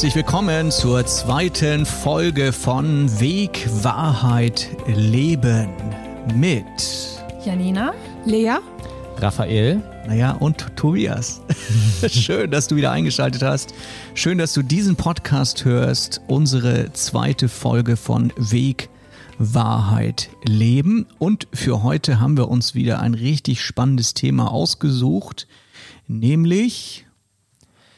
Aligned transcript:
Herzlich 0.00 0.16
willkommen 0.16 0.70
zur 0.70 1.04
zweiten 1.04 1.84
Folge 1.84 2.54
von 2.54 3.20
Weg, 3.20 3.68
Wahrheit, 3.82 4.70
Leben 4.86 5.68
mit 6.34 6.64
Janina, 7.44 7.92
Lea, 8.24 8.54
Raphael. 9.18 9.82
Naja, 10.06 10.32
und 10.32 10.74
Tobias. 10.74 11.42
Schön, 12.08 12.50
dass 12.50 12.66
du 12.66 12.76
wieder 12.76 12.92
eingeschaltet 12.92 13.42
hast. 13.42 13.74
Schön, 14.14 14.38
dass 14.38 14.54
du 14.54 14.62
diesen 14.62 14.96
Podcast 14.96 15.66
hörst. 15.66 16.22
Unsere 16.28 16.90
zweite 16.94 17.50
Folge 17.50 17.98
von 17.98 18.32
Weg, 18.38 18.88
Wahrheit, 19.36 20.30
Leben. 20.44 21.08
Und 21.18 21.46
für 21.52 21.82
heute 21.82 22.20
haben 22.20 22.38
wir 22.38 22.48
uns 22.48 22.74
wieder 22.74 23.00
ein 23.00 23.12
richtig 23.12 23.60
spannendes 23.60 24.14
Thema 24.14 24.50
ausgesucht, 24.50 25.46
nämlich 26.08 27.04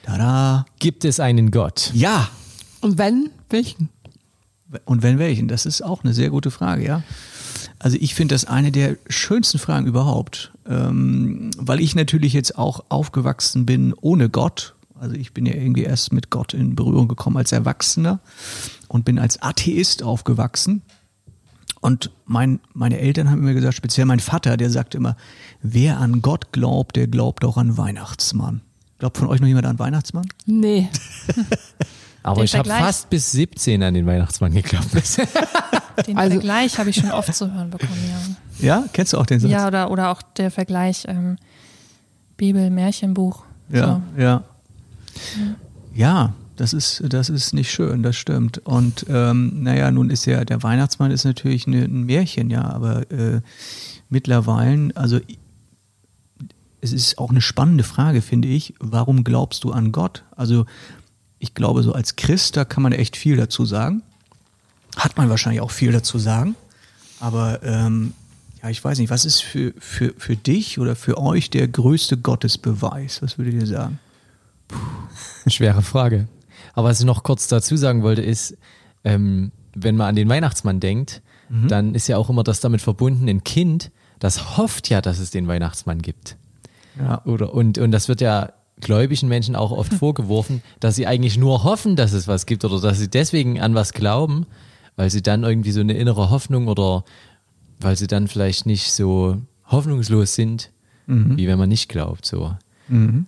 Tada. 0.03 0.67
Gibt 0.79 1.05
es 1.05 1.21
einen 1.21 1.51
Gott? 1.51 1.91
Ja. 1.95 2.29
Und 2.81 2.99
wenn, 2.99 3.31
welchen? 3.51 3.89
Und 4.85 5.03
wenn 5.03 5.19
welchen? 5.19 5.49
Das 5.49 5.67
ist 5.67 5.83
auch 5.83 6.03
eine 6.05 6.15
sehr 6.15 6.31
gute 6.31 6.51
Frage, 6.51 6.85
ja. 6.85 7.03
Also 7.79 7.97
ich 8.01 8.15
finde 8.15 8.35
das 8.35 8.45
eine 8.45 8.73
der 8.73 8.97
schönsten 9.09 9.59
Fragen 9.59 9.87
überhaupt, 9.87 10.53
ähm, 10.67 11.51
weil 11.59 11.81
ich 11.81 11.95
natürlich 11.95 12.33
jetzt 12.33 12.57
auch 12.57 12.85
aufgewachsen 12.89 13.67
bin 13.67 13.93
ohne 14.01 14.29
Gott. 14.29 14.75
Also 14.99 15.17
ich 15.17 15.35
bin 15.35 15.47
ja 15.47 15.55
irgendwie 15.55 15.83
erst 15.83 16.13
mit 16.13 16.31
Gott 16.31 16.55
in 16.55 16.77
Berührung 16.77 17.09
gekommen 17.09 17.37
als 17.37 17.53
Erwachsener 17.53 18.21
und 18.89 19.05
bin 19.05 19.19
als 19.19 19.43
Atheist 19.43 20.03
aufgewachsen. 20.03 20.83
Und 21.81 22.13
mein, 22.25 22.61
meine 22.73 23.01
Eltern 23.01 23.29
haben 23.29 23.41
immer 23.41 23.55
gesagt, 23.55 23.75
speziell 23.75 24.07
mein 24.07 24.21
Vater, 24.21 24.57
der 24.57 24.71
sagt 24.71 24.95
immer, 24.95 25.17
wer 25.61 25.99
an 25.99 26.23
Gott 26.23 26.53
glaubt, 26.53 26.95
der 26.95 27.09
glaubt 27.09 27.45
auch 27.45 27.57
an 27.57 27.77
Weihnachtsmann. 27.77 28.61
Glaubt 29.03 29.19
von 29.19 29.27
euch 29.27 29.41
noch 29.41 29.49
jemand 29.49 29.67
an 29.67 29.81
Weihnachtsmann? 29.81 30.25
Nee. 30.47 30.89
Aber 32.23 32.37
Den 32.37 32.45
ich 32.45 32.55
habe 32.55 32.69
fast 32.69 33.11
bis 33.11 33.33
17 33.33 33.83
an 33.83 33.95
den 33.95 34.07
Weihnachtsmann 34.07 34.55
geglaubt. 34.55 34.87
den 36.07 36.17
Also- 36.17 36.35
Vergleich 36.35 36.79
habe 36.79 36.91
ich 36.91 36.95
schon 37.01 37.11
oft 37.11 37.35
zu 37.35 37.53
hören 37.53 37.69
bekommen, 37.71 37.99
ja. 38.61 38.65
Ja, 38.65 38.85
kennst 38.93 39.13
du 39.13 39.19
auch 39.19 39.27
den 39.27 39.41
Satz? 39.41 39.51
Ja, 39.51 39.67
oder, 39.67 39.91
oder 39.91 40.11
auch 40.13 40.23
der 40.23 40.53
Vergleich 40.53 41.03
ähm, 41.09 41.35
Bibel, 42.37 42.71
Märchenbuch. 42.71 43.43
Ja, 43.71 44.01
So. 44.17 44.23
ja. 44.23 44.45
Ja, 45.95 46.35
das 46.55 46.73
ist, 46.73 47.03
das 47.09 47.29
ist 47.29 47.55
nicht 47.55 47.73
schön, 47.73 48.05
das 48.05 48.15
stimmt. 48.15 48.59
Und 48.59 49.05
ähm, 49.09 49.65
naja, 49.65 49.91
nun 49.91 50.11
ist 50.11 50.27
ja, 50.27 50.45
der 50.45 50.63
Weihnachtsmann 50.63 51.11
ist 51.11 51.25
natürlich 51.25 51.67
eine, 51.67 51.83
ein 51.87 52.05
Märchen, 52.05 52.51
ja, 52.51 52.63
aber 52.71 53.11
äh, 53.11 53.41
mittlerweile, 54.11 54.91
also 54.95 55.17
i- 55.17 55.39
es 56.83 56.93
ist 56.93 57.19
auch 57.19 57.31
eine 57.31 57.41
spannende 57.41 57.85
Frage, 57.85 58.21
finde 58.21 58.49
ich, 58.49 58.75
warum 58.81 59.25
glaubst 59.25 59.65
du 59.65 59.73
an 59.73 59.93
Gott? 59.93 60.25
Also 60.37 60.67
ich 61.39 61.55
glaube, 61.55 61.83
so 61.83 61.93
als 61.93 62.17
Christ, 62.17 62.57
da 62.57 62.65
kann 62.65 62.83
man 62.83 62.93
echt 62.93 63.17
viel 63.17 63.37
dazu 63.37 63.65
sagen. 63.65 64.03
Hat 64.97 65.17
man 65.17 65.31
wahrscheinlich 65.31 65.63
auch 65.63 65.71
viel 65.71 65.93
dazu 65.93 66.19
sagen. 66.19 66.55
Aber 67.21 67.63
ähm, 67.63 68.13
ja, 68.63 68.69
ich 68.69 68.83
weiß 68.83 68.99
nicht, 68.99 69.11
was 69.11 69.25
ist 69.25 69.43
für, 69.43 69.73
für, 69.79 70.13
für 70.19 70.37
dich 70.37 70.79
oder 70.79 70.95
für 70.97 71.19
euch 71.19 71.51
der 71.51 71.69
größte 71.69 72.19
Gottesbeweis? 72.19 73.23
Was 73.23 73.39
würdet 73.39 73.55
ihr 73.55 73.67
sagen? 73.67 73.99
Schwere 75.47 75.83
Frage. 75.83 76.29
Aber 76.75 76.89
was 76.89 77.01
ich 77.01 77.07
noch 77.07 77.23
kurz 77.23 77.49
dazu 77.49 77.77
sagen 77.77 78.03
wollte, 78.03 78.23
ist, 78.23 78.57
ähm, 79.05 79.53
wenn 79.75 79.97
man 79.97 80.09
an 80.09 80.17
den 80.17 80.29
Weihnachtsmann 80.29 80.81
denkt, 80.81 81.23
dann 81.69 81.95
ist 81.95 82.09
ja 82.09 82.17
auch 82.17 82.31
immer 82.31 82.45
das 82.45 82.61
damit 82.61 82.81
verbunden, 82.81 83.29
ein 83.29 83.45
Kind, 83.45 83.91
das 84.19 84.57
hofft 84.57 84.89
ja, 84.89 85.03
dass 85.03 85.19
es 85.19 85.31
den 85.31 85.47
Weihnachtsmann 85.49 86.01
gibt. 86.01 86.37
Ja. 86.99 87.23
Oder, 87.25 87.55
und, 87.55 87.79
und 87.79 87.93
das 87.93 88.09
wird 88.09 88.21
ja 88.21 88.53
gläubigen 88.81 89.29
Menschen 89.29 89.57
auch 89.57 89.71
oft 89.71 89.95
vorgeworfen, 89.99 90.63
dass 90.81 90.95
sie 90.97 91.07
eigentlich 91.07 91.39
nur 91.39 91.65
hoffen, 91.65 91.97
dass 91.97 92.13
es 92.13 92.29
was 92.29 92.47
gibt 92.47 92.65
oder 92.65 92.81
dass 92.81 92.99
sie 92.99 93.09
deswegen 93.09 93.61
an 93.61 93.75
was 93.75 93.93
glauben, 93.93 94.47
weil 94.97 95.11
sie 95.11 95.23
dann 95.23 95.45
irgendwie 95.45 95.73
so 95.73 95.81
eine 95.81 95.95
innere 95.95 96.31
Hoffnung 96.31 96.69
oder 96.69 97.05
weil 97.81 97.97
sie 97.97 98.07
dann 98.07 98.29
vielleicht 98.29 98.67
nicht 98.67 98.93
so 98.93 99.39
hoffnungslos 99.67 100.35
sind, 100.35 100.71
wie 101.07 101.49
wenn 101.49 101.59
man 101.59 101.69
nicht 101.69 101.89
glaubt. 101.89 102.25
So. 102.25 102.55
Ähm, 102.91 103.27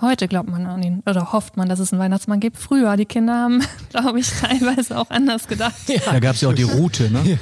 Heute 0.00 0.28
glaubt 0.28 0.48
man 0.48 0.66
an 0.66 0.82
ihn 0.82 1.02
oder 1.06 1.32
hofft 1.32 1.56
man, 1.56 1.68
dass 1.68 1.78
es 1.78 1.92
einen 1.92 2.00
Weihnachtsmann 2.00 2.40
gibt. 2.40 2.56
Früher, 2.56 2.96
die 2.96 3.04
Kinder 3.04 3.34
haben, 3.34 3.62
glaube 3.90 4.20
ich, 4.20 4.30
teilweise 4.30 4.98
auch 4.98 5.10
anders 5.10 5.46
gedacht. 5.46 5.74
Da 6.06 6.20
gab 6.20 6.36
es 6.36 6.40
ja 6.40 6.48
auch 6.48 6.54
die 6.54 6.62
Route, 6.62 7.10
ne? 7.10 7.20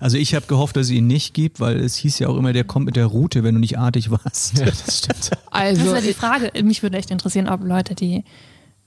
Also 0.00 0.16
ich 0.18 0.34
habe 0.34 0.46
gehofft, 0.46 0.76
dass 0.76 0.86
es 0.86 0.92
ihn 0.92 1.06
nicht 1.06 1.34
gibt, 1.34 1.60
weil 1.60 1.76
es 1.78 1.96
hieß 1.96 2.18
ja 2.18 2.28
auch 2.28 2.36
immer, 2.36 2.52
der 2.52 2.64
kommt 2.64 2.86
mit 2.86 2.96
der 2.96 3.06
Route, 3.06 3.42
wenn 3.44 3.54
du 3.54 3.60
nicht 3.60 3.78
artig 3.78 4.10
warst. 4.10 4.58
ja, 4.58 4.64
das 4.84 4.98
stimmt. 4.98 5.30
Das 5.30 5.52
Also, 5.52 5.84
wäre 5.86 6.02
die 6.02 6.12
Frage. 6.12 6.50
Mich 6.62 6.82
würde 6.82 6.96
echt 6.98 7.10
interessieren, 7.10 7.48
ob 7.48 7.62
Leute, 7.64 7.94
die 7.94 8.24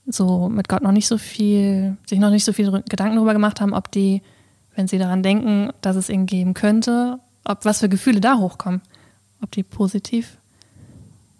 so 0.06 0.48
mit 0.48 0.68
Gott 0.68 0.82
noch 0.82 0.92
nicht 0.92 1.06
so 1.06 1.18
viel, 1.18 1.96
sich 2.06 2.18
noch 2.18 2.30
nicht 2.30 2.44
so 2.44 2.52
viel 2.52 2.70
Gedanken 2.88 3.16
darüber 3.16 3.32
gemacht 3.32 3.60
haben, 3.60 3.72
ob 3.74 3.90
die, 3.92 4.22
wenn 4.74 4.88
sie 4.88 4.98
daran 4.98 5.22
denken, 5.22 5.70
dass 5.82 5.96
es 5.96 6.08
ihn 6.08 6.26
geben 6.26 6.54
könnte, 6.54 7.18
ob 7.44 7.64
was 7.64 7.80
für 7.80 7.88
Gefühle 7.88 8.20
da 8.20 8.38
hochkommen. 8.38 8.80
Ob 9.42 9.50
die 9.52 9.62
positiv 9.62 10.36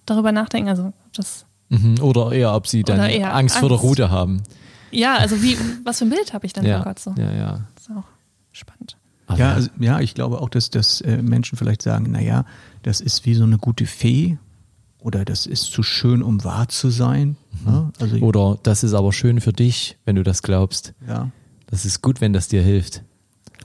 darüber 0.07 0.33
nachdenken. 0.33 0.69
Also 0.69 0.93
das 1.15 1.45
Mhm. 1.73 2.01
Oder 2.03 2.33
eher, 2.33 2.53
ob 2.53 2.67
sie 2.67 2.83
dann 2.83 2.99
eher 3.09 3.33
Angst, 3.33 3.57
vor 3.59 3.69
der 3.69 3.79
Angst. 3.79 3.89
Route 3.89 4.11
haben. 4.11 4.43
Ja, 4.91 5.15
also 5.19 5.41
wie, 5.41 5.57
was 5.85 5.99
für 6.01 6.05
ein 6.05 6.11
Bild 6.11 6.33
habe 6.33 6.45
ich 6.45 6.53
denn 6.53 6.65
Ja, 6.65 6.79
von 6.79 6.85
Gott 6.85 6.99
so? 6.99 7.15
ja, 7.17 7.31
ja. 7.33 7.61
Das 7.77 7.85
ist 7.85 7.91
auch 7.97 8.03
spannend. 8.51 8.97
Aber 9.31 9.39
Ja, 9.39 9.53
also, 9.53 9.71
ja, 9.79 10.01
ich 10.01 10.15
glaube 10.15 10.41
auch, 10.41 10.49
dass, 10.49 10.71
dass 10.71 11.01
äh, 11.03 11.23
Menschen 11.23 11.57
vielleicht 11.57 11.83
sagen, 11.83 12.11
naja, 12.11 12.45
das 12.83 13.01
ist 13.01 13.25
wie 13.27 13.35
so 13.35 13.45
eine 13.45 13.59
gute 13.59 13.87
Fee 13.87 14.39
oder 14.99 15.25
das 15.25 15.47
ist 15.47 15.65
zu 15.65 15.83
schön, 15.83 16.23
um 16.23 16.43
wahr 16.45 16.69
zu 16.69 16.91
sein. 16.91 17.37
Ne? 17.65 17.93
Also 18.01 18.17
Oder 18.19 18.59
das 18.63 18.83
ist 18.83 18.93
aber 18.93 19.13
schön 19.13 19.41
für 19.41 19.53
dich, 19.53 19.97
wenn 20.05 20.17
du 20.17 20.23
das 20.23 20.43
glaubst. 20.43 20.95
ja. 21.09 21.31
Das 21.67 21.85
ist 21.85 22.03
gut, 22.03 22.21
wenn 22.21 22.33
das 22.33 22.49
dir 22.49 22.63
hilft. 22.63 23.05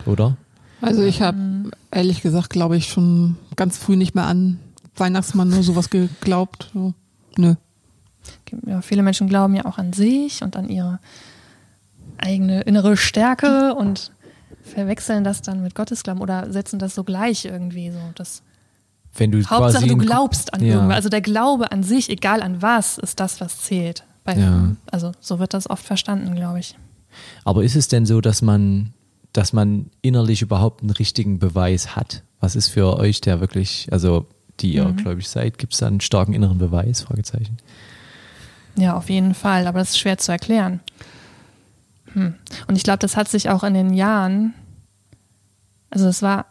Oder? 0.06 0.38
also 0.80 1.02
ich 1.02 1.24
habe 1.24 1.72
ehrlich 1.90 2.22
gesagt, 2.22 2.52
glaube 2.52 2.78
ich, 2.78 2.88
schon 2.88 3.36
ganz 3.56 3.80
früh 3.80 3.96
nicht 3.96 4.14
mehr 4.14 4.28
an 4.28 4.60
Weihnachtsmann 4.96 5.50
nur 5.50 5.64
sowas 5.64 5.90
geglaubt. 5.90 6.70
So. 6.72 6.94
Nö. 7.36 7.56
Ja, 8.68 8.82
viele 8.84 9.02
Menschen 9.02 9.28
glauben 9.28 9.56
ja 9.56 9.66
auch 9.66 9.80
an 9.80 9.92
sich 9.92 10.44
und 10.44 10.56
an 10.56 10.70
ihre 10.70 11.00
eigene 12.18 12.62
innere 12.62 12.96
Stärke 12.96 13.74
und 13.74 14.12
verwechseln 14.66 15.24
das 15.24 15.42
dann 15.42 15.62
mit 15.62 15.76
Gottesglauben 15.76 16.22
oder 16.22 16.52
setzen 16.52 16.80
das 16.80 16.96
so 16.96 17.04
gleich 17.04 17.46
irgendwie 17.46 17.92
so. 17.92 18.00
Das 18.16 18.42
Wenn 19.16 19.32
du 19.32 19.44
Hauptsache 19.46 19.88
du 19.88 19.98
glaubst 19.98 20.54
an 20.54 20.64
ja. 20.64 20.76
irgendwas. 20.76 20.96
Also 20.98 21.10
der 21.10 21.22
Glaube 21.22 21.72
an 21.72 21.84
sich, 21.84 22.10
egal 22.10 22.42
an 22.42 22.62
was, 22.62 22.98
ist 22.98 23.20
das, 23.20 23.40
was 23.42 23.62
zählt. 23.62 24.04
Bei, 24.24 24.34
Ja. 24.34 24.76
Also 24.92 25.12
so 25.20 25.40
wird 25.40 25.54
das 25.54 25.70
oft 25.70 25.86
verstanden, 25.86 26.36
glaube 26.36 26.60
ich. 26.60 26.76
Aber 27.44 27.64
ist 27.64 27.76
es 27.76 27.88
denn 27.88 28.06
so, 28.06 28.20
dass 28.22 28.42
man, 28.42 28.94
dass 29.34 29.54
man 29.54 29.90
innerlich 30.02 30.42
überhaupt 30.42 30.82
einen 30.82 30.90
richtigen 30.90 31.40
Beweis 31.40 31.96
hat? 31.96 32.24
Was 32.42 32.56
ist 32.56 32.68
für 32.70 32.98
euch 32.98 33.22
der 33.22 33.40
wirklich, 33.40 33.88
also 33.92 34.26
die 34.60 34.74
ihr 34.74 34.86
Mhm. 34.86 34.98
gläubig 34.98 35.30
seid, 35.30 35.58
gibt 35.58 35.74
es 35.74 35.80
da 35.80 35.88
einen 35.88 36.02
starken 36.02 36.34
inneren 36.34 36.58
Beweis? 36.58 37.02
Fragezeichen. 37.02 37.58
Ja, 38.78 38.98
auf 38.98 39.10
jeden 39.10 39.34
Fall, 39.34 39.68
aber 39.68 39.80
das 39.80 39.92
ist 39.92 40.00
schwer 40.00 40.18
zu 40.18 40.32
erklären. 40.32 40.82
Hm. 42.16 42.34
Und 42.68 42.76
ich 42.76 42.84
glaube, 42.84 43.00
das 43.00 43.16
hat 43.16 43.28
sich 43.28 43.50
auch 43.50 43.64
in 43.64 43.74
den 43.74 43.94
Jahren, 43.94 44.54
also 45.90 46.08
es 46.08 46.22
war, 46.22 46.46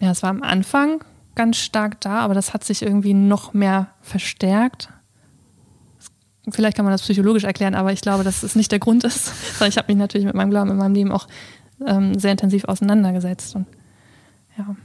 ja, 0.00 0.12
es 0.12 0.22
war 0.22 0.30
am 0.30 0.42
Anfang 0.42 1.04
ganz 1.34 1.56
stark 1.58 2.00
da, 2.00 2.20
aber 2.20 2.34
das 2.34 2.54
hat 2.54 2.64
sich 2.64 2.82
irgendwie 2.82 3.14
noch 3.14 3.52
mehr 3.52 3.88
verstärkt. 4.00 4.88
Vielleicht 6.50 6.76
kann 6.76 6.84
man 6.84 6.92
das 6.92 7.02
psychologisch 7.02 7.44
erklären, 7.44 7.74
aber 7.74 7.92
ich 7.92 8.00
glaube, 8.00 8.22
dass 8.22 8.42
es 8.42 8.54
nicht 8.54 8.70
der 8.70 8.78
Grund 8.78 9.02
ist, 9.04 9.26
sondern 9.58 9.70
ich 9.70 9.76
habe 9.76 9.92
mich 9.92 9.98
natürlich 9.98 10.26
mit 10.26 10.34
meinem 10.34 10.50
Glauben 10.50 10.70
in 10.70 10.76
meinem 10.76 10.94
Leben 10.94 11.12
auch 11.12 11.26
ähm, 11.84 12.18
sehr 12.18 12.32
intensiv 12.32 12.64
auseinandergesetzt. 12.64 13.56
Und 13.56 13.66
ja. 14.56 14.76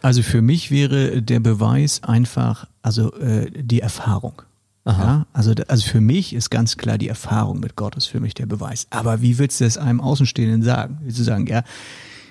Also 0.00 0.22
für 0.22 0.42
mich 0.42 0.70
wäre 0.70 1.22
der 1.22 1.40
Beweis 1.40 2.02
einfach, 2.04 2.68
also 2.82 3.12
äh, 3.14 3.50
die 3.50 3.80
Erfahrung. 3.80 4.42
Ja, 4.86 5.26
also, 5.32 5.52
also 5.68 5.86
für 5.86 6.00
mich 6.00 6.32
ist 6.32 6.50
ganz 6.50 6.76
klar 6.76 6.98
die 6.98 7.08
Erfahrung 7.08 7.60
mit 7.60 7.76
Gott 7.76 7.96
ist 7.96 8.06
für 8.06 8.18
mich 8.18 8.34
der 8.34 8.46
Beweis. 8.46 8.86
Aber 8.90 9.22
wie 9.22 9.38
willst 9.38 9.60
du 9.60 9.64
das 9.64 9.76
einem 9.76 10.00
Außenstehenden 10.00 10.62
sagen? 10.62 10.98
Willst 11.02 11.18
du 11.18 11.22
sagen, 11.22 11.46
ja, 11.46 11.62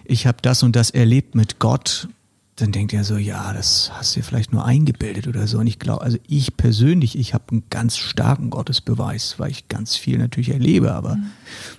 ich 0.03 0.25
habe 0.25 0.39
das 0.41 0.63
und 0.63 0.75
das 0.75 0.89
erlebt 0.89 1.35
mit 1.35 1.59
Gott, 1.59 2.09
dann 2.55 2.71
denkt 2.71 2.93
er 2.93 3.03
so, 3.03 3.17
ja, 3.17 3.53
das 3.53 3.91
hast 3.93 4.15
du 4.15 4.19
dir 4.19 4.25
vielleicht 4.25 4.51
nur 4.51 4.65
eingebildet 4.65 5.27
oder 5.27 5.47
so. 5.47 5.59
Und 5.59 5.67
ich 5.67 5.79
glaube, 5.79 6.01
also 6.01 6.17
ich 6.27 6.57
persönlich, 6.57 7.17
ich 7.17 7.33
habe 7.33 7.45
einen 7.51 7.63
ganz 7.69 7.97
starken 7.97 8.49
Gottesbeweis, 8.49 9.35
weil 9.37 9.51
ich 9.51 9.67
ganz 9.67 9.95
viel 9.95 10.17
natürlich 10.17 10.49
erlebe, 10.49 10.93
aber 10.93 11.17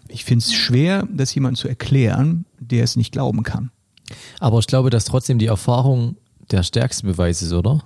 ich 0.08 0.24
finde 0.24 0.44
es 0.44 0.52
schwer, 0.52 1.06
das 1.12 1.34
jemandem 1.34 1.56
zu 1.56 1.68
erklären, 1.68 2.46
der 2.58 2.84
es 2.84 2.96
nicht 2.96 3.12
glauben 3.12 3.42
kann. 3.42 3.70
Aber 4.38 4.58
ich 4.58 4.66
glaube, 4.66 4.90
dass 4.90 5.04
trotzdem 5.04 5.38
die 5.38 5.46
Erfahrung 5.46 6.16
der 6.50 6.62
stärkste 6.62 7.06
Beweis 7.06 7.42
ist, 7.42 7.52
oder? 7.52 7.82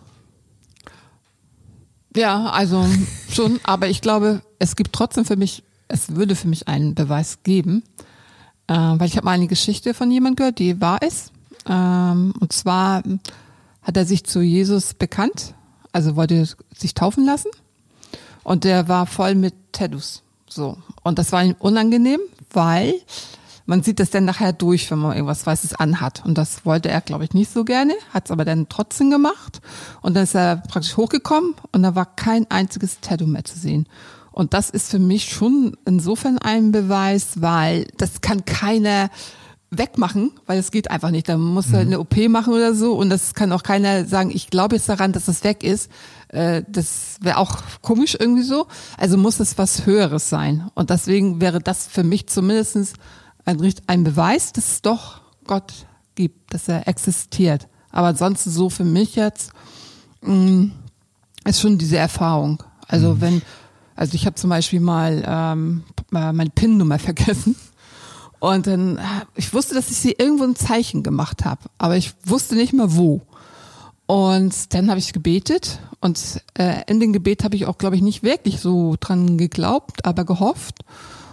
Ja, 2.16 2.50
also 2.50 2.86
schon, 3.30 3.60
aber 3.64 3.88
ich 3.88 4.00
glaube, 4.00 4.42
es 4.58 4.76
gibt 4.76 4.92
trotzdem 4.92 5.24
für 5.24 5.36
mich, 5.36 5.62
es 5.88 6.14
würde 6.14 6.36
für 6.36 6.48
mich 6.48 6.68
einen 6.68 6.94
Beweis 6.94 7.38
geben, 7.42 7.82
äh, 8.66 8.74
weil 8.74 9.06
ich 9.06 9.16
habe 9.16 9.24
mal 9.24 9.32
eine 9.32 9.46
Geschichte 9.46 9.94
von 9.94 10.10
jemandem 10.10 10.36
gehört, 10.36 10.58
die 10.58 10.80
wahr 10.80 11.02
ist. 11.02 11.32
Ähm, 11.66 12.34
und 12.40 12.52
zwar 12.52 13.02
hat 13.82 13.96
er 13.96 14.06
sich 14.06 14.24
zu 14.24 14.40
Jesus 14.40 14.94
bekannt, 14.94 15.54
also 15.92 16.16
wollte 16.16 16.48
sich 16.74 16.94
taufen 16.94 17.24
lassen. 17.24 17.48
Und 18.42 18.64
der 18.64 18.88
war 18.88 19.06
voll 19.06 19.34
mit 19.34 19.54
Tattoos. 19.72 20.22
So. 20.48 20.76
Und 21.02 21.18
das 21.18 21.32
war 21.32 21.42
ihm 21.42 21.56
unangenehm, 21.58 22.20
weil 22.52 22.94
man 23.66 23.82
sieht 23.82 24.00
das 24.00 24.10
dann 24.10 24.24
nachher 24.24 24.52
durch, 24.52 24.90
wenn 24.90 24.98
man 24.98 25.12
irgendwas 25.12 25.46
Weißes 25.46 25.74
anhat. 25.74 26.24
Und 26.24 26.36
das 26.36 26.66
wollte 26.66 26.90
er, 26.90 27.00
glaube 27.00 27.24
ich, 27.24 27.32
nicht 27.32 27.50
so 27.50 27.64
gerne, 27.64 27.94
hat 28.12 28.26
es 28.26 28.30
aber 28.30 28.44
dann 28.44 28.68
trotzdem 28.68 29.10
gemacht. 29.10 29.60
Und 30.02 30.14
dann 30.14 30.24
ist 30.24 30.34
er 30.34 30.56
praktisch 30.56 30.96
hochgekommen 30.96 31.54
und 31.72 31.82
da 31.82 31.94
war 31.94 32.14
kein 32.16 32.50
einziges 32.50 33.00
Tattoo 33.00 33.26
mehr 33.26 33.44
zu 33.44 33.58
sehen. 33.58 33.88
Und 34.32 34.52
das 34.52 34.68
ist 34.68 34.90
für 34.90 34.98
mich 34.98 35.32
schon 35.32 35.76
insofern 35.86 36.38
ein 36.38 36.72
Beweis, 36.72 37.40
weil 37.40 37.86
das 37.96 38.20
kann 38.20 38.44
keiner 38.44 39.08
wegmachen, 39.70 40.32
weil 40.46 40.58
es 40.58 40.70
geht 40.70 40.90
einfach 40.90 41.10
nicht. 41.10 41.28
Da 41.28 41.36
muss 41.36 41.72
er 41.72 41.80
eine 41.80 42.00
OP 42.00 42.16
machen 42.28 42.52
oder 42.52 42.74
so 42.74 42.94
und 42.94 43.10
das 43.10 43.34
kann 43.34 43.52
auch 43.52 43.62
keiner 43.62 44.04
sagen, 44.06 44.30
ich 44.32 44.50
glaube 44.50 44.76
jetzt 44.76 44.88
daran, 44.88 45.12
dass 45.12 45.26
das 45.26 45.44
weg 45.44 45.62
ist. 45.62 45.90
Äh, 46.28 46.62
das 46.68 47.18
wäre 47.20 47.38
auch 47.38 47.58
komisch 47.80 48.16
irgendwie 48.18 48.42
so. 48.42 48.66
Also 48.98 49.16
muss 49.16 49.40
es 49.40 49.56
was 49.56 49.86
Höheres 49.86 50.28
sein. 50.28 50.68
Und 50.74 50.90
deswegen 50.90 51.40
wäre 51.40 51.60
das 51.60 51.86
für 51.86 52.04
mich 52.04 52.26
zumindestens 52.28 52.94
ein, 53.44 53.74
ein 53.86 54.04
Beweis, 54.04 54.52
dass 54.52 54.72
es 54.72 54.82
doch 54.82 55.20
Gott 55.46 55.72
gibt, 56.14 56.52
dass 56.54 56.68
er 56.68 56.88
existiert. 56.88 57.68
Aber 57.90 58.08
ansonsten 58.08 58.50
so 58.50 58.70
für 58.70 58.84
mich 58.84 59.14
jetzt 59.16 59.52
mh, 60.22 60.70
ist 61.44 61.60
schon 61.60 61.78
diese 61.78 61.98
Erfahrung. 61.98 62.62
Also 62.88 63.20
wenn, 63.20 63.42
also 63.94 64.14
ich 64.14 64.26
habe 64.26 64.36
zum 64.36 64.50
Beispiel 64.50 64.80
mal 64.80 65.22
ähm, 65.26 65.84
meine 66.10 66.50
PIN-Nummer 66.50 66.98
vergessen. 66.98 67.56
Und 68.40 68.66
dann, 68.66 68.98
äh, 68.98 69.02
ich 69.36 69.54
wusste, 69.54 69.74
dass 69.74 69.90
ich 69.90 69.96
sie 69.96 70.12
irgendwo 70.12 70.44
ein 70.44 70.56
Zeichen 70.56 71.02
gemacht 71.02 71.44
habe, 71.44 71.62
aber 71.78 71.96
ich 71.96 72.12
wusste 72.24 72.56
nicht 72.56 72.74
mehr 72.74 72.94
wo. 72.94 73.22
Und 74.06 74.74
dann 74.74 74.90
habe 74.90 74.98
ich 74.98 75.14
gebetet 75.14 75.78
und 76.00 76.42
äh, 76.58 76.82
in 76.86 77.00
dem 77.00 77.14
Gebet 77.14 77.42
habe 77.42 77.56
ich 77.56 77.64
auch, 77.64 77.78
glaube 77.78 77.96
ich, 77.96 78.02
nicht 78.02 78.22
wirklich 78.22 78.60
so 78.60 78.96
dran 79.00 79.38
geglaubt, 79.38 80.04
aber 80.04 80.26
gehofft. 80.26 80.84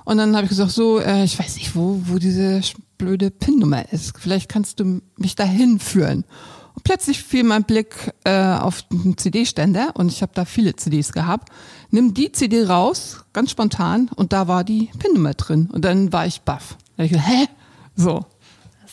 Und 0.05 0.17
dann 0.17 0.35
habe 0.35 0.45
ich 0.45 0.49
gesagt, 0.49 0.71
so, 0.71 0.99
äh, 0.99 1.23
ich 1.23 1.37
weiß 1.37 1.55
nicht, 1.55 1.75
wo, 1.75 2.01
wo 2.05 2.17
diese 2.17 2.61
blöde 2.97 3.31
PIN-Nummer 3.31 3.91
ist. 3.91 4.13
Vielleicht 4.17 4.49
kannst 4.49 4.79
du 4.79 5.01
mich 5.17 5.35
dahin 5.35 5.79
führen. 5.79 6.25
Und 6.73 6.83
plötzlich 6.83 7.23
fiel 7.23 7.43
mein 7.43 7.63
Blick 7.63 8.13
äh, 8.23 8.53
auf 8.55 8.83
den 8.83 9.17
CD-Ständer 9.17 9.91
und 9.95 10.11
ich 10.11 10.21
habe 10.21 10.31
da 10.33 10.45
viele 10.45 10.75
CDs 10.75 11.11
gehabt. 11.11 11.49
Nimm 11.89 12.13
die 12.13 12.31
CD 12.31 12.63
raus, 12.63 13.25
ganz 13.33 13.51
spontan, 13.51 14.09
und 14.15 14.33
da 14.33 14.47
war 14.47 14.63
die 14.63 14.89
PIN-Nummer 14.97 15.33
drin. 15.33 15.69
Und 15.71 15.83
dann 15.83 16.13
war 16.13 16.25
ich 16.25 16.41
baff. 16.41 16.77
Da 16.97 17.03
ich 17.03 17.11
gesagt, 17.11 17.27
hä? 17.27 17.47
So. 17.95 18.25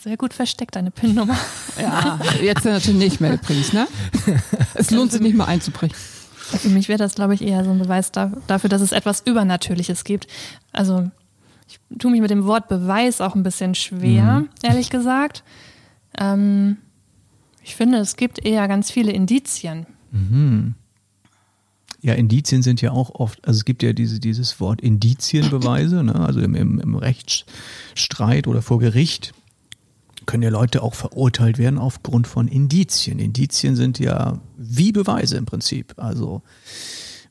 Sehr 0.02 0.16
gut 0.16 0.32
versteckt, 0.32 0.76
deine 0.76 0.90
PIN-Nummer. 0.90 1.36
Ja, 1.80 2.18
jetzt 2.40 2.64
natürlich 2.64 2.98
nicht 2.98 3.20
mehr 3.20 3.34
übrigens, 3.34 3.72
ne? 3.72 3.86
Es 4.74 4.90
lohnt 4.90 5.12
sich 5.12 5.20
nicht 5.20 5.36
mal 5.36 5.46
einzubrechen. 5.46 5.96
Für 6.56 6.68
mich 6.68 6.88
wäre 6.88 6.98
das, 6.98 7.14
glaube 7.14 7.34
ich, 7.34 7.42
eher 7.42 7.64
so 7.64 7.70
ein 7.70 7.78
Beweis 7.78 8.10
da, 8.12 8.32
dafür, 8.46 8.70
dass 8.70 8.80
es 8.80 8.92
etwas 8.92 9.22
Übernatürliches 9.26 10.04
gibt. 10.04 10.26
Also 10.72 11.10
ich 11.68 11.78
tue 11.98 12.10
mich 12.10 12.20
mit 12.20 12.30
dem 12.30 12.44
Wort 12.46 12.68
Beweis 12.68 13.20
auch 13.20 13.34
ein 13.34 13.42
bisschen 13.42 13.74
schwer, 13.74 14.44
ehrlich 14.62 14.88
gesagt. 14.90 15.44
Ähm, 16.18 16.78
ich 17.62 17.76
finde, 17.76 17.98
es 17.98 18.16
gibt 18.16 18.44
eher 18.44 18.66
ganz 18.68 18.90
viele 18.90 19.12
Indizien. 19.12 19.86
Ja, 22.00 22.14
Indizien 22.14 22.62
sind 22.62 22.80
ja 22.80 22.92
auch 22.92 23.10
oft, 23.14 23.46
also 23.46 23.58
es 23.58 23.64
gibt 23.64 23.82
ja 23.82 23.92
diese, 23.92 24.20
dieses 24.20 24.60
Wort 24.60 24.80
Indizienbeweise, 24.80 26.02
ne? 26.04 26.14
also 26.14 26.40
im, 26.40 26.54
im, 26.54 26.80
im 26.80 26.94
Rechtsstreit 26.94 28.46
oder 28.46 28.62
vor 28.62 28.78
Gericht 28.78 29.34
können 30.28 30.42
ja 30.42 30.50
Leute 30.50 30.82
auch 30.82 30.94
verurteilt 30.94 31.56
werden 31.56 31.78
aufgrund 31.78 32.26
von 32.26 32.48
Indizien. 32.48 33.18
Indizien 33.18 33.76
sind 33.76 33.98
ja 33.98 34.38
wie 34.58 34.92
Beweise 34.92 35.38
im 35.38 35.46
Prinzip. 35.46 35.94
Also 35.96 36.42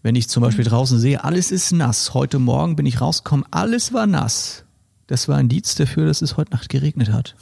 wenn 0.01 0.15
ich 0.15 0.27
zum 0.27 0.41
Beispiel 0.41 0.65
draußen 0.65 0.99
sehe, 0.99 1.23
alles 1.23 1.51
ist 1.51 1.71
nass, 1.71 2.15
heute 2.15 2.39
Morgen 2.39 2.75
bin 2.75 2.87
ich 2.87 2.99
rausgekommen, 2.99 3.45
alles 3.51 3.93
war 3.93 4.07
nass. 4.07 4.63
Das 5.05 5.27
war 5.27 5.37
ein 5.37 5.45
Indiz 5.45 5.75
dafür, 5.75 6.07
dass 6.07 6.23
es 6.23 6.37
heute 6.37 6.51
Nacht 6.51 6.69
geregnet 6.69 7.11
hat. 7.13 7.35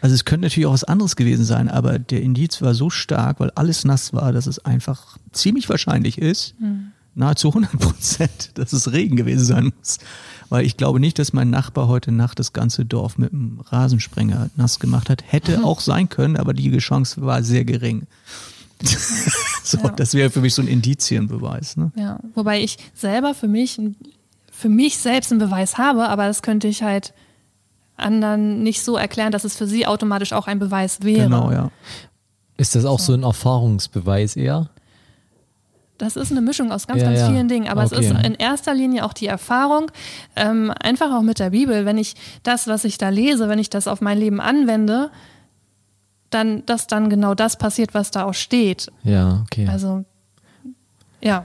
Also 0.00 0.14
es 0.14 0.24
könnte 0.24 0.46
natürlich 0.46 0.66
auch 0.66 0.72
was 0.72 0.84
anderes 0.84 1.16
gewesen 1.16 1.44
sein, 1.44 1.68
aber 1.68 1.98
der 1.98 2.22
Indiz 2.22 2.62
war 2.62 2.72
so 2.72 2.88
stark, 2.88 3.40
weil 3.40 3.50
alles 3.50 3.84
nass 3.84 4.14
war, 4.14 4.32
dass 4.32 4.46
es 4.46 4.64
einfach 4.64 5.18
ziemlich 5.32 5.68
wahrscheinlich 5.68 6.16
ist, 6.16 6.54
nahezu 7.18 7.48
100 7.48 7.78
Prozent, 7.78 8.50
dass 8.58 8.72
es 8.72 8.92
Regen 8.92 9.16
gewesen 9.16 9.44
sein 9.44 9.72
muss. 9.78 9.98
Weil 10.48 10.64
ich 10.64 10.76
glaube 10.76 10.98
nicht, 11.00 11.18
dass 11.18 11.32
mein 11.32 11.50
Nachbar 11.50 11.88
heute 11.88 12.10
Nacht 12.10 12.38
das 12.38 12.52
ganze 12.54 12.84
Dorf 12.86 13.18
mit 13.18 13.32
einem 13.32 13.60
Rasensprenger 13.60 14.48
nass 14.56 14.78
gemacht 14.78 15.10
hat. 15.10 15.22
Hätte 15.26 15.62
auch 15.64 15.80
sein 15.80 16.08
können, 16.08 16.36
aber 16.36 16.54
die 16.54 16.76
Chance 16.78 17.20
war 17.20 17.42
sehr 17.42 17.64
gering. 17.64 18.06
so, 19.62 19.78
Ja. 19.78 19.88
das 19.90 20.14
wäre 20.14 20.30
für 20.30 20.40
mich 20.40 20.54
so 20.54 20.62
ein 20.62 20.68
Indizienbeweis. 20.68 21.76
Ne? 21.76 21.92
Ja, 21.96 22.20
wobei 22.34 22.62
ich 22.62 22.78
selber 22.94 23.34
für 23.34 23.48
mich, 23.48 23.78
für 24.50 24.68
mich 24.68 24.98
selbst 24.98 25.32
einen 25.32 25.40
Beweis 25.40 25.76
habe, 25.76 26.08
aber 26.08 26.26
das 26.26 26.42
könnte 26.42 26.68
ich 26.68 26.82
halt 26.82 27.12
anderen 27.96 28.62
nicht 28.62 28.82
so 28.82 28.96
erklären, 28.96 29.32
dass 29.32 29.44
es 29.44 29.56
für 29.56 29.66
sie 29.66 29.86
automatisch 29.86 30.32
auch 30.32 30.46
ein 30.46 30.58
Beweis 30.58 31.02
wäre. 31.02 31.24
Genau, 31.24 31.50
ja. 31.50 31.70
Ist 32.56 32.74
das 32.74 32.84
auch 32.84 33.00
so 33.00 33.12
ein 33.12 33.22
Erfahrungsbeweis 33.22 34.36
eher? 34.36 34.70
Das 35.98 36.14
ist 36.16 36.30
eine 36.30 36.40
Mischung 36.40 36.70
aus 36.70 36.86
ganz, 36.86 37.02
Ja, 37.02 37.08
ganz 37.08 37.20
ja. 37.20 37.28
vielen 37.28 37.48
Dingen. 37.48 37.68
Aber 37.68 37.82
es 37.82 37.92
Okay. 37.92 38.06
ist 38.06 38.24
in 38.24 38.34
erster 38.34 38.72
Linie 38.72 39.04
auch 39.04 39.12
die 39.12 39.26
Erfahrung, 39.26 39.90
ähm, 40.36 40.72
einfach 40.80 41.12
auch 41.12 41.22
mit 41.22 41.40
der 41.40 41.50
Bibel. 41.50 41.84
Wenn 41.84 41.98
ich 41.98 42.14
das, 42.44 42.68
was 42.68 42.84
ich 42.84 42.98
da 42.98 43.08
lese, 43.08 43.48
wenn 43.48 43.58
ich 43.58 43.68
das 43.68 43.88
auf 43.88 44.00
mein 44.00 44.16
Leben 44.18 44.40
anwende, 44.40 45.10
dann, 46.30 46.64
dass 46.66 46.86
dann 46.86 47.08
genau 47.10 47.34
das 47.34 47.56
passiert, 47.58 47.94
was 47.94 48.10
da 48.10 48.24
auch 48.24 48.34
steht. 48.34 48.92
Ja, 49.02 49.42
okay. 49.42 49.66
Also, 49.66 50.04
ja. 51.20 51.44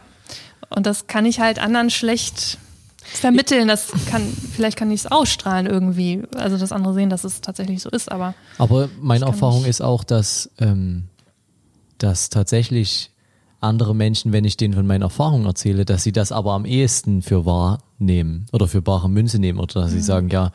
Und 0.69 0.85
das 0.85 1.07
kann 1.07 1.25
ich 1.25 1.39
halt 1.39 1.57
anderen 1.59 1.89
schlecht 1.89 2.57
vermitteln. 3.03 3.67
Das 3.67 3.91
kann, 4.09 4.21
vielleicht 4.53 4.77
kann 4.77 4.91
ich 4.91 5.01
es 5.01 5.11
ausstrahlen 5.11 5.65
irgendwie. 5.67 6.23
Also, 6.35 6.57
dass 6.57 6.71
andere 6.71 6.93
sehen, 6.93 7.09
dass 7.09 7.23
es 7.23 7.41
tatsächlich 7.41 7.81
so 7.81 7.89
ist, 7.89 8.11
aber 8.11 8.33
Aber 8.57 8.89
meine 9.01 9.25
Erfahrung 9.25 9.65
ist 9.65 9.81
auch, 9.81 10.03
dass, 10.03 10.49
ähm, 10.59 11.05
dass 11.97 12.29
tatsächlich 12.29 13.09
andere 13.63 13.95
Menschen, 13.95 14.31
wenn 14.31 14.45
ich 14.45 14.57
denen 14.57 14.73
von 14.73 14.85
meinen 14.85 15.01
Erfahrungen 15.01 15.45
erzähle, 15.45 15.85
dass 15.85 16.03
sie 16.03 16.11
das 16.11 16.31
aber 16.31 16.53
am 16.53 16.65
ehesten 16.65 17.21
für 17.21 17.45
wahr 17.45 17.79
nehmen 17.97 18.45
oder 18.51 18.67
für 18.67 18.81
bare 18.81 19.09
Münze 19.09 19.39
nehmen 19.39 19.59
oder 19.59 19.81
dass 19.81 19.91
sie 19.91 20.01
sagen, 20.01 20.29
ja, 20.29 20.51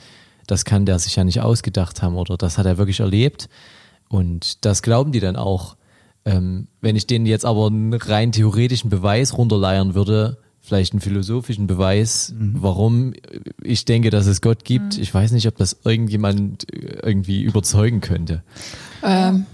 das 0.47 0.65
kann 0.65 0.87
der 0.87 0.99
sich 0.99 1.17
ja 1.17 1.25
nicht 1.25 1.41
ausgedacht 1.41 2.03
haben 2.03 2.17
oder 2.17 2.37
das 2.37 2.59
hat 2.59 2.67
er 2.67 2.79
wirklich 2.79 3.01
erlebt. 3.01 3.49
Und 4.09 4.65
das 4.65 4.83
glauben 4.83 5.13
die 5.13 5.21
dann 5.21 5.37
auch. 5.37 5.77
Ähm, 6.25 6.69
wenn 6.81 6.97
ich 6.97 7.07
denen 7.07 7.27
jetzt 7.27 7.45
aber 7.45 7.69
einen 7.69 7.95
rein 7.95 8.33
theoretischen 8.33 8.91
Beweis 8.91 9.37
runterleiern 9.37 9.95
würde, 9.95 10.39
vielleicht 10.61 10.93
einen 10.93 11.01
philosophischen 11.01 11.67
Beweis, 11.67 12.35
warum 12.39 13.15
ich 13.63 13.85
denke, 13.85 14.11
dass 14.11 14.27
es 14.27 14.41
Gott 14.41 14.65
gibt, 14.65 14.99
ich 14.99 15.13
weiß 15.13 15.33
nicht, 15.33 15.47
ob 15.47 15.57
das 15.57 15.79
irgendjemand 15.85 16.73
äh, 16.73 16.99
irgendwie 17.03 17.43
überzeugen 17.43 18.01
könnte. 18.01 18.43
Ähm, 19.03 19.47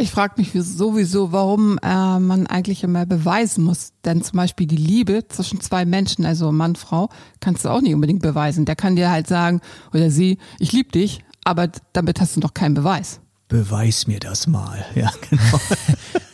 ich 0.00 0.10
frage 0.10 0.34
mich 0.38 0.52
sowieso, 0.54 1.32
warum 1.32 1.78
äh, 1.82 2.18
man 2.18 2.46
eigentlich 2.46 2.82
immer 2.82 3.06
beweisen 3.06 3.64
muss. 3.64 3.92
Denn 4.04 4.22
zum 4.22 4.36
Beispiel 4.36 4.66
die 4.66 4.76
Liebe 4.76 5.26
zwischen 5.28 5.60
zwei 5.60 5.84
Menschen, 5.84 6.24
also 6.26 6.50
Mann, 6.52 6.76
Frau, 6.76 7.08
kannst 7.40 7.64
du 7.64 7.68
auch 7.68 7.80
nicht 7.80 7.94
unbedingt 7.94 8.22
beweisen. 8.22 8.64
Der 8.64 8.76
kann 8.76 8.96
dir 8.96 9.10
halt 9.10 9.26
sagen, 9.26 9.60
oder 9.92 10.10
sie, 10.10 10.38
ich 10.58 10.72
liebe 10.72 10.90
dich, 10.90 11.24
aber 11.44 11.68
damit 11.92 12.20
hast 12.20 12.36
du 12.36 12.40
noch 12.40 12.54
keinen 12.54 12.74
Beweis. 12.74 13.20
Beweis 13.48 14.06
mir 14.06 14.20
das 14.20 14.46
mal. 14.46 14.84
Ja, 14.94 15.10
genau. 15.28 15.42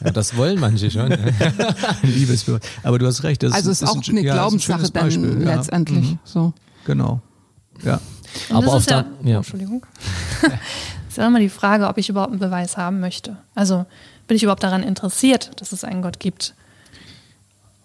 Ja, 0.04 0.12
das 0.12 0.36
wollen 0.36 0.60
manche 0.60 0.88
schon. 0.90 1.08
ne? 1.08 1.34
Liebesbeweis. 2.02 2.60
Aber 2.84 2.98
du 3.00 3.06
hast 3.06 3.24
recht. 3.24 3.42
Das 3.42 3.52
Also 3.52 3.70
ist 3.72 3.82
das 3.82 3.90
auch 3.90 3.96
ein- 3.96 4.02
eine 4.08 4.20
ja, 4.20 4.26
ist 4.26 4.30
ein 4.30 4.36
Glaubenssache 4.36 4.90
dann 4.92 5.04
Beispiel, 5.04 5.42
ja. 5.42 5.54
letztendlich. 5.56 6.10
Mhm, 6.12 6.18
So. 6.22 6.52
Genau. 6.84 7.20
Ja. 7.82 7.98
Und 8.50 8.56
Aber 8.56 8.74
auf 8.74 8.80
ist 8.80 8.90
der- 8.90 9.06
ja. 9.24 9.38
Entschuldigung. 9.38 9.84
ist 11.16 11.22
ja 11.22 11.26
immer 11.26 11.40
die 11.40 11.48
Frage, 11.48 11.88
ob 11.88 11.96
ich 11.96 12.10
überhaupt 12.10 12.32
einen 12.32 12.40
Beweis 12.40 12.76
haben 12.76 13.00
möchte. 13.00 13.36
Also 13.54 13.86
bin 14.28 14.36
ich 14.36 14.42
überhaupt 14.42 14.62
daran 14.62 14.82
interessiert, 14.82 15.50
dass 15.60 15.72
es 15.72 15.82
einen 15.82 16.02
Gott 16.02 16.20
gibt? 16.20 16.54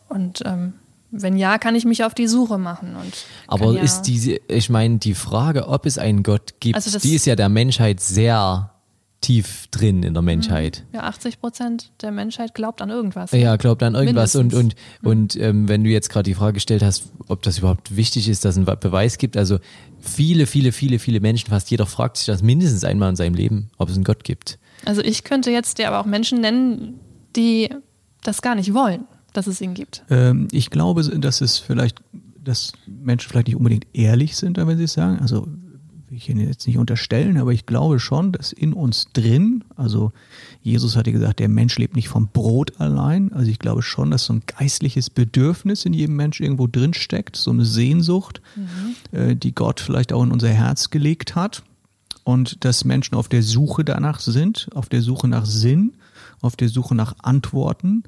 Und 0.09 0.41
ähm, 0.45 0.73
wenn 1.11 1.37
ja, 1.37 1.57
kann 1.57 1.75
ich 1.75 1.85
mich 1.85 2.03
auf 2.03 2.13
die 2.13 2.27
Suche 2.27 2.57
machen. 2.57 2.95
Und 2.95 3.13
Aber 3.47 3.73
ja, 3.73 3.81
ist 3.81 4.03
diese, 4.03 4.39
ich 4.49 4.69
meine, 4.69 4.97
die 4.97 5.13
Frage, 5.13 5.67
ob 5.67 5.85
es 5.85 5.97
einen 5.97 6.23
Gott 6.23 6.55
gibt, 6.59 6.75
Also 6.75 6.99
die 6.99 7.15
ist 7.15 7.25
ja 7.25 7.35
der 7.37 7.47
Menschheit 7.47 8.01
sehr 8.01 8.70
tief 9.21 9.67
drin 9.69 10.01
in 10.01 10.13
der 10.13 10.23
Menschheit. 10.23 10.83
ja 10.93 11.01
80 11.01 11.39
Prozent 11.39 11.91
der 12.01 12.11
Menschheit 12.11 12.55
glaubt 12.55 12.81
an 12.81 12.89
irgendwas. 12.89 13.31
Ja, 13.31 13.55
glaubt 13.55 13.83
an 13.83 13.93
irgendwas 13.93 14.35
und 14.35 14.53
und 14.53 14.75
Mindestens. 15.01 15.03
und 15.03 15.35
ähm, 15.37 15.69
wenn 15.69 15.83
du 15.83 15.91
jetzt 15.91 16.09
gerade 16.09 16.23
die 16.23 16.33
Frage 16.33 16.53
gestellt 16.53 16.81
hast, 16.81 17.11
ob 17.27 17.43
das 17.43 17.59
überhaupt 17.59 17.95
wichtig 17.95 18.27
ist, 18.27 18.43
dass 18.43 18.57
es 18.57 18.67
einen 18.67 18.79
Beweis 18.79 19.19
gibt, 19.19 19.37
also 19.37 19.59
viele, 19.99 20.47
viele, 20.47 20.71
viele, 20.71 20.97
viele 20.97 21.19
Menschen, 21.19 21.49
fast 21.49 21.69
jeder 21.69 21.85
fragt 21.85 22.17
sich 22.17 22.25
das 22.25 22.41
mindestens 22.41 22.83
einmal 22.83 23.11
in 23.11 23.15
seinem 23.15 23.35
Leben, 23.35 23.69
ob 23.77 23.89
es 23.89 23.95
einen 23.95 24.03
Gott 24.03 24.23
gibt. 24.23 24.57
Also 24.85 25.01
ich 25.01 25.23
könnte 25.23 25.51
jetzt 25.51 25.77
dir 25.77 25.87
aber 25.87 25.99
auch 25.99 26.05
Menschen 26.05 26.41
nennen, 26.41 26.99
die 27.35 27.69
das 28.23 28.41
gar 28.41 28.55
nicht 28.55 28.73
wollen, 28.73 29.05
dass 29.33 29.45
es 29.45 29.61
ihn 29.61 29.75
gibt. 29.75 30.03
Ähm, 30.09 30.47
ich 30.51 30.71
glaube, 30.71 31.03
dass 31.03 31.41
es 31.41 31.59
vielleicht, 31.59 32.01
dass 32.43 32.73
Menschen 32.87 33.29
vielleicht 33.29 33.47
nicht 33.47 33.55
unbedingt 33.55 33.85
ehrlich 33.93 34.35
sind, 34.35 34.57
wenn 34.57 34.77
sie 34.77 34.85
es 34.85 34.93
sagen. 34.93 35.19
Also 35.19 35.47
will 36.11 36.17
ich 36.17 36.27
Ihnen 36.27 36.45
jetzt 36.45 36.67
nicht 36.67 36.77
unterstellen, 36.77 37.37
aber 37.37 37.53
ich 37.53 37.65
glaube 37.65 37.97
schon, 37.97 38.33
dass 38.33 38.51
in 38.51 38.73
uns 38.73 39.07
drin, 39.13 39.63
also 39.77 40.11
Jesus 40.61 40.97
hatte 40.97 41.13
gesagt, 41.13 41.39
der 41.39 41.47
Mensch 41.47 41.77
lebt 41.79 41.95
nicht 41.95 42.09
vom 42.09 42.27
Brot 42.27 42.81
allein. 42.81 43.31
Also 43.31 43.49
ich 43.49 43.59
glaube 43.59 43.81
schon, 43.81 44.11
dass 44.11 44.25
so 44.25 44.33
ein 44.33 44.41
geistliches 44.45 45.09
Bedürfnis 45.09 45.85
in 45.85 45.93
jedem 45.93 46.17
Mensch 46.17 46.41
irgendwo 46.41 46.67
drin 46.67 46.93
steckt, 46.93 47.37
so 47.37 47.51
eine 47.51 47.63
Sehnsucht, 47.63 48.41
mhm. 48.57 49.17
äh, 49.17 49.35
die 49.37 49.55
Gott 49.55 49.79
vielleicht 49.79 50.11
auch 50.11 50.21
in 50.21 50.33
unser 50.33 50.49
Herz 50.49 50.89
gelegt 50.89 51.35
hat. 51.35 51.63
Und 52.25 52.65
dass 52.65 52.83
Menschen 52.83 53.15
auf 53.15 53.29
der 53.29 53.41
Suche 53.41 53.85
danach 53.85 54.19
sind, 54.19 54.67
auf 54.75 54.89
der 54.89 55.01
Suche 55.01 55.29
nach 55.29 55.45
Sinn, 55.45 55.93
auf 56.41 56.57
der 56.57 56.67
Suche 56.67 56.93
nach 56.93 57.15
Antworten. 57.23 58.03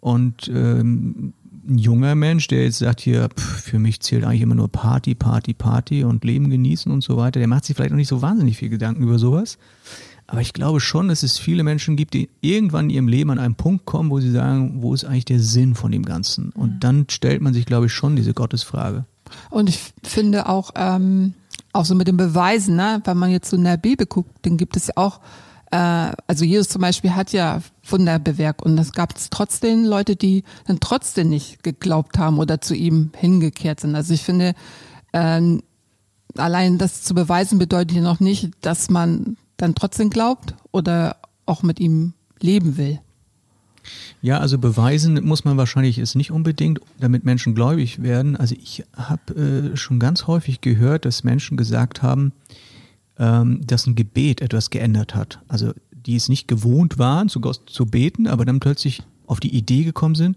Und 0.00 0.48
ähm, 0.48 1.34
ein 1.68 1.78
junger 1.78 2.14
Mensch, 2.14 2.46
der 2.48 2.64
jetzt 2.64 2.78
sagt 2.78 3.00
hier, 3.00 3.28
pff, 3.28 3.62
für 3.62 3.78
mich 3.78 4.00
zählt 4.00 4.24
eigentlich 4.24 4.42
immer 4.42 4.54
nur 4.54 4.68
Party, 4.68 5.14
Party, 5.14 5.54
Party 5.54 6.04
und 6.04 6.24
Leben 6.24 6.50
genießen 6.50 6.90
und 6.90 7.02
so 7.02 7.16
weiter, 7.16 7.38
der 7.38 7.48
macht 7.48 7.64
sich 7.64 7.76
vielleicht 7.76 7.90
noch 7.90 7.96
nicht 7.96 8.08
so 8.08 8.22
wahnsinnig 8.22 8.56
viel 8.56 8.68
Gedanken 8.68 9.02
über 9.02 9.18
sowas. 9.18 9.58
Aber 10.26 10.40
ich 10.40 10.52
glaube 10.52 10.80
schon, 10.80 11.08
dass 11.08 11.22
es 11.22 11.38
viele 11.38 11.62
Menschen 11.64 11.96
gibt, 11.96 12.14
die 12.14 12.30
irgendwann 12.40 12.86
in 12.86 12.90
ihrem 12.90 13.08
Leben 13.08 13.30
an 13.30 13.38
einen 13.38 13.56
Punkt 13.56 13.84
kommen, 13.84 14.10
wo 14.10 14.20
sie 14.20 14.30
sagen, 14.30 14.82
wo 14.82 14.94
ist 14.94 15.04
eigentlich 15.04 15.26
der 15.26 15.40
Sinn 15.40 15.74
von 15.74 15.92
dem 15.92 16.04
Ganzen? 16.04 16.50
Und 16.50 16.80
dann 16.80 17.06
stellt 17.10 17.42
man 17.42 17.52
sich, 17.52 17.66
glaube 17.66 17.86
ich, 17.86 17.92
schon 17.92 18.16
diese 18.16 18.32
Gottesfrage. 18.32 19.04
Und 19.50 19.68
ich 19.68 19.80
finde 20.02 20.48
auch, 20.48 20.70
ähm, 20.76 21.34
auch 21.72 21.84
so 21.84 21.94
mit 21.94 22.08
den 22.08 22.16
Beweisen, 22.16 22.76
ne? 22.76 23.02
wenn 23.04 23.18
man 23.18 23.30
jetzt 23.30 23.50
so 23.50 23.56
in 23.56 23.64
der 23.64 23.76
Bibel 23.76 24.06
guckt, 24.06 24.30
dann 24.42 24.56
gibt 24.56 24.76
es 24.76 24.86
ja 24.86 24.94
auch, 24.96 25.20
also 25.70 26.44
Jesus 26.44 26.68
zum 26.68 26.82
Beispiel 26.82 27.14
hat 27.14 27.32
ja 27.32 27.60
Wunder 27.88 28.18
bewirkt 28.18 28.62
und 28.62 28.78
es 28.78 28.92
gab 28.92 29.14
trotzdem 29.30 29.84
Leute, 29.84 30.16
die 30.16 30.44
dann 30.66 30.78
trotzdem 30.80 31.28
nicht 31.28 31.62
geglaubt 31.62 32.18
haben 32.18 32.38
oder 32.38 32.60
zu 32.60 32.74
ihm 32.74 33.10
hingekehrt 33.16 33.80
sind. 33.80 33.94
Also 33.96 34.14
ich 34.14 34.22
finde, 34.22 34.54
äh, 35.12 35.58
allein 36.36 36.78
das 36.78 37.02
zu 37.02 37.14
beweisen 37.14 37.58
bedeutet 37.58 37.96
ja 37.96 38.02
noch 38.02 38.20
nicht, 38.20 38.50
dass 38.60 38.90
man 38.90 39.36
dann 39.56 39.74
trotzdem 39.74 40.10
glaubt 40.10 40.54
oder 40.72 41.16
auch 41.46 41.62
mit 41.62 41.80
ihm 41.80 42.14
leben 42.40 42.76
will. 42.76 43.00
Ja, 44.22 44.38
also 44.38 44.58
beweisen 44.58 45.22
muss 45.24 45.44
man 45.44 45.56
wahrscheinlich 45.56 45.98
es 45.98 46.14
nicht 46.14 46.30
unbedingt, 46.30 46.80
damit 46.98 47.24
Menschen 47.24 47.54
gläubig 47.54 48.02
werden. 48.02 48.36
Also 48.36 48.54
ich 48.54 48.84
habe 48.96 49.72
äh, 49.74 49.76
schon 49.76 49.98
ganz 49.98 50.26
häufig 50.26 50.60
gehört, 50.62 51.04
dass 51.04 51.24
Menschen 51.24 51.56
gesagt 51.56 52.02
haben, 52.02 52.32
ähm, 53.18 53.60
dass 53.66 53.86
ein 53.86 53.94
Gebet 53.94 54.40
etwas 54.40 54.70
geändert 54.70 55.14
hat. 55.14 55.40
Also 55.48 55.72
die 55.92 56.16
es 56.16 56.28
nicht 56.28 56.48
gewohnt 56.48 56.98
waren, 56.98 57.28
zu, 57.28 57.40
zu 57.40 57.86
beten, 57.86 58.26
aber 58.26 58.44
dann 58.44 58.60
plötzlich 58.60 59.02
auf 59.26 59.40
die 59.40 59.54
Idee 59.56 59.84
gekommen 59.84 60.14
sind. 60.14 60.36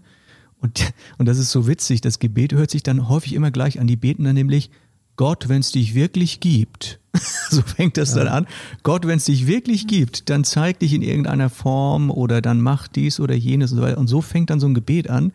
Und, 0.60 0.92
und 1.18 1.26
das 1.26 1.38
ist 1.38 1.50
so 1.50 1.66
witzig, 1.66 2.00
das 2.00 2.18
Gebet 2.18 2.52
hört 2.52 2.70
sich 2.70 2.82
dann 2.82 3.08
häufig 3.08 3.34
immer 3.34 3.50
gleich 3.50 3.80
an 3.80 3.86
die 3.86 3.96
Betenden, 3.96 4.34
nämlich 4.34 4.70
Gott, 5.16 5.48
wenn 5.48 5.60
es 5.60 5.72
dich 5.72 5.94
wirklich 5.94 6.38
gibt, 6.38 7.00
so 7.50 7.62
fängt 7.62 7.96
das 7.96 8.14
ja. 8.14 8.24
dann 8.24 8.28
an. 8.28 8.46
Gott, 8.84 9.06
wenn 9.06 9.16
es 9.16 9.24
dich 9.24 9.48
wirklich 9.48 9.88
gibt, 9.88 10.30
dann 10.30 10.44
zeig 10.44 10.78
dich 10.78 10.94
in 10.94 11.02
irgendeiner 11.02 11.50
Form 11.50 12.10
oder 12.10 12.40
dann 12.40 12.60
mach 12.60 12.86
dies 12.86 13.18
oder 13.18 13.34
jenes 13.34 13.72
und 13.72 13.78
so 13.78 13.82
weiter. 13.82 13.98
Und 13.98 14.06
so 14.06 14.20
fängt 14.20 14.50
dann 14.50 14.60
so 14.60 14.68
ein 14.68 14.74
Gebet 14.74 15.10
an. 15.10 15.32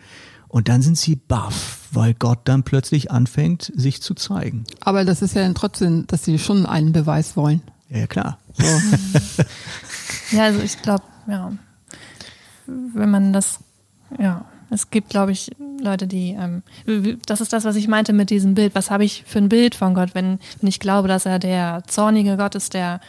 Und 0.53 0.69
dann 0.69 0.83
sind 0.83 0.99
sie 0.99 1.15
baff, 1.15 1.79
weil 1.93 2.13
Gott 2.13 2.41
dann 2.43 2.61
plötzlich 2.61 3.09
anfängt, 3.09 3.71
sich 3.75 4.03
zu 4.03 4.13
zeigen. 4.13 4.65
Aber 4.81 5.03
das 5.03 5.23
ist 5.23 5.33
ja 5.33 5.41
dann 5.41 5.55
trotzdem, 5.55 6.05
dass 6.05 6.25
sie 6.25 6.37
schon 6.37 6.67
einen 6.67 6.91
Beweis 6.91 7.35
wollen. 7.35 7.63
Ja, 7.89 7.97
ja 7.97 8.05
klar. 8.05 8.37
So. 8.53 8.63
ja, 10.37 10.43
also 10.43 10.61
ich 10.61 10.79
glaube, 10.83 11.05
ja, 11.27 11.53
wenn 12.67 13.09
man 13.09 13.33
das, 13.33 13.61
ja, 14.19 14.45
es 14.69 14.91
gibt, 14.91 15.09
glaube 15.09 15.31
ich, 15.31 15.49
Leute, 15.81 16.05
die, 16.05 16.37
ähm, 16.39 16.61
das 17.25 17.41
ist 17.41 17.51
das, 17.51 17.65
was 17.65 17.75
ich 17.75 17.87
meinte 17.87 18.13
mit 18.13 18.29
diesem 18.29 18.53
Bild. 18.53 18.75
Was 18.75 18.91
habe 18.91 19.05
ich 19.05 19.23
für 19.25 19.39
ein 19.39 19.49
Bild 19.49 19.73
von 19.73 19.95
Gott, 19.95 20.13
wenn, 20.13 20.37
wenn 20.61 20.69
ich 20.69 20.79
glaube, 20.79 21.07
dass 21.07 21.25
er 21.25 21.39
der 21.39 21.81
zornige 21.87 22.37
Gott 22.37 22.53
ist, 22.53 22.75
der, 22.75 23.01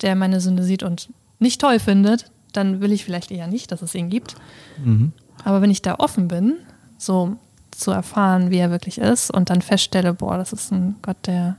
der 0.00 0.14
meine 0.14 0.40
Sünde 0.40 0.62
sieht 0.62 0.84
und 0.84 1.08
nicht 1.40 1.60
toll 1.60 1.80
findet, 1.80 2.30
dann 2.52 2.80
will 2.80 2.92
ich 2.92 3.04
vielleicht 3.04 3.32
eher 3.32 3.48
nicht, 3.48 3.72
dass 3.72 3.82
es 3.82 3.96
ihn 3.96 4.10
gibt. 4.10 4.36
Mhm. 4.84 5.12
Aber 5.44 5.62
wenn 5.62 5.70
ich 5.70 5.82
da 5.82 5.96
offen 5.98 6.28
bin, 6.28 6.56
so 6.96 7.36
zu 7.70 7.90
erfahren, 7.90 8.50
wie 8.50 8.58
er 8.58 8.70
wirklich 8.70 8.98
ist 8.98 9.30
und 9.30 9.50
dann 9.50 9.62
feststelle, 9.62 10.12
boah, 10.12 10.36
das 10.36 10.52
ist 10.52 10.72
ein 10.72 10.96
Gott, 11.02 11.16
der, 11.26 11.56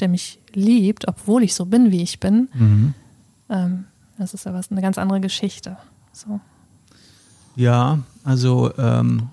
der 0.00 0.08
mich 0.08 0.40
liebt, 0.52 1.06
obwohl 1.06 1.42
ich 1.42 1.54
so 1.54 1.66
bin, 1.66 1.90
wie 1.90 2.02
ich 2.02 2.18
bin, 2.20 2.48
mhm. 2.54 2.94
ähm, 3.48 3.84
das 4.18 4.34
ist 4.34 4.44
ja 4.44 4.52
was, 4.52 4.70
eine 4.70 4.82
ganz 4.82 4.98
andere 4.98 5.20
Geschichte. 5.20 5.76
So. 6.12 6.40
Ja, 7.56 8.00
also 8.24 8.76
ähm, 8.76 9.28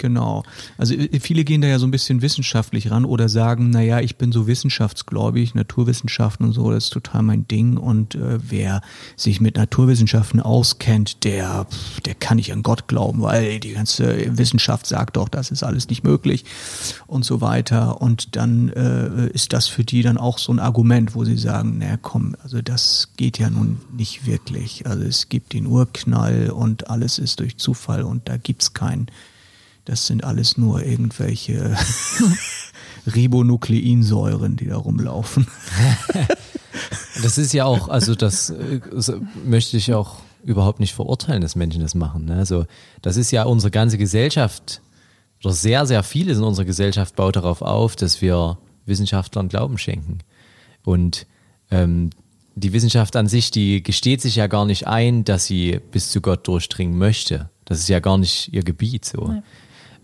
Genau. 0.00 0.44
Also 0.78 0.94
äh, 0.94 1.20
viele 1.20 1.44
gehen 1.44 1.60
da 1.60 1.68
ja 1.68 1.78
so 1.78 1.86
ein 1.86 1.90
bisschen 1.90 2.22
wissenschaftlich 2.22 2.90
ran 2.90 3.04
oder 3.04 3.28
sagen, 3.28 3.68
naja, 3.68 4.00
ich 4.00 4.16
bin 4.16 4.32
so 4.32 4.46
wissenschaftsgläubig, 4.46 5.54
Naturwissenschaften 5.54 6.46
und 6.46 6.52
so, 6.52 6.70
das 6.70 6.84
ist 6.84 6.92
total 6.94 7.22
mein 7.22 7.46
Ding. 7.46 7.76
Und 7.76 8.14
äh, 8.14 8.38
wer 8.42 8.80
sich 9.14 9.42
mit 9.42 9.56
Naturwissenschaften 9.56 10.40
auskennt, 10.40 11.24
der, 11.24 11.66
der 12.06 12.14
kann 12.14 12.38
nicht 12.38 12.50
an 12.50 12.62
Gott 12.62 12.88
glauben, 12.88 13.20
weil 13.20 13.60
die 13.60 13.74
ganze 13.74 14.38
Wissenschaft 14.38 14.86
sagt 14.86 15.18
doch, 15.18 15.28
das 15.28 15.50
ist 15.50 15.62
alles 15.62 15.90
nicht 15.90 16.02
möglich 16.02 16.46
und 17.06 17.26
so 17.26 17.42
weiter. 17.42 18.00
Und 18.00 18.36
dann 18.36 18.70
äh, 18.70 19.28
ist 19.28 19.52
das 19.52 19.68
für 19.68 19.84
die 19.84 20.00
dann 20.00 20.16
auch 20.16 20.38
so 20.38 20.50
ein 20.50 20.60
Argument, 20.60 21.14
wo 21.14 21.26
sie 21.26 21.36
sagen, 21.36 21.76
naja, 21.76 21.98
komm, 22.00 22.36
also 22.42 22.62
das 22.62 23.10
geht 23.18 23.38
ja 23.38 23.50
nun 23.50 23.82
nicht 23.94 24.26
wirklich. 24.26 24.86
Also 24.86 25.04
es 25.04 25.28
gibt 25.28 25.52
den 25.52 25.66
Urknall 25.66 26.48
und 26.48 26.88
alles 26.88 27.18
ist 27.18 27.40
durch 27.40 27.58
Zufall 27.58 28.02
und 28.02 28.30
da 28.30 28.38
gibt's 28.38 28.72
keinen 28.72 29.10
das 29.84 30.06
sind 30.06 30.24
alles 30.24 30.56
nur 30.56 30.82
irgendwelche 30.84 31.76
Ribonukleinsäuren, 33.14 34.56
die 34.56 34.66
da 34.66 34.76
rumlaufen. 34.76 35.46
das 37.22 37.38
ist 37.38 37.52
ja 37.52 37.64
auch, 37.64 37.88
also 37.88 38.14
das, 38.14 38.52
das 38.92 39.08
äh, 39.08 39.20
möchte 39.44 39.76
ich 39.76 39.92
auch 39.94 40.18
überhaupt 40.44 40.80
nicht 40.80 40.94
verurteilen, 40.94 41.42
dass 41.42 41.56
Menschen 41.56 41.80
das 41.80 41.94
machen. 41.94 42.26
Ne? 42.26 42.36
Also 42.36 42.66
das 43.02 43.16
ist 43.16 43.30
ja 43.30 43.44
unsere 43.44 43.70
ganze 43.70 43.98
Gesellschaft 43.98 44.80
oder 45.42 45.54
sehr, 45.54 45.86
sehr 45.86 46.02
vieles 46.02 46.38
in 46.38 46.44
unserer 46.44 46.66
Gesellschaft 46.66 47.16
baut 47.16 47.36
darauf 47.36 47.62
auf, 47.62 47.96
dass 47.96 48.20
wir 48.20 48.58
Wissenschaftlern 48.86 49.48
Glauben 49.48 49.78
schenken. 49.78 50.18
Und 50.84 51.26
ähm, 51.70 52.10
die 52.54 52.72
Wissenschaft 52.72 53.16
an 53.16 53.26
sich, 53.26 53.50
die 53.50 53.82
gesteht 53.82 54.20
sich 54.20 54.36
ja 54.36 54.46
gar 54.46 54.66
nicht 54.66 54.86
ein, 54.86 55.24
dass 55.24 55.46
sie 55.46 55.80
bis 55.90 56.10
zu 56.10 56.20
Gott 56.20 56.46
durchdringen 56.46 56.98
möchte. 56.98 57.48
Das 57.64 57.78
ist 57.78 57.88
ja 57.88 58.00
gar 58.00 58.18
nicht 58.18 58.52
ihr 58.52 58.62
Gebiet 58.62 59.04
so. 59.04 59.28
Nee. 59.28 59.42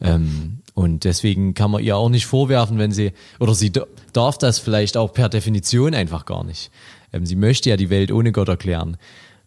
Ähm, 0.00 0.59
und 0.75 1.05
deswegen 1.05 1.55
kann 1.55 1.71
man 1.71 1.83
ihr 1.83 1.97
auch 1.97 2.11
nicht 2.11 2.26
vorwerfen, 2.26 2.79
wenn 2.79 2.93
sie, 2.93 3.12
oder 3.41 3.55
sie 3.55 3.73
darf 4.12 4.38
das 4.38 4.59
vielleicht 4.59 4.97
auch 4.97 5.12
per 5.12 5.29
Definition 5.29 5.95
einfach 5.95 6.26
gar 6.26 6.45
nicht. 6.45 6.71
Ähm, 7.12 7.25
sie 7.25 7.37
möchte 7.37 7.71
ja 7.71 7.76
die 7.76 7.91
Welt 7.91 8.12
ohne 8.12 8.33
Gott 8.33 8.49
erklären. 8.49 8.97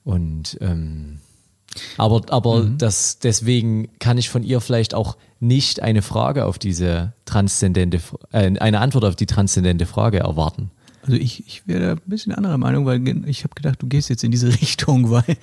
Und 0.03 0.57
ähm, 0.61 1.19
aber, 1.97 2.21
aber 2.29 2.63
mhm. 2.63 2.77
das, 2.77 3.19
deswegen 3.19 3.89
kann 3.99 4.17
ich 4.17 4.29
von 4.29 4.43
ihr 4.43 4.59
vielleicht 4.59 4.93
auch 4.93 5.17
nicht 5.39 5.81
eine 5.81 6.01
Frage 6.01 6.45
auf 6.45 6.57
diese 6.57 7.13
transzendente, 7.25 7.99
äh, 8.31 8.57
eine 8.59 8.79
Antwort 8.79 9.05
auf 9.05 9.15
die 9.15 9.25
transzendente 9.25 9.85
Frage 9.85 10.19
erwarten. 10.19 10.71
Also 11.03 11.15
ich, 11.15 11.45
ich 11.47 11.67
wäre 11.67 11.91
ein 11.91 12.01
bisschen 12.05 12.33
anderer 12.33 12.57
Meinung, 12.57 12.85
weil 12.85 13.07
ich 13.27 13.43
habe 13.43 13.55
gedacht, 13.55 13.81
du 13.81 13.87
gehst 13.87 14.09
jetzt 14.09 14.23
in 14.23 14.31
diese 14.31 14.47
Richtung, 14.61 15.11
weil 15.11 15.37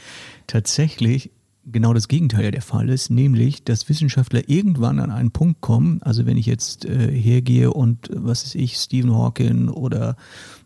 tatsächlich 0.47 1.31
genau 1.70 1.92
das 1.92 2.08
Gegenteil 2.08 2.50
der 2.50 2.62
Fall 2.62 2.88
ist, 2.88 3.11
nämlich, 3.11 3.64
dass 3.64 3.88
Wissenschaftler 3.88 4.49
irgendwann 4.49 5.00
an 5.00 5.11
einen 5.11 5.30
Punkt 5.30 5.61
kommen, 5.61 6.00
also 6.02 6.26
wenn 6.26 6.37
ich 6.37 6.46
jetzt 6.46 6.85
äh, 6.85 7.11
hergehe 7.11 7.73
und, 7.73 8.08
was 8.12 8.44
ist 8.44 8.54
ich, 8.54 8.76
Stephen 8.76 9.12
Hawking 9.12 9.68
oder, 9.68 10.16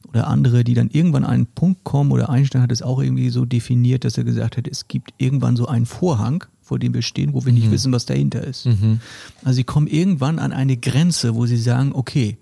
oder 0.09 0.27
andere, 0.27 0.63
die 0.65 0.75
dann 0.75 0.91
irgendwann 0.91 1.25
an 1.25 1.31
einen 1.31 1.47
Punkt 1.47 1.85
kommen, 1.85 2.13
oder 2.13 2.29
Einstein 2.29 2.63
hat 2.63 2.73
es 2.73 2.83
auch 2.83 3.01
irgendwie 3.01 3.31
so 3.31 3.45
definiert, 3.45 4.05
dass 4.05 4.19
er 4.19 4.25
gesagt 4.25 4.57
hat, 4.57 4.69
es 4.69 4.89
gibt 4.89 5.15
irgendwann 5.19 5.57
so 5.57 5.67
einen 5.67 5.87
Vorhang, 5.87 6.45
vor 6.61 6.79
dem 6.79 6.95
wir 6.95 7.03
stehen, 7.03 7.33
wo 7.33 7.45
wir 7.45 7.53
mhm. 7.53 7.59
nicht 7.59 7.71
wissen, 7.71 7.93
was 7.93 8.07
dahinter 8.07 8.45
ist. 8.45 8.67
Mhm. 8.67 9.01
Also 9.43 9.57
sie 9.57 9.65
kommen 9.65 9.87
irgendwann 9.87 10.39
an 10.39 10.53
eine 10.53 10.77
Grenze, 10.77 11.35
wo 11.35 11.47
sie 11.47 11.57
sagen, 11.57 11.93
okay, 11.95 12.37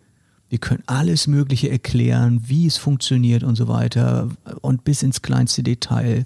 wir 0.48 0.58
können 0.58 0.82
alles 0.86 1.26
Mögliche 1.26 1.70
erklären, 1.70 2.42
wie 2.46 2.66
es 2.66 2.78
funktioniert 2.78 3.42
und 3.42 3.56
so 3.56 3.68
weiter 3.68 4.28
und 4.62 4.84
bis 4.84 5.02
ins 5.02 5.20
kleinste 5.20 5.62
Detail 5.62 6.24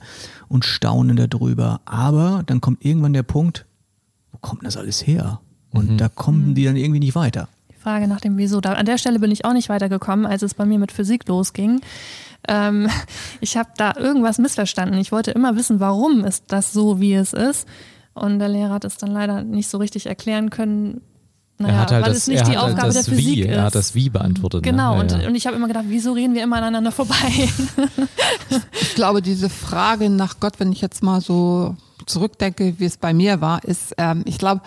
und 0.49 0.65
staunen 0.65 1.17
darüber. 1.29 1.81
Aber 1.85 2.43
dann 2.47 2.61
kommt 2.61 2.85
irgendwann 2.85 3.13
der 3.13 3.25
Punkt, 3.25 3.67
wo 4.31 4.39
kommt 4.39 4.65
das 4.65 4.77
alles 4.77 5.07
her? 5.07 5.41
Und 5.71 5.93
mhm. 5.93 5.99
da 5.99 6.09
kommen 6.09 6.51
mhm. 6.51 6.55
die 6.55 6.65
dann 6.65 6.77
irgendwie 6.77 7.01
nicht 7.01 7.15
weiter. 7.15 7.49
Die 7.71 7.81
Frage 7.81 8.07
nach 8.07 8.21
dem 8.21 8.37
Wieso. 8.37 8.61
Da, 8.61 8.75
an 8.75 8.87
der 8.87 8.99
Stelle 8.99 9.19
bin 9.19 9.31
ich 9.31 9.45
auch 9.45 9.55
nicht 9.55 9.69
weitergekommen, 9.69 10.27
als 10.27 10.43
es 10.43 10.55
bei 10.55 10.65
mir 10.67 10.79
mit 10.79 10.93
Physik 10.93 11.27
losging. 11.29 11.81
Ähm, 12.47 12.89
ich 13.41 13.57
habe 13.57 13.71
da 13.77 13.95
irgendwas 13.97 14.39
missverstanden. 14.39 14.99
Ich 14.99 15.11
wollte 15.11 15.33
immer 15.33 15.57
wissen, 15.57 15.81
warum 15.81 16.25
ist 16.25 16.45
das 16.49 16.73
so, 16.73 17.01
wie 17.01 17.15
es 17.15 17.33
ist. 17.33 17.67
Und 18.15 18.39
der 18.39 18.49
Lehrer 18.49 18.75
hat 18.75 18.85
es 18.85 18.99
dann 18.99 19.11
leider 19.11 19.43
nicht 19.43 19.69
so 19.69 19.79
richtig 19.79 20.07
erklären 20.07 20.51
können, 20.51 21.01
naja, 21.63 21.75
er 21.75 21.81
hat 21.81 21.91
halt 21.93 22.05
weil 22.05 22.13
das, 22.13 22.23
es 22.23 22.27
nicht 22.29 22.47
die 22.47 22.57
halt 22.57 22.73
Aufgabe 22.73 22.93
der 22.93 23.05
Physik 23.05 23.19
wie, 23.19 23.41
ist. 23.43 23.49
Er 23.49 23.63
hat 23.65 23.75
das 23.75 23.95
Wie 23.95 24.11
beantwortet. 24.11 24.65
Ne? 24.65 24.71
Genau, 24.71 25.03
ne? 25.03 25.09
ja, 25.09 25.17
und, 25.17 25.27
und 25.27 25.35
ich 25.35 25.47
habe 25.47 25.57
immer 25.57 25.69
gedacht, 25.69 25.85
wieso 25.89 26.13
reden 26.13 26.35
wir 26.35 26.43
immer 26.43 26.57
aneinander 26.57 26.93
vorbei? 26.93 27.15
ich 28.81 28.95
glaube, 28.95 29.23
diese 29.23 29.49
Frage 29.49 30.11
nach 30.11 30.41
Gott, 30.41 30.55
wenn 30.59 30.73
ich 30.73 30.81
jetzt 30.81 31.03
mal 31.03 31.21
so 31.21 31.77
zurückdenke, 32.07 32.75
wie 32.79 32.85
es 32.85 32.97
bei 32.97 33.15
mir 33.15 33.41
war, 33.41 33.65
ist, 33.65 33.95
ähm, 33.99 34.23
ich 34.27 34.39
glaube, 34.39 34.63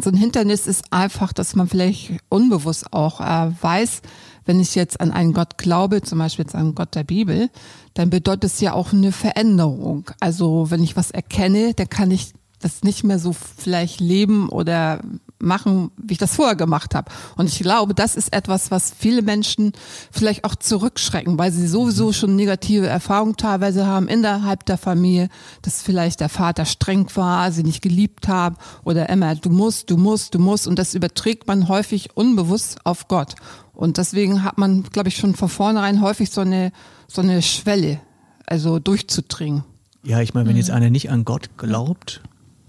so 0.00 0.10
ein 0.10 0.16
Hindernis 0.16 0.66
ist 0.66 0.84
einfach, 0.90 1.32
dass 1.32 1.54
man 1.54 1.68
vielleicht 1.68 2.12
unbewusst 2.28 2.92
auch 2.92 3.20
äh, 3.20 3.50
weiß, 3.60 4.00
wenn 4.44 4.60
ich 4.60 4.74
jetzt 4.74 5.00
an 5.00 5.10
einen 5.10 5.32
Gott 5.32 5.58
glaube, 5.58 6.02
zum 6.02 6.18
Beispiel 6.18 6.44
jetzt 6.44 6.54
an 6.54 6.74
Gott 6.74 6.94
der 6.94 7.04
Bibel, 7.04 7.50
dann 7.94 8.10
bedeutet 8.10 8.44
es 8.44 8.60
ja 8.60 8.72
auch 8.72 8.92
eine 8.92 9.12
Veränderung. 9.12 10.10
Also 10.18 10.70
wenn 10.70 10.82
ich 10.82 10.96
was 10.96 11.10
erkenne, 11.10 11.74
dann 11.74 11.88
kann 11.88 12.10
ich 12.10 12.32
das 12.60 12.82
nicht 12.82 13.04
mehr 13.04 13.18
so 13.18 13.32
vielleicht 13.32 14.00
leben 14.00 14.48
oder 14.48 15.00
machen, 15.42 15.90
wie 15.96 16.12
ich 16.12 16.18
das 16.18 16.36
vorher 16.36 16.56
gemacht 16.56 16.94
habe. 16.94 17.10
Und 17.36 17.48
ich 17.48 17.58
glaube, 17.58 17.94
das 17.94 18.16
ist 18.16 18.32
etwas, 18.32 18.70
was 18.70 18.92
viele 18.96 19.22
Menschen 19.22 19.72
vielleicht 20.10 20.44
auch 20.44 20.54
zurückschrecken, 20.54 21.38
weil 21.38 21.52
sie 21.52 21.66
sowieso 21.66 22.08
mhm. 22.08 22.12
schon 22.12 22.36
negative 22.36 22.86
Erfahrungen 22.86 23.36
teilweise 23.36 23.86
haben 23.86 24.08
innerhalb 24.08 24.64
der 24.66 24.78
Familie, 24.78 25.28
dass 25.62 25.82
vielleicht 25.82 26.20
der 26.20 26.28
Vater 26.28 26.64
streng 26.64 27.08
war, 27.14 27.52
sie 27.52 27.64
nicht 27.64 27.82
geliebt 27.82 28.28
haben 28.28 28.56
oder 28.84 29.08
immer, 29.08 29.34
du 29.34 29.50
musst, 29.50 29.90
du 29.90 29.96
musst, 29.96 30.34
du 30.34 30.38
musst. 30.38 30.66
Und 30.66 30.78
das 30.78 30.94
überträgt 30.94 31.46
man 31.46 31.68
häufig 31.68 32.16
unbewusst 32.16 32.78
auf 32.84 33.08
Gott. 33.08 33.34
Und 33.74 33.98
deswegen 33.98 34.44
hat 34.44 34.58
man, 34.58 34.84
glaube 34.84 35.08
ich, 35.08 35.16
schon 35.16 35.34
von 35.34 35.48
vornherein 35.48 36.00
häufig 36.00 36.30
so 36.30 36.42
eine, 36.42 36.72
so 37.08 37.22
eine 37.22 37.42
Schwelle, 37.42 38.00
also 38.46 38.78
durchzudringen. 38.78 39.64
Ja, 40.04 40.20
ich 40.20 40.34
meine, 40.34 40.48
wenn 40.48 40.56
jetzt 40.56 40.68
mhm. 40.68 40.74
einer 40.74 40.90
nicht 40.90 41.10
an 41.10 41.24
Gott 41.24 41.56
glaubt, 41.56 42.22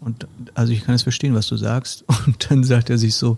und 0.04 0.28
also 0.54 0.74
ich 0.74 0.84
kann 0.84 0.96
es 0.96 1.04
verstehen, 1.04 1.34
was 1.34 1.48
du 1.48 1.58
sagst. 1.58 2.04
Und 2.26 2.50
dann 2.50 2.64
sagt 2.64 2.90
er 2.90 2.98
sich 2.98 3.16
so, 3.16 3.38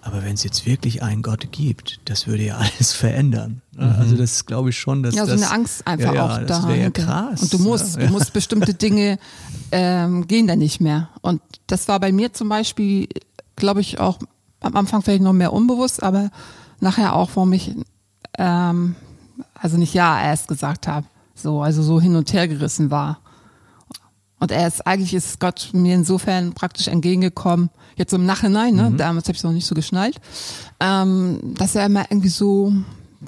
aber 0.00 0.24
wenn 0.24 0.34
es 0.34 0.42
jetzt 0.42 0.66
wirklich 0.66 1.02
einen 1.02 1.22
Gott 1.22 1.52
gibt, 1.52 2.00
das 2.04 2.26
würde 2.26 2.44
ja 2.44 2.56
alles 2.58 2.92
verändern. 2.92 3.62
Ne? 3.76 3.86
Mhm. 3.86 3.92
Also 4.00 4.16
das 4.16 4.46
glaube 4.46 4.70
ich 4.70 4.78
schon, 4.78 5.02
dass 5.02 5.14
ja 5.14 5.24
so 5.24 5.32
das, 5.32 5.42
eine 5.42 5.50
Angst 5.52 5.86
einfach 5.86 6.14
ja, 6.14 6.24
auch 6.24 6.38
ja, 6.38 6.44
das 6.44 6.66
wäre 6.66 6.80
ja 6.80 6.90
krass. 6.90 7.42
Und 7.42 7.52
du 7.52 7.58
musst, 7.58 7.96
ja. 7.96 8.06
du 8.06 8.12
musst 8.12 8.32
bestimmte 8.32 8.74
Dinge 8.74 9.18
ähm, 9.70 10.26
gehen 10.26 10.46
da 10.46 10.56
nicht 10.56 10.80
mehr. 10.80 11.08
Und 11.20 11.40
das 11.66 11.88
war 11.88 12.00
bei 12.00 12.12
mir 12.12 12.32
zum 12.32 12.48
Beispiel, 12.48 13.08
glaube 13.56 13.80
ich 13.80 14.00
auch 14.00 14.18
am 14.60 14.76
Anfang 14.76 15.02
vielleicht 15.02 15.22
noch 15.22 15.32
mehr 15.32 15.52
unbewusst, 15.52 16.02
aber 16.02 16.30
nachher 16.80 17.14
auch, 17.14 17.30
warum 17.34 17.52
ich 17.52 17.74
ähm, 18.38 18.94
also 19.54 19.76
nicht 19.76 19.94
ja 19.94 20.20
erst 20.20 20.48
gesagt 20.48 20.88
habe, 20.88 21.06
so 21.34 21.62
also 21.62 21.82
so 21.82 22.00
hin 22.00 22.16
und 22.16 22.32
her 22.32 22.48
gerissen 22.48 22.90
war. 22.90 23.21
Und 24.42 24.50
er 24.50 24.66
ist, 24.66 24.84
eigentlich 24.88 25.14
ist 25.14 25.38
Gott 25.38 25.70
mir 25.72 25.94
insofern 25.94 26.52
praktisch 26.52 26.88
entgegengekommen, 26.88 27.70
jetzt 27.94 28.12
im 28.12 28.26
Nachhinein, 28.26 28.74
ne? 28.74 28.90
Mhm. 28.90 28.96
damals 28.96 29.26
habe 29.26 29.34
ich 29.34 29.38
es 29.38 29.44
noch 29.44 29.52
nicht 29.52 29.68
so 29.68 29.76
geschnallt, 29.76 30.16
ähm, 30.80 31.54
dass 31.54 31.76
er 31.76 31.86
immer 31.86 32.10
irgendwie 32.10 32.28
so 32.28 32.72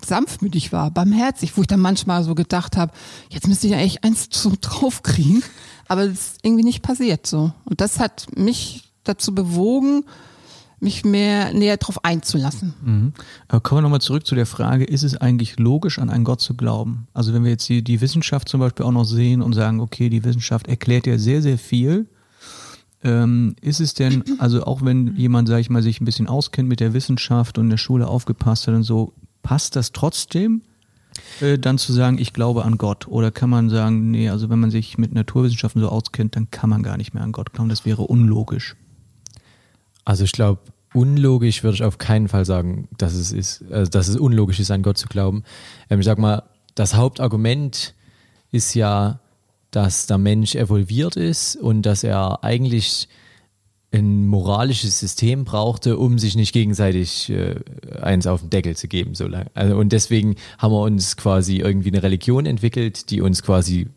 sanftmütig 0.04 0.73
war, 0.73 0.90
barmherzig, 0.90 1.56
wo 1.56 1.61
ich 1.61 1.68
dann 1.68 1.78
manchmal 1.78 2.25
so 2.25 2.35
gedacht 2.35 2.76
habe, 2.76 2.90
jetzt 3.30 3.47
müsste 3.47 3.68
ich 3.68 3.75
ja 3.75 3.78
echt 3.78 4.02
eins 4.02 4.28
zum 4.28 4.61
draufkriegen, 4.61 5.44
aber 5.87 6.09
das 6.09 6.14
ist 6.14 6.38
irgendwie 6.42 6.64
nicht 6.64 6.83
passiert 6.83 7.28
so. 7.28 7.52
Und 7.64 7.80
das 7.80 8.00
hat 8.00 8.26
mich 8.37 8.92
dazu 9.04 9.37
bewogen, 9.37 10.02
mich 10.85 11.05
mehr 11.05 11.53
näher 11.53 11.76
darauf 11.76 12.05
einzulassen. 12.05 12.75
Mhm. 12.85 13.12
Aber 13.49 13.61
kommen 13.61 13.79
wir 13.79 13.83
nochmal 13.83 14.00
zurück 14.00 14.26
zu 14.26 14.35
der 14.35 14.47
Frage, 14.47 14.85
ist 14.85 15.03
es 15.03 15.17
eigentlich 15.17 15.59
logisch, 15.59 15.99
an 15.99 16.11
einen 16.11 16.25
Gott 16.25 16.41
zu 16.41 16.55
glauben? 16.55 17.09
Also 17.12 17.35
wenn 17.35 17.43
wir 17.43 17.50
jetzt 17.50 17.69
die, 17.69 17.83
die 17.83 18.00
Wissenschaft 18.00 18.49
zum 18.49 18.61
Beispiel 18.61 18.87
auch 18.87 18.93
noch 18.93 19.05
sehen 19.05 19.43
und 19.43 19.55
sagen, 19.55 19.81
okay, 19.81 20.09
die 20.09 20.23
Wissenschaft 20.23 20.69
erklärt 20.69 21.07
ja 21.07 21.19
sehr, 21.19 21.43
sehr 21.43 21.59
viel. 21.59 22.07
Ähm, 23.03 23.57
ist 23.61 23.81
es 23.81 23.95
denn, 23.95 24.25
also 24.38 24.64
auch 24.64 24.83
wenn 24.83 25.17
jemand, 25.17 25.49
sage 25.49 25.61
ich 25.61 25.71
mal, 25.71 25.83
sich 25.83 26.00
ein 26.00 26.05
bisschen 26.05 26.29
auskennt 26.29 26.69
mit 26.69 26.81
der 26.81 26.95
Wissenschaft 26.95 27.59
und 27.59 27.64
in 27.64 27.71
der 27.71 27.76
Schule 27.76 28.07
aufgepasst 28.07 28.67
hat 28.67 28.75
und 28.75 28.85
so, 28.85 29.12
passt 29.43 29.76
das 29.76 29.93
trotzdem? 29.93 30.62
Äh, 31.41 31.59
dann 31.59 31.79
zu 31.79 31.93
sagen, 31.93 32.19
ich 32.19 32.33
glaube 32.33 32.64
an 32.64 32.79
Gott? 32.79 33.07
Oder 33.09 33.31
kann 33.31 33.50
man 33.50 33.71
sagen, 33.71 34.11
nee, 34.11 34.29
also 34.29 34.50
wenn 34.50 34.59
man 34.59 34.71
sich 34.71 34.99
mit 34.99 35.14
Naturwissenschaften 35.14 35.81
so 35.81 35.88
auskennt, 35.88 36.37
dann 36.37 36.50
kann 36.50 36.71
man 36.71 36.83
gar 36.83 36.97
nicht 36.97 37.14
mehr 37.14 37.23
an 37.23 37.33
Gott 37.33 37.53
glauben, 37.53 37.69
das 37.69 37.85
wäre 37.85 38.03
unlogisch. 38.03 38.76
Also 40.05 40.25
ich 40.25 40.33
glaube, 40.33 40.61
unlogisch 40.94 41.62
würde 41.62 41.74
ich 41.74 41.82
auf 41.82 41.98
keinen 41.98 42.28
Fall 42.28 42.44
sagen, 42.44 42.88
dass 42.96 43.14
es 43.14 43.32
ist, 43.32 43.64
also 43.70 43.90
dass 43.90 44.08
es 44.08 44.16
unlogisch 44.16 44.60
ist, 44.60 44.70
an 44.70 44.82
Gott 44.82 44.96
zu 44.96 45.08
glauben. 45.08 45.42
Ähm, 45.90 46.00
ich 46.00 46.07
sag 46.07 46.18
mal, 46.18 46.44
das 46.74 46.94
Hauptargument 46.94 47.94
ist 48.50 48.74
ja, 48.74 49.20
dass 49.70 50.07
der 50.07 50.18
Mensch 50.18 50.54
evolviert 50.54 51.16
ist 51.16 51.57
und 51.57 51.83
dass 51.83 52.04
er 52.04 52.44
eigentlich 52.44 53.09
ein 53.92 54.26
moralisches 54.26 54.98
System 54.98 55.44
brauchte, 55.44 55.98
um 55.98 56.18
sich 56.18 56.37
nicht 56.37 56.52
gegenseitig 56.52 57.30
äh, 57.30 57.57
eins 58.00 58.26
auf 58.26 58.40
den 58.40 58.50
Deckel 58.50 58.76
zu 58.76 58.88
geben. 58.88 59.14
So 59.14 59.26
lange. 59.26 59.50
Also, 59.54 59.76
und 59.76 59.92
deswegen 59.92 60.37
haben 60.59 60.72
wir 60.72 60.83
uns 60.83 61.16
quasi 61.16 61.59
irgendwie 61.59 61.90
eine 61.90 62.02
Religion 62.02 62.46
entwickelt, 62.46 63.11
die 63.11 63.20
uns 63.20 63.42
quasi 63.42 63.88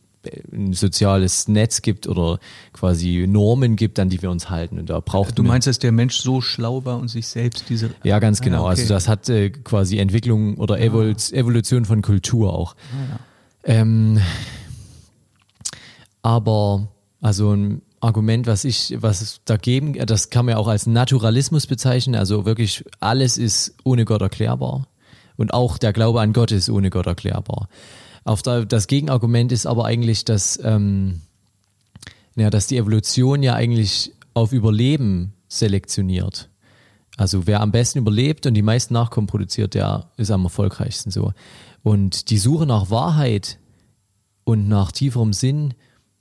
ein 0.51 0.73
soziales 0.73 1.47
Netz 1.47 1.81
gibt 1.81 2.07
oder 2.07 2.39
quasi 2.73 3.25
Normen 3.27 3.75
gibt, 3.75 3.99
an 3.99 4.09
die 4.09 4.21
wir 4.21 4.31
uns 4.31 4.49
halten. 4.49 4.79
Und 4.79 4.89
da 4.89 4.99
braucht 4.99 5.37
du 5.37 5.43
meinst, 5.43 5.67
dass 5.67 5.79
der 5.79 5.91
Mensch 5.91 6.17
so 6.17 6.41
schlau 6.41 6.85
war 6.85 6.99
und 6.99 7.07
sich 7.07 7.27
selbst 7.27 7.65
diese. 7.69 7.91
Ja, 8.03 8.19
ganz 8.19 8.41
genau. 8.41 8.67
Ah, 8.67 8.71
okay. 8.71 8.81
Also 8.81 8.93
das 8.93 9.07
hat 9.07 9.29
äh, 9.29 9.49
quasi 9.49 9.97
Entwicklung 9.97 10.57
oder 10.57 10.79
Evol 10.79 11.15
ah. 11.15 11.35
Evolution 11.35 11.85
von 11.85 12.01
Kultur 12.01 12.53
auch. 12.53 12.75
Ah, 12.93 13.19
ja. 13.69 13.81
ähm, 13.81 14.19
aber 16.21 16.87
also 17.21 17.53
ein 17.53 17.81
Argument, 17.99 18.45
was 18.47 18.63
ich, 18.63 18.95
was 18.99 19.21
es 19.21 19.41
da 19.45 19.57
geben, 19.57 19.93
das 19.93 20.29
kann 20.29 20.45
man 20.45 20.53
ja 20.53 20.57
auch 20.57 20.67
als 20.67 20.85
Naturalismus 20.85 21.67
bezeichnen. 21.67 22.15
Also 22.15 22.45
wirklich 22.45 22.85
alles 22.99 23.37
ist 23.37 23.75
ohne 23.83 24.05
Gott 24.05 24.21
erklärbar. 24.21 24.87
Und 25.35 25.53
auch 25.53 25.77
der 25.77 25.93
Glaube 25.93 26.21
an 26.21 26.33
Gott 26.33 26.51
ist 26.51 26.69
ohne 26.69 26.89
Gott 26.89 27.05
erklärbar. 27.05 27.69
Auf 28.27 28.41
der, 28.41 28.65
das 28.65 28.87
Gegenargument 28.87 29.53
ist 29.53 29.65
aber 29.65 29.85
eigentlich, 29.85 30.25
dass, 30.25 30.59
ähm, 30.61 31.21
ja, 32.35 32.49
dass 32.49 32.67
die 32.67 32.75
Evolution 32.75 33.41
ja 33.41 33.53
eigentlich 33.53 34.11
auf 34.33 34.51
Überleben 34.51 35.31
selektioniert. 35.47 36.49
Also 37.15 37.47
wer 37.47 37.61
am 37.61 37.71
besten 37.71 37.99
überlebt 37.99 38.45
und 38.45 38.53
die 38.53 38.61
meisten 38.61 38.93
Nachkommen 38.93 39.27
produziert, 39.27 39.75
der 39.75 40.11
ist 40.17 40.29
am 40.29 40.43
erfolgreichsten 40.43 41.09
so. 41.09 41.31
Und 41.83 42.29
die 42.29 42.37
Suche 42.37 42.65
nach 42.65 42.89
Wahrheit 42.89 43.59
und 44.43 44.67
nach 44.67 44.91
tieferem 44.91 45.31
Sinn 45.31 45.73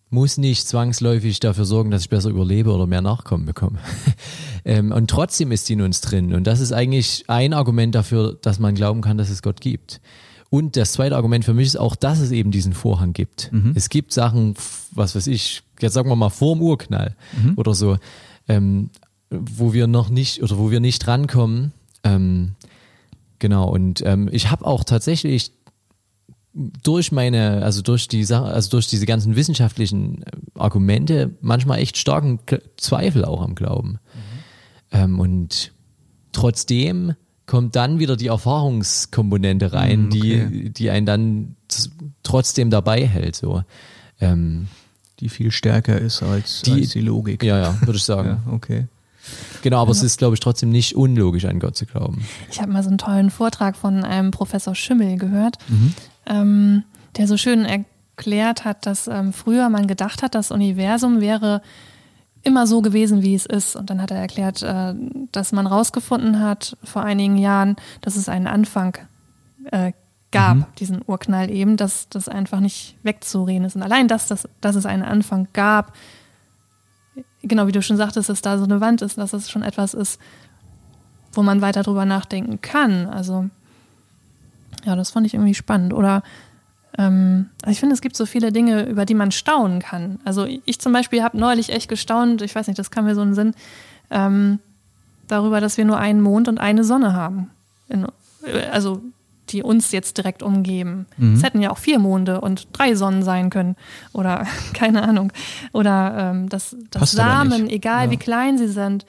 muss 0.08 0.38
nicht 0.38 0.68
zwangsläufig 0.68 1.40
dafür 1.40 1.64
sorgen, 1.64 1.90
dass 1.90 2.02
ich 2.02 2.08
besser 2.08 2.30
überlebe 2.30 2.72
oder 2.72 2.86
mehr 2.86 3.02
Nachkommen 3.02 3.46
bekomme. 3.46 3.80
ähm, 4.64 4.92
und 4.92 5.10
trotzdem 5.10 5.50
ist 5.50 5.68
die 5.68 5.72
in 5.72 5.82
uns 5.82 6.02
drin. 6.02 6.34
Und 6.34 6.46
das 6.46 6.60
ist 6.60 6.70
eigentlich 6.70 7.24
ein 7.26 7.52
Argument 7.52 7.96
dafür, 7.96 8.38
dass 8.40 8.60
man 8.60 8.76
glauben 8.76 9.00
kann, 9.00 9.18
dass 9.18 9.28
es 9.28 9.42
Gott 9.42 9.60
gibt. 9.60 10.00
Und 10.56 10.74
das 10.74 10.92
zweite 10.92 11.16
Argument 11.16 11.44
für 11.44 11.52
mich 11.52 11.66
ist 11.66 11.76
auch, 11.76 11.94
dass 11.96 12.18
es 12.18 12.30
eben 12.30 12.50
diesen 12.50 12.72
Vorhang 12.72 13.12
gibt. 13.12 13.52
Mhm. 13.52 13.72
Es 13.74 13.90
gibt 13.90 14.10
Sachen, 14.10 14.54
was 14.90 15.14
weiß 15.14 15.26
ich, 15.26 15.62
jetzt 15.80 15.92
sagen 15.92 16.08
wir 16.08 16.16
mal 16.16 16.30
vor 16.30 16.54
dem 16.54 16.62
Urknall 16.62 17.14
mhm. 17.42 17.58
oder 17.58 17.74
so, 17.74 17.98
ähm, 18.48 18.88
wo 19.28 19.74
wir 19.74 19.86
noch 19.86 20.08
nicht 20.08 20.42
oder 20.42 20.56
wo 20.56 20.70
wir 20.70 20.80
nicht 20.80 21.06
rankommen. 21.06 21.72
Ähm, 22.04 22.52
genau, 23.38 23.68
und 23.68 24.00
ähm, 24.06 24.30
ich 24.32 24.50
habe 24.50 24.64
auch 24.64 24.82
tatsächlich 24.82 25.52
durch 26.54 27.12
meine, 27.12 27.62
also 27.62 27.82
durch 27.82 28.08
die 28.08 28.24
also 28.32 28.70
durch 28.70 28.86
diese 28.86 29.04
ganzen 29.04 29.36
wissenschaftlichen 29.36 30.22
äh, 30.22 30.30
Argumente 30.54 31.34
manchmal 31.42 31.80
echt 31.80 31.98
starken 31.98 32.38
Zweifel 32.78 33.26
auch 33.26 33.42
am 33.42 33.56
Glauben. 33.56 33.90
Mhm. 33.90 33.98
Ähm, 34.92 35.20
und 35.20 35.72
trotzdem 36.32 37.12
kommt 37.46 37.76
dann 37.76 37.98
wieder 37.98 38.16
die 38.16 38.26
Erfahrungskomponente 38.26 39.72
rein, 39.72 40.04
mm, 40.04 40.06
okay. 40.06 40.48
die, 40.50 40.70
die 40.70 40.90
einen 40.90 41.06
dann 41.06 41.56
trotzdem 42.22 42.70
dabei 42.70 43.06
hält. 43.06 43.36
So. 43.36 43.62
Ähm, 44.20 44.68
die 45.20 45.28
viel 45.28 45.50
stärker 45.50 45.98
ist 45.98 46.22
als 46.22 46.62
die, 46.62 46.72
als 46.72 46.90
die 46.90 47.00
Logik. 47.00 47.42
Ja, 47.42 47.58
ja, 47.58 47.80
würde 47.80 47.96
ich 47.96 48.04
sagen. 48.04 48.42
ja, 48.46 48.52
okay. 48.52 48.86
Genau, 49.62 49.80
aber 49.80 49.92
ja. 49.92 49.96
es 49.96 50.02
ist, 50.02 50.18
glaube 50.18 50.34
ich, 50.34 50.40
trotzdem 50.40 50.70
nicht 50.70 50.94
unlogisch, 50.94 51.46
an 51.46 51.58
Gott 51.58 51.76
zu 51.76 51.86
glauben. 51.86 52.24
Ich 52.50 52.60
habe 52.60 52.72
mal 52.72 52.82
so 52.82 52.88
einen 52.88 52.98
tollen 52.98 53.30
Vortrag 53.30 53.76
von 53.76 54.04
einem 54.04 54.30
Professor 54.30 54.74
Schimmel 54.74 55.16
gehört, 55.16 55.58
mhm. 55.68 55.94
ähm, 56.26 56.82
der 57.16 57.26
so 57.26 57.36
schön 57.36 57.64
erklärt 57.64 58.64
hat, 58.64 58.86
dass 58.86 59.08
ähm, 59.08 59.32
früher 59.32 59.68
man 59.68 59.86
gedacht 59.86 60.22
hat, 60.22 60.34
das 60.34 60.50
Universum 60.50 61.20
wäre 61.20 61.62
immer 62.46 62.66
so 62.66 62.80
gewesen, 62.80 63.22
wie 63.22 63.34
es 63.34 63.44
ist. 63.44 63.76
Und 63.76 63.90
dann 63.90 64.00
hat 64.00 64.10
er 64.10 64.18
erklärt, 64.18 64.62
äh, 64.62 64.94
dass 65.32 65.52
man 65.52 65.66
rausgefunden 65.66 66.40
hat 66.40 66.76
vor 66.84 67.02
einigen 67.02 67.36
Jahren, 67.36 67.76
dass 68.00 68.16
es 68.16 68.28
einen 68.28 68.46
Anfang 68.46 68.96
äh, 69.72 69.92
gab, 70.30 70.56
mhm. 70.56 70.64
diesen 70.78 71.00
Urknall 71.06 71.50
eben, 71.50 71.76
dass 71.76 72.08
das 72.08 72.28
einfach 72.28 72.60
nicht 72.60 72.96
wegzureden 73.02 73.64
ist. 73.64 73.74
Und 73.76 73.82
allein 73.82 74.06
das, 74.06 74.28
dass, 74.28 74.48
dass 74.60 74.76
es 74.76 74.86
einen 74.86 75.02
Anfang 75.02 75.48
gab, 75.52 75.92
genau 77.42 77.66
wie 77.66 77.72
du 77.72 77.82
schon 77.82 77.96
sagtest, 77.96 78.28
dass 78.28 78.42
da 78.42 78.58
so 78.58 78.64
eine 78.64 78.80
Wand 78.80 79.02
ist, 79.02 79.18
dass 79.18 79.32
es 79.32 79.50
schon 79.50 79.62
etwas 79.62 79.94
ist, 79.94 80.20
wo 81.32 81.42
man 81.42 81.60
weiter 81.60 81.82
drüber 81.82 82.04
nachdenken 82.04 82.60
kann. 82.60 83.06
Also 83.06 83.50
ja, 84.84 84.94
das 84.94 85.10
fand 85.10 85.26
ich 85.26 85.34
irgendwie 85.34 85.54
spannend. 85.54 85.92
Oder 85.92 86.22
ähm, 86.98 87.50
also 87.62 87.72
ich 87.72 87.80
finde, 87.80 87.94
es 87.94 88.00
gibt 88.00 88.16
so 88.16 88.26
viele 88.26 88.52
Dinge, 88.52 88.86
über 88.86 89.04
die 89.04 89.14
man 89.14 89.30
staunen 89.30 89.80
kann. 89.80 90.18
Also 90.24 90.46
ich 90.64 90.78
zum 90.80 90.92
Beispiel 90.92 91.22
habe 91.22 91.38
neulich 91.38 91.70
echt 91.70 91.88
gestaunt, 91.88 92.42
ich 92.42 92.54
weiß 92.54 92.66
nicht, 92.66 92.78
das 92.78 92.90
kam 92.90 93.04
mir 93.04 93.14
so 93.14 93.22
in 93.22 93.28
den 93.28 93.34
Sinn, 93.34 93.54
ähm, 94.10 94.58
darüber, 95.28 95.60
dass 95.60 95.76
wir 95.76 95.84
nur 95.84 95.98
einen 95.98 96.20
Mond 96.20 96.48
und 96.48 96.58
eine 96.58 96.84
Sonne 96.84 97.14
haben. 97.14 97.50
In, 97.88 98.06
also 98.70 99.02
die 99.50 99.62
uns 99.62 99.92
jetzt 99.92 100.18
direkt 100.18 100.42
umgeben. 100.42 101.06
Mhm. 101.16 101.34
Es 101.34 101.42
hätten 101.42 101.60
ja 101.60 101.70
auch 101.70 101.78
vier 101.78 101.98
Monde 101.98 102.40
und 102.40 102.68
drei 102.72 102.94
Sonnen 102.94 103.22
sein 103.22 103.50
können. 103.50 103.76
Oder 104.12 104.46
keine 104.74 105.02
Ahnung. 105.02 105.32
Oder 105.72 106.32
ähm, 106.32 106.48
dass, 106.48 106.76
dass 106.90 107.12
Samen, 107.12 107.68
egal 107.68 108.06
ja. 108.06 108.10
wie 108.10 108.16
klein 108.16 108.58
sie 108.58 108.68
sind, 108.68 109.06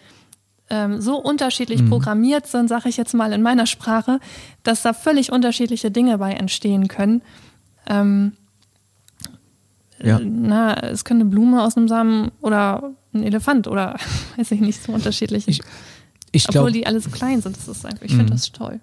ähm, 0.70 1.02
so 1.02 1.18
unterschiedlich 1.18 1.88
programmiert 1.88 2.46
sind, 2.46 2.68
sage 2.68 2.90
ich 2.90 2.98
jetzt 2.98 3.14
mal 3.14 3.32
in 3.32 3.42
meiner 3.42 3.66
Sprache, 3.66 4.20
dass 4.64 4.82
da 4.82 4.94
völlig 4.94 5.32
unterschiedliche 5.32 5.92
Dinge 5.92 6.18
bei 6.18 6.34
entstehen 6.34 6.88
können. 6.88 7.22
Ähm, 7.88 8.34
Ja. 10.04 10.20
Na, 10.20 10.76
es 10.92 11.04
könnte 11.06 11.22
eine 11.22 11.30
Blume 11.32 11.64
aus 11.64 11.76
einem 11.76 11.88
Samen 11.88 12.32
oder 12.42 12.92
ein 13.14 13.24
Elefant 13.24 13.68
oder 13.68 13.98
weiß 14.38 14.52
ich 14.52 14.62
nicht, 14.62 14.82
so 14.84 14.92
unterschiedlich. 14.94 15.48
Ich- 15.48 15.62
Ich 16.34 16.44
Obwohl 16.50 16.54
glaube, 16.64 16.72
die 16.74 16.86
alle 16.86 17.00
so 17.00 17.10
klein 17.10 17.42
sind, 17.42 17.56
das 17.58 17.68
ist 17.70 17.86
einfach, 17.86 18.04
ich 18.04 18.14
finde 18.14 18.32
das 18.34 18.52
toll. 18.52 18.80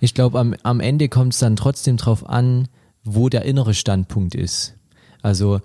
ich 0.00 0.14
glaub, 0.14 0.34
am, 0.34 0.54
am 0.62 0.80
Ende 0.80 1.08
kommt 1.08 1.34
es 1.34 1.38
dann 1.38 1.54
trotzdem 1.54 1.98
drauf 1.98 2.26
an, 2.28 2.68
wo 3.04 3.28
der 3.28 3.44
innere 3.44 3.74
Standpunkt 3.74 4.34
ist. 4.34 4.74
Also, 5.22 5.60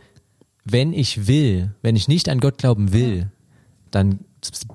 wenn 0.66 0.92
ich 0.94 1.28
will, 1.28 1.74
wenn 1.82 1.96
ich 1.96 2.08
nicht 2.10 2.28
an 2.30 2.40
Gott 2.42 2.58
glauben 2.60 2.92
will, 2.94 3.32
dann 3.92 4.20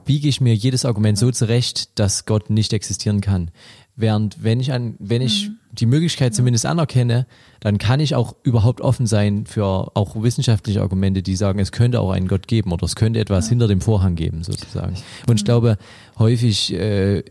biege 0.07 0.29
ich 0.29 0.40
mir 0.40 0.55
jedes 0.55 0.85
Argument 0.87 1.18
so 1.18 1.31
zurecht, 1.31 1.98
dass 2.00 2.24
Gott 2.24 2.48
nicht 2.50 2.72
existieren 2.72 3.20
kann. 3.20 3.50
Während 3.94 4.42
wenn 4.42 4.59
ich 4.59 4.72
an, 4.72 4.96
wenn 4.98 5.22
ich 5.22 5.50
die 5.78 5.86
Möglichkeit 5.86 6.34
zumindest 6.34 6.66
anerkenne, 6.66 7.26
dann 7.60 7.78
kann 7.78 8.00
ich 8.00 8.14
auch 8.14 8.34
überhaupt 8.42 8.80
offen 8.80 9.06
sein 9.06 9.46
für 9.46 9.64
auch 9.96 10.20
wissenschaftliche 10.22 10.80
Argumente, 10.82 11.22
die 11.22 11.36
sagen, 11.36 11.58
es 11.58 11.72
könnte 11.72 12.00
auch 12.00 12.10
einen 12.10 12.28
Gott 12.28 12.48
geben 12.48 12.72
oder 12.72 12.84
es 12.84 12.96
könnte 12.96 13.20
etwas 13.20 13.48
hinter 13.48 13.68
dem 13.68 13.80
Vorhang 13.80 14.14
geben, 14.16 14.42
sozusagen. 14.44 14.94
Und 15.28 15.36
ich 15.36 15.44
glaube, 15.44 15.76
häufig 16.18 16.72
äh, 16.72 17.22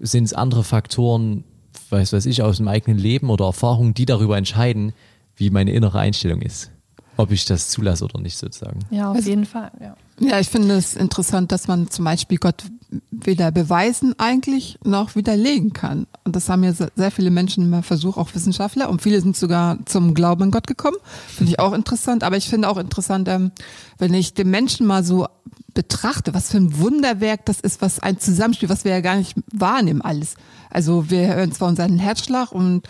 sind 0.00 0.24
es 0.24 0.32
andere 0.34 0.64
Faktoren, 0.64 1.44
weiß 1.90 2.12
was 2.12 2.26
ich, 2.26 2.42
aus 2.42 2.58
dem 2.58 2.68
eigenen 2.68 2.98
Leben 2.98 3.30
oder 3.30 3.46
Erfahrungen, 3.46 3.94
die 3.94 4.06
darüber 4.06 4.36
entscheiden, 4.36 4.92
wie 5.36 5.50
meine 5.50 5.72
innere 5.72 5.98
Einstellung 5.98 6.42
ist. 6.42 6.70
Ob 7.16 7.30
ich 7.32 7.44
das 7.46 7.70
zulasse 7.70 8.04
oder 8.04 8.20
nicht, 8.20 8.36
sozusagen. 8.36 8.80
Ja, 8.90 9.10
auf 9.10 9.16
Also- 9.16 9.30
jeden 9.30 9.44
Fall. 9.46 9.70
Ja. 9.80 9.96
Ja, 10.20 10.40
ich 10.40 10.48
finde 10.48 10.76
es 10.76 10.96
interessant, 10.96 11.52
dass 11.52 11.68
man 11.68 11.90
zum 11.90 12.04
Beispiel 12.04 12.38
Gott 12.38 12.64
weder 13.10 13.50
beweisen 13.50 14.18
eigentlich 14.18 14.78
noch 14.82 15.14
widerlegen 15.14 15.72
kann. 15.74 16.06
Und 16.24 16.34
das 16.34 16.48
haben 16.48 16.64
ja 16.64 16.72
se- 16.72 16.90
sehr 16.96 17.10
viele 17.10 17.30
Menschen 17.30 17.64
immer 17.64 17.82
versucht, 17.82 18.16
auch 18.16 18.34
Wissenschaftler. 18.34 18.88
Und 18.88 19.02
viele 19.02 19.20
sind 19.20 19.36
sogar 19.36 19.78
zum 19.84 20.14
Glauben 20.14 20.44
an 20.44 20.50
Gott 20.50 20.66
gekommen. 20.66 20.96
Finde 21.28 21.52
ich 21.52 21.60
auch 21.60 21.72
interessant. 21.74 22.24
Aber 22.24 22.36
ich 22.36 22.48
finde 22.48 22.68
auch 22.68 22.78
interessant, 22.78 23.28
ähm, 23.28 23.52
wenn 23.98 24.14
ich 24.14 24.32
den 24.34 24.50
Menschen 24.50 24.86
mal 24.86 25.04
so 25.04 25.26
betrachte, 25.74 26.32
was 26.34 26.50
für 26.50 26.56
ein 26.56 26.78
Wunderwerk 26.78 27.44
das 27.44 27.60
ist, 27.60 27.82
was 27.82 28.00
ein 28.00 28.18
Zusammenspiel, 28.18 28.70
was 28.70 28.84
wir 28.84 28.92
ja 28.92 29.00
gar 29.02 29.16
nicht 29.16 29.36
wahrnehmen 29.52 30.00
alles. 30.00 30.34
Also 30.70 31.10
wir 31.10 31.34
hören 31.34 31.52
zwar 31.52 31.68
unseren 31.68 31.98
Herzschlag 31.98 32.52
und 32.52 32.88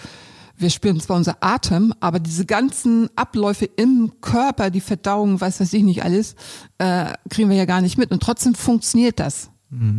wir 0.59 0.71
spüren 0.71 1.01
zwar 1.01 1.17
unser 1.17 1.37
Atem, 1.41 1.95
aber 2.01 2.19
diese 2.19 2.45
ganzen 2.45 3.09
Abläufe 3.17 3.65
im 3.65 4.13
Körper, 4.21 4.71
die 4.71 4.81
Verdauung, 4.81 5.41
weiß 5.41 5.61
was 5.61 5.73
ich 5.73 5.85
nicht 5.85 6.05
alles, 6.05 6.35
äh, 6.79 7.13
kriegen 7.31 7.49
wir 7.49 7.57
ja 7.57 7.65
gar 7.65 7.81
nicht 7.81 7.97
mit. 7.97 8.11
Und 8.11 8.23
trotzdem 8.23 8.55
funktioniert 8.55 9.21
das. 9.21 9.51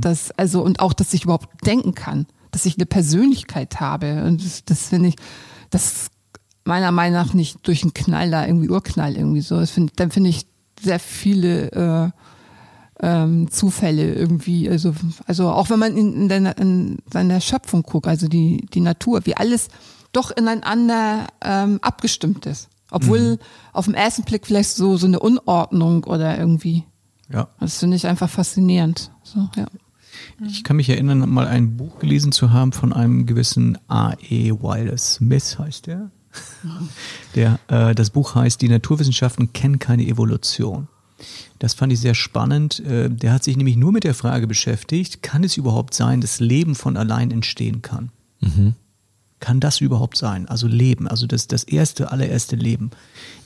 das 0.01 0.31
also 0.31 0.61
und 0.61 0.79
auch, 0.79 0.93
dass 0.93 1.13
ich 1.13 1.23
überhaupt 1.23 1.65
denken 1.65 1.95
kann, 1.95 2.27
dass 2.51 2.65
ich 2.65 2.75
eine 2.77 2.85
Persönlichkeit 2.85 3.79
habe. 3.79 4.23
Und 4.25 4.43
das, 4.43 4.65
das 4.65 4.87
finde 4.87 5.09
ich, 5.09 5.15
das 5.69 6.09
meiner 6.65 6.91
Meinung 6.91 7.13
nach 7.13 7.33
nicht 7.33 7.65
durch 7.67 7.83
einen 7.83 7.93
Knall 7.93 8.31
da 8.31 8.45
irgendwie 8.45 8.69
Urknall 8.69 9.15
irgendwie 9.15 9.41
so. 9.41 9.59
Das 9.59 9.71
find, 9.71 9.99
dann 9.99 10.11
finde 10.11 10.29
ich 10.29 10.45
sehr 10.81 10.99
viele 10.99 11.71
äh, 11.71 12.09
ähm, 13.01 13.49
Zufälle 13.49 14.13
irgendwie, 14.13 14.69
also, 14.69 14.93
also 15.25 15.49
auch 15.49 15.69
wenn 15.69 15.79
man 15.79 15.95
in, 15.95 16.13
in, 16.13 16.29
deiner, 16.29 16.57
in 16.57 16.97
seiner 17.11 17.39
Schöpfung 17.41 17.83
guckt, 17.83 18.07
also 18.07 18.27
die, 18.27 18.65
die 18.73 18.81
Natur, 18.81 19.25
wie 19.25 19.37
alles 19.37 19.69
doch 20.11 20.31
ineinander 20.31 21.27
ähm, 21.41 21.79
abgestimmt 21.81 22.45
ist. 22.45 22.69
Obwohl 22.91 23.37
auf 23.71 23.85
den 23.85 23.93
ersten 23.93 24.23
Blick 24.23 24.47
vielleicht 24.47 24.71
so, 24.71 24.97
so 24.97 25.05
eine 25.05 25.19
Unordnung 25.19 26.05
oder 26.05 26.37
irgendwie. 26.37 26.85
Ja. 27.31 27.47
Das 27.59 27.77
finde 27.77 27.97
ich 27.97 28.07
einfach 28.07 28.29
faszinierend. 28.29 29.11
So, 29.23 29.47
ja. 29.55 29.67
Ich 30.45 30.63
kann 30.63 30.75
mich 30.75 30.89
erinnern, 30.89 31.29
mal 31.29 31.47
ein 31.47 31.77
Buch 31.77 31.99
gelesen 31.99 32.31
zu 32.31 32.51
haben 32.51 32.71
von 32.71 32.93
einem 32.93 33.25
gewissen 33.25 33.77
A.E. 33.87 34.51
Wilder 34.51 34.97
Smith, 34.97 35.59
heißt 35.59 35.87
der. 35.87 36.11
der 37.35 37.59
äh, 37.67 37.95
das 37.95 38.09
Buch 38.09 38.35
heißt 38.35 38.61
Die 38.61 38.69
Naturwissenschaften 38.69 39.53
kennen 39.53 39.79
keine 39.79 40.05
Evolution. 40.05 40.87
Das 41.59 41.73
fand 41.73 41.91
ich 41.91 41.99
sehr 41.99 42.15
spannend. 42.15 42.79
Äh, 42.79 43.09
der 43.09 43.33
hat 43.33 43.43
sich 43.43 43.57
nämlich 43.57 43.75
nur 43.75 43.91
mit 43.91 44.03
der 44.03 44.13
Frage 44.13 44.47
beschäftigt, 44.47 45.21
kann 45.21 45.43
es 45.43 45.57
überhaupt 45.57 45.93
sein, 45.93 46.21
dass 46.21 46.39
Leben 46.39 46.75
von 46.75 46.97
allein 46.97 47.31
entstehen 47.31 47.81
kann? 47.81 48.11
Kann 49.39 49.59
das 49.59 49.79
überhaupt 49.81 50.17
sein? 50.17 50.47
Also 50.47 50.67
Leben, 50.67 51.07
also 51.07 51.25
das, 51.25 51.47
das 51.47 51.63
erste, 51.63 52.11
allererste 52.11 52.55
Leben. 52.55 52.91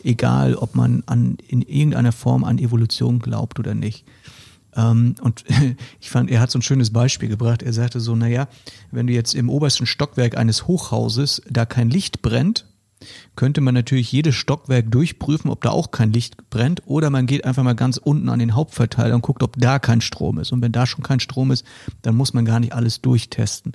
Egal, 0.03 0.55
ob 0.55 0.75
man 0.75 1.03
an, 1.05 1.37
in 1.47 1.61
irgendeiner 1.61 2.11
Form 2.11 2.43
an 2.43 2.57
Evolution 2.57 3.19
glaubt 3.19 3.59
oder 3.59 3.75
nicht. 3.75 4.05
Ähm, 4.75 5.15
und 5.21 5.43
ich 6.01 6.09
fand, 6.09 6.31
er 6.31 6.39
hat 6.39 6.51
so 6.51 6.59
ein 6.59 6.63
schönes 6.63 6.91
Beispiel 6.91 7.29
gebracht. 7.29 7.61
Er 7.61 7.73
sagte 7.73 7.99
so, 7.99 8.15
naja, 8.15 8.47
wenn 8.91 9.07
du 9.07 9.13
jetzt 9.13 9.35
im 9.35 9.49
obersten 9.49 9.85
Stockwerk 9.85 10.37
eines 10.37 10.67
Hochhauses 10.67 11.41
da 11.49 11.65
kein 11.65 11.89
Licht 11.89 12.21
brennt, 12.21 12.65
könnte 13.35 13.61
man 13.61 13.73
natürlich 13.73 14.11
jedes 14.11 14.35
Stockwerk 14.35 14.91
durchprüfen, 14.91 15.49
ob 15.49 15.61
da 15.61 15.69
auch 15.71 15.91
kein 15.91 16.13
Licht 16.13 16.49
brennt, 16.49 16.81
oder 16.85 17.09
man 17.09 17.25
geht 17.25 17.45
einfach 17.45 17.63
mal 17.63 17.75
ganz 17.75 17.97
unten 17.97 18.29
an 18.29 18.39
den 18.39 18.55
Hauptverteiler 18.55 19.15
und 19.15 19.21
guckt, 19.21 19.43
ob 19.43 19.57
da 19.57 19.79
kein 19.79 20.01
Strom 20.01 20.39
ist. 20.39 20.51
Und 20.51 20.61
wenn 20.61 20.71
da 20.71 20.85
schon 20.85 21.03
kein 21.03 21.19
Strom 21.19 21.51
ist, 21.51 21.65
dann 22.01 22.15
muss 22.15 22.33
man 22.33 22.45
gar 22.45 22.59
nicht 22.59 22.73
alles 22.73 23.01
durchtesten. 23.01 23.73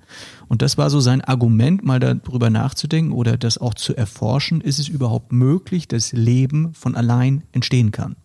Und 0.49 0.63
das 0.63 0.79
war 0.79 0.91
so 0.91 1.01
sein 1.01 1.21
Argument, 1.21 1.85
mal 1.85 2.01
darüber 2.01 2.51
nachzudenken 2.51 3.13
oder 3.13 3.37
das 3.37 3.59
auch 3.59 3.75
zu 3.75 3.97
erforschen, 3.97 4.61
ist 4.61 4.79
es 4.79 4.89
überhaupt 4.89 5.33
möglich, 5.33 5.89
dass 5.89 6.13
Leben 6.13 6.75
von 6.75 6.95
allein 6.95 7.45
entstehen 7.53 7.93
kann. 7.93 8.17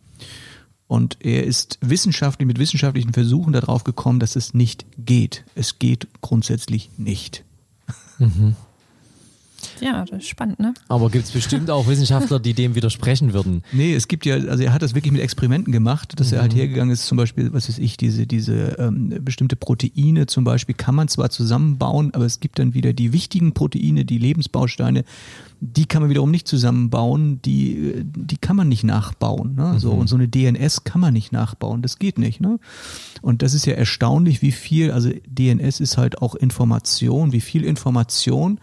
Und 0.88 1.18
er 1.22 1.44
ist 1.46 1.80
wissenschaftlich 1.82 2.46
mit 2.46 2.60
wissenschaftlichen 2.60 3.13
Versuchen 3.13 3.52
darauf 3.54 3.84
gekommen, 3.84 4.20
dass 4.20 4.36
es 4.36 4.54
nicht 4.54 4.86
geht. 4.98 5.44
Es 5.56 5.80
geht 5.80 6.08
grundsätzlich 6.22 6.92
nicht. 6.98 7.44
Ja, 9.82 10.06
das 10.06 10.19
ist 10.19 10.28
spannend, 10.28 10.60
ne? 10.60 10.73
Aber 10.88 11.10
gibt 11.10 11.26
es 11.26 11.32
bestimmt 11.32 11.69
auch 11.69 11.88
Wissenschaftler, 11.88 12.39
die 12.39 12.54
dem 12.54 12.76
widersprechen 12.76 13.34
würden. 13.34 13.63
Nee, 13.71 13.93
es 13.93 14.08
gibt 14.08 14.26
ja, 14.26 14.36
also 14.36 14.63
er 14.63 14.73
hat 14.73 14.82
das 14.82 14.95
wirklich 14.95 15.12
mit 15.12 15.21
Experimenten 15.21 15.71
gemacht, 15.71 16.19
dass 16.19 16.32
er 16.32 16.41
halt 16.41 16.56
hergegangen 16.56 16.93
ist, 16.93 17.06
zum 17.06 17.17
Beispiel, 17.17 17.54
was 17.54 17.69
weiß 17.69 17.80
ich, 17.80 17.97
diese, 17.97 18.28
diese 18.28 18.78
ähm, 18.80 19.13
bestimmte 19.21 19.56
Proteine 19.56 20.28
zum 20.28 20.43
Beispiel 20.43 20.76
kann 20.76 20.95
man 20.95 21.08
zwar 21.08 21.30
zusammenbauen, 21.30 22.13
aber 22.13 22.26
es 22.26 22.39
gibt 22.39 22.60
dann 22.60 22.73
wieder 22.73 22.93
die 22.93 23.13
wichtigen 23.13 23.54
Proteine, 23.54 24.06
die 24.06 24.17
Lebensbausteine, 24.17 25.04
die 25.65 25.86
kann 25.86 26.02
man 26.02 26.10
wiederum 26.10 26.30
nicht 26.30 26.47
zusammenbauen, 26.47 27.41
die, 27.41 27.78
äh, 27.78 28.04
die 28.04 28.38
kann 28.38 28.56
man 28.56 28.67
nicht 28.67 28.84
nachbauen. 28.84 29.56
Ne? 29.56 29.80
So, 29.80 29.91
und 29.91 30.08
so 30.08 30.15
eine 30.15 30.28
DNS 30.28 30.84
kann 30.84 30.99
man 30.99 31.13
nicht 31.13 31.32
nachbauen, 31.32 31.82
das 31.82 31.99
geht 31.99 32.17
nicht. 32.17 32.41
Ne? 32.41 32.60
Und 33.21 33.41
das 33.41 33.54
ist 33.54 33.65
ja 33.65 33.73
erstaunlich, 33.73 34.41
wie 34.41 34.52
viel, 34.52 34.91
also 34.91 35.10
DNS 35.26 35.80
ist 35.80 35.97
halt 35.97 36.21
auch 36.21 36.36
Information, 36.36 37.32
wie 37.32 37.41
viel 37.41 37.63
Information 37.63 38.60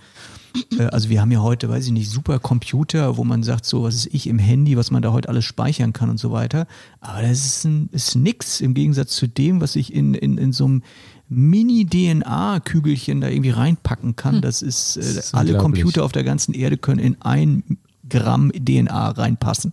also 0.91 1.09
wir 1.09 1.21
haben 1.21 1.31
ja 1.31 1.41
heute, 1.41 1.69
weiß 1.69 1.87
ich 1.87 1.93
nicht, 1.93 2.11
super 2.11 2.39
Computer, 2.39 3.17
wo 3.17 3.25
man 3.25 3.43
sagt, 3.43 3.65
so 3.65 3.83
was 3.83 3.95
ist 3.95 4.15
ich 4.15 4.27
im 4.27 4.39
Handy, 4.39 4.77
was 4.77 4.91
man 4.91 5.03
da 5.03 5.13
heute 5.13 5.29
alles 5.29 5.45
speichern 5.45 5.93
kann 5.93 6.11
und 6.11 6.19
so 6.19 6.33
weiter. 6.33 6.67
Aber 7.01 7.23
das 7.23 7.45
ist, 7.45 7.65
ein, 7.65 7.89
ist 7.93 8.15
nix 8.17 8.61
im 8.61 8.75
Gegensatz 8.75 9.17
zu 9.17 9.27
dem, 9.27 9.61
was 9.61 9.77
ich 9.77 9.93
in, 9.93 10.15
in, 10.15 10.39
in 10.39 10.53
so 10.53 10.65
einem 10.65 10.83
Mini-DNA-Kügelchen 11.29 13.21
da 13.21 13.29
irgendwie 13.29 13.51
reinpacken 13.51 14.17
kann. 14.17 14.41
Das 14.43 14.63
ist, 14.63 14.97
äh, 14.97 15.01
Das 15.01 15.17
ist 15.17 15.35
alle. 15.35 15.57
Computer 15.59 16.05
auf 16.05 16.13
der 16.13 16.25
ganzen 16.25 16.55
Erde 16.55 16.77
können 16.77 17.01
in 17.01 17.23
ein 17.23 17.79
Gramm 18.09 18.51
DNA 18.53 19.11
reinpassen. 19.11 19.73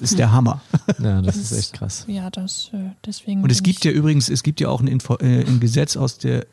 Das 0.00 0.10
ist 0.10 0.18
der 0.18 0.32
Hammer. 0.32 0.60
Ja, 1.00 1.22
das 1.22 1.36
ist 1.36 1.52
echt 1.52 1.74
krass. 1.74 2.06
Ja, 2.08 2.30
das 2.30 2.70
äh, 2.72 2.78
deswegen. 3.04 3.42
Und 3.42 3.52
es 3.52 3.62
gibt 3.62 3.84
ja 3.84 3.92
übrigens, 3.92 4.28
es 4.30 4.42
gibt 4.42 4.58
ja 4.58 4.68
auch 4.68 4.80
ein, 4.80 4.88
Info, 4.88 5.16
äh, 5.16 5.44
ein 5.44 5.60
Gesetz 5.60 5.96
aus 5.96 6.18
der, 6.18 6.46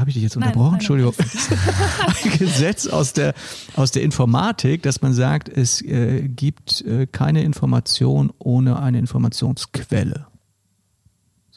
habe 0.00 0.10
ich 0.10 0.14
dich 0.14 0.22
jetzt 0.22 0.36
unterbrochen? 0.36 0.72
nein, 0.72 0.80
Entschuldigung. 0.80 1.14
ein 2.24 2.38
Gesetz 2.38 2.86
aus 2.86 3.12
der, 3.12 3.34
aus 3.76 3.90
der 3.92 4.02
Informatik, 4.02 4.82
dass 4.82 5.02
man 5.02 5.12
sagt, 5.12 5.48
es 5.48 5.82
äh, 5.82 6.28
gibt 6.28 6.82
äh, 6.82 7.06
keine 7.06 7.42
Information 7.42 8.32
ohne 8.38 8.80
eine 8.80 8.98
Informationsquelle. 8.98 10.26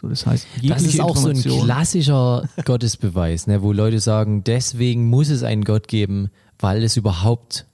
So, 0.03 0.09
das 0.09 0.25
heißt, 0.25 0.47
Das 0.63 0.83
ist 0.83 0.99
auch 0.99 1.15
so 1.15 1.29
ein 1.29 1.41
klassischer 1.41 2.49
Gottesbeweis, 2.65 3.47
ne, 3.47 3.61
wo 3.61 3.71
Leute 3.71 4.01
sagen, 4.01 4.43
deswegen 4.43 5.09
muss 5.09 5.29
es 5.29 5.43
einen 5.43 5.63
Gott 5.63 5.87
geben, 5.87 6.29
weil 6.59 6.83
es 6.83 6.97
überhaupt, 6.97 7.65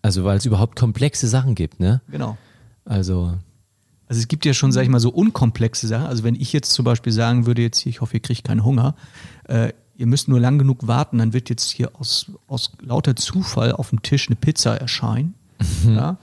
also 0.00 0.24
weil 0.24 0.38
es 0.38 0.46
überhaupt 0.46 0.76
komplexe 0.76 1.28
Sachen 1.28 1.54
gibt, 1.54 1.80
ne? 1.80 2.00
Genau. 2.10 2.38
Also, 2.86 3.34
Also 4.08 4.18
es 4.18 4.28
gibt 4.28 4.46
ja 4.46 4.54
schon, 4.54 4.72
sag 4.72 4.82
ich 4.84 4.88
mal, 4.88 5.00
so 5.00 5.10
unkomplexe 5.10 5.86
Sachen. 5.86 6.06
Also 6.06 6.24
wenn 6.24 6.34
ich 6.36 6.54
jetzt 6.54 6.72
zum 6.72 6.86
Beispiel 6.86 7.12
sagen 7.12 7.44
würde, 7.44 7.60
jetzt 7.60 7.78
hier, 7.80 7.90
ich 7.90 8.00
hoffe, 8.00 8.14
ihr 8.14 8.20
kriegt 8.20 8.44
keinen 8.44 8.64
Hunger, 8.64 8.94
äh, 9.48 9.72
ihr 9.96 10.06
müsst 10.06 10.28
nur 10.28 10.40
lang 10.40 10.58
genug 10.58 10.86
warten, 10.86 11.18
dann 11.18 11.32
wird 11.32 11.50
jetzt 11.50 11.70
hier 11.70 11.90
aus, 11.98 12.30
aus 12.46 12.72
lauter 12.80 13.16
Zufall 13.16 13.72
auf 13.72 13.90
dem 13.90 14.02
Tisch 14.02 14.28
eine 14.28 14.36
Pizza 14.36 14.80
erscheinen. 14.80 15.34
Ja? 15.86 16.18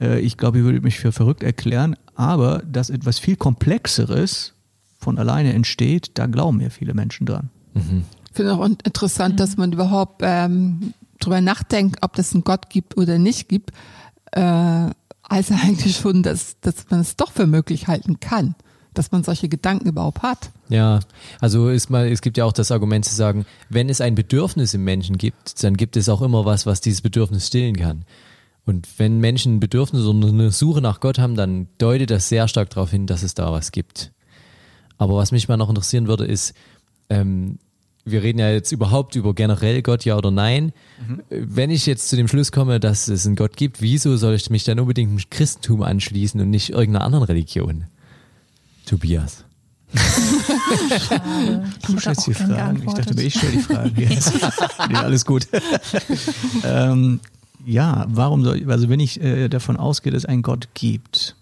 Äh, 0.00 0.20
ich 0.20 0.36
glaube, 0.36 0.58
ihr 0.58 0.64
würdet 0.64 0.82
mich 0.82 0.98
für 0.98 1.12
verrückt 1.12 1.42
erklären, 1.42 1.96
aber 2.14 2.62
dass 2.70 2.90
etwas 2.90 3.18
viel 3.18 3.36
Komplexeres 3.36 4.54
von 4.98 5.18
alleine 5.18 5.52
entsteht, 5.52 6.12
da 6.14 6.26
glauben 6.26 6.60
ja 6.60 6.70
viele 6.70 6.94
Menschen 6.94 7.26
dran. 7.26 7.50
Ich 7.74 8.36
finde 8.36 8.54
auch 8.54 8.64
interessant, 8.64 9.40
dass 9.40 9.56
man 9.56 9.72
überhaupt 9.72 10.22
ähm, 10.24 10.94
drüber 11.20 11.40
nachdenkt, 11.40 11.98
ob 12.02 12.14
das 12.14 12.34
einen 12.34 12.44
Gott 12.44 12.70
gibt 12.70 12.96
oder 12.96 13.18
nicht 13.18 13.48
gibt. 13.48 13.70
Äh, 14.32 14.90
also 15.22 15.54
eigentlich 15.62 15.96
schon, 15.96 16.22
dass, 16.22 16.56
dass 16.60 16.90
man 16.90 17.00
es 17.00 17.16
doch 17.16 17.32
für 17.32 17.46
möglich 17.46 17.88
halten 17.88 18.20
kann, 18.20 18.54
dass 18.98 19.12
man 19.12 19.22
solche 19.22 19.48
Gedanken 19.48 19.88
überhaupt 19.88 20.22
hat. 20.22 20.50
Ja, 20.68 21.00
also 21.40 21.68
ist 21.68 21.88
mal, 21.88 22.08
es 22.08 22.20
gibt 22.20 22.36
ja 22.36 22.44
auch 22.44 22.52
das 22.52 22.72
Argument 22.72 23.04
zu 23.04 23.14
sagen, 23.14 23.46
wenn 23.70 23.88
es 23.88 24.00
ein 24.00 24.14
Bedürfnis 24.14 24.74
im 24.74 24.84
Menschen 24.84 25.16
gibt, 25.16 25.62
dann 25.62 25.76
gibt 25.76 25.96
es 25.96 26.08
auch 26.08 26.20
immer 26.20 26.44
was, 26.44 26.66
was 26.66 26.80
dieses 26.80 27.00
Bedürfnis 27.00 27.46
stillen 27.46 27.76
kann. 27.76 28.04
Und 28.66 28.86
wenn 28.98 29.18
Menschen 29.18 29.56
ein 29.56 29.60
Bedürfnis 29.60 30.04
oder 30.04 30.28
eine 30.28 30.50
Suche 30.50 30.82
nach 30.82 31.00
Gott 31.00 31.18
haben, 31.18 31.36
dann 31.36 31.68
deutet 31.78 32.10
das 32.10 32.28
sehr 32.28 32.48
stark 32.48 32.70
darauf 32.70 32.90
hin, 32.90 33.06
dass 33.06 33.22
es 33.22 33.34
da 33.34 33.50
was 33.50 33.72
gibt. 33.72 34.12
Aber 34.98 35.16
was 35.16 35.32
mich 35.32 35.48
mal 35.48 35.56
noch 35.56 35.70
interessieren 35.70 36.08
würde, 36.08 36.26
ist, 36.26 36.52
ähm, 37.08 37.58
wir 38.04 38.22
reden 38.22 38.38
ja 38.38 38.50
jetzt 38.50 38.72
überhaupt 38.72 39.16
über 39.16 39.34
generell 39.34 39.82
Gott, 39.82 40.04
ja 40.04 40.16
oder 40.16 40.30
nein. 40.30 40.72
Mhm. 41.06 41.22
Wenn 41.30 41.70
ich 41.70 41.86
jetzt 41.86 42.08
zu 42.08 42.16
dem 42.16 42.28
Schluss 42.28 42.52
komme, 42.52 42.80
dass 42.80 43.08
es 43.08 43.26
einen 43.26 43.36
Gott 43.36 43.56
gibt, 43.56 43.80
wieso 43.80 44.16
soll 44.16 44.34
ich 44.34 44.50
mich 44.50 44.64
dann 44.64 44.80
unbedingt 44.80 45.12
dem 45.12 45.30
Christentum 45.30 45.82
anschließen 45.82 46.40
und 46.40 46.50
nicht 46.50 46.70
irgendeiner 46.70 47.04
anderen 47.04 47.24
Religion? 47.24 47.84
Tobias. 48.88 49.44
Du 51.86 51.98
stellst 51.98 52.26
die 52.26 52.34
Fragen. 52.34 52.82
Ich 52.86 52.94
dachte, 52.94 53.22
ich 53.22 53.34
stelle 53.34 53.52
die 53.52 53.58
Fragen. 53.58 54.00
Yes. 54.00 54.32
ja, 54.90 55.02
alles 55.02 55.24
gut. 55.24 55.46
ähm, 56.64 57.20
ja, 57.66 58.06
warum 58.08 58.44
soll 58.44 58.58
ich, 58.58 58.68
also 58.68 58.88
wenn 58.88 59.00
ich 59.00 59.20
äh, 59.22 59.48
davon 59.48 59.76
ausgehe, 59.76 60.12
dass 60.12 60.22
es 60.22 60.28
einen 60.28 60.42
Gott 60.42 60.68
gibt, 60.74 61.36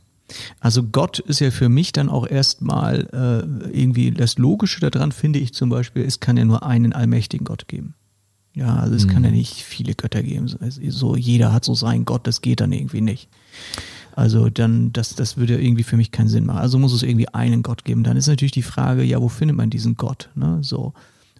also 0.60 0.82
Gott 0.82 1.20
ist 1.20 1.40
ja 1.40 1.52
für 1.52 1.68
mich 1.68 1.92
dann 1.92 2.08
auch 2.08 2.26
erstmal 2.26 3.08
äh, 3.12 3.78
irgendwie 3.78 4.10
das 4.10 4.38
Logische 4.38 4.80
daran, 4.80 5.12
finde 5.12 5.38
ich 5.38 5.54
zum 5.54 5.68
Beispiel, 5.68 6.04
es 6.04 6.18
kann 6.18 6.36
ja 6.36 6.44
nur 6.44 6.64
einen 6.64 6.92
allmächtigen 6.92 7.44
Gott 7.44 7.68
geben. 7.68 7.94
Ja, 8.54 8.76
also 8.76 8.94
es 8.94 9.06
mhm. 9.06 9.10
kann 9.10 9.24
ja 9.24 9.30
nicht 9.30 9.62
viele 9.62 9.94
Götter 9.94 10.22
geben. 10.22 10.48
So, 10.88 11.14
jeder 11.14 11.52
hat 11.52 11.64
so 11.64 11.74
seinen 11.74 12.06
Gott, 12.06 12.26
das 12.26 12.40
geht 12.40 12.60
dann 12.60 12.72
irgendwie 12.72 13.02
nicht. 13.02 13.28
Also 14.16 14.48
dann, 14.48 14.94
das, 14.94 15.14
das 15.14 15.36
würde 15.36 15.60
irgendwie 15.60 15.82
für 15.82 15.98
mich 15.98 16.10
keinen 16.10 16.28
Sinn 16.28 16.46
machen. 16.46 16.58
Also 16.58 16.78
muss 16.78 16.94
es 16.94 17.02
irgendwie 17.02 17.28
einen 17.28 17.62
Gott 17.62 17.84
geben. 17.84 18.02
Dann 18.02 18.16
ist 18.16 18.28
natürlich 18.28 18.50
die 18.50 18.62
Frage, 18.62 19.04
ja, 19.04 19.20
wo 19.20 19.28
findet 19.28 19.58
man 19.58 19.68
diesen 19.68 19.96
Gott? 19.96 20.30
Ne? 20.34 20.58
So. 20.62 20.94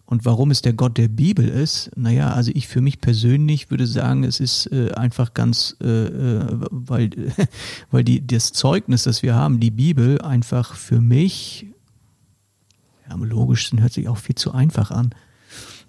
Und 0.05 0.27
warum 0.27 0.51
es 0.51 0.61
der 0.61 0.75
Gott 0.75 0.99
der 0.99 1.09
Bibel 1.09 1.49
ist, 1.49 1.91
naja, 1.97 2.35
also 2.35 2.53
ich 2.55 2.69
für 2.69 2.83
mich 2.83 3.01
persönlich 3.01 3.71
würde 3.71 3.87
sagen, 3.87 4.25
es 4.25 4.41
ist 4.41 4.71
äh, 4.71 4.93
einfach 4.93 5.33
ganz, 5.33 5.75
äh, 5.81 5.87
äh 5.87 6.47
weil, 6.71 7.11
weil 7.91 8.05
die, 8.05 8.25
das 8.25 8.53
Zeugnis, 8.53 9.05
das 9.05 9.23
wir 9.23 9.35
haben, 9.35 9.59
die 9.59 9.71
Bibel, 9.71 10.21
einfach 10.21 10.75
für 10.75 11.01
mich, 11.01 11.67
ja, 13.09 13.15
am 13.15 13.25
logischsten 13.25 13.81
hört 13.81 13.95
sich 13.95 14.07
auch 14.07 14.19
viel 14.19 14.35
zu 14.37 14.53
einfach 14.53 14.91
an. 14.91 15.15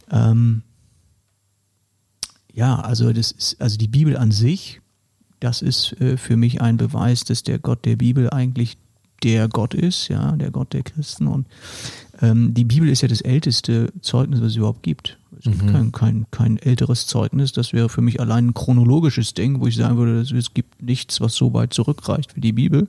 Ähm, 0.09 0.61
ja, 2.53 2.79
also 2.79 3.11
das 3.11 3.33
ist, 3.33 3.61
also 3.61 3.77
die 3.77 3.89
Bibel 3.89 4.15
an 4.15 4.31
sich, 4.31 4.79
das 5.39 5.61
ist 5.61 5.99
äh, 6.01 6.17
für 6.17 6.37
mich 6.37 6.61
ein 6.61 6.77
Beweis, 6.77 7.23
dass 7.23 7.43
der 7.43 7.59
Gott 7.59 7.85
der 7.85 7.95
Bibel 7.95 8.29
eigentlich 8.29 8.77
der 9.23 9.47
Gott 9.47 9.73
ist, 9.73 10.09
ja, 10.09 10.33
der 10.33 10.51
Gott 10.51 10.73
der 10.73 10.83
Christen. 10.83 11.27
Und 11.27 11.47
ähm, 12.21 12.53
die 12.53 12.65
Bibel 12.65 12.89
ist 12.89 13.01
ja 13.01 13.07
das 13.07 13.21
älteste 13.21 13.91
Zeugnis, 14.01 14.41
was 14.41 14.49
es 14.49 14.55
überhaupt 14.57 14.83
gibt. 14.83 15.17
Es 15.37 15.45
gibt 15.45 15.63
mhm. 15.63 15.71
kein, 15.71 15.91
kein, 15.91 16.25
kein 16.31 16.57
älteres 16.57 17.07
Zeugnis. 17.07 17.51
Das 17.51 17.73
wäre 17.73 17.89
für 17.89 18.01
mich 18.01 18.19
allein 18.19 18.47
ein 18.47 18.53
chronologisches 18.53 19.33
Ding, 19.33 19.59
wo 19.59 19.67
ich 19.67 19.75
sagen 19.75 19.97
würde, 19.97 20.21
es 20.21 20.53
gibt 20.53 20.81
nichts, 20.81 21.21
was 21.21 21.35
so 21.35 21.53
weit 21.53 21.73
zurückreicht 21.73 22.35
wie 22.35 22.41
die 22.41 22.53
Bibel. 22.53 22.87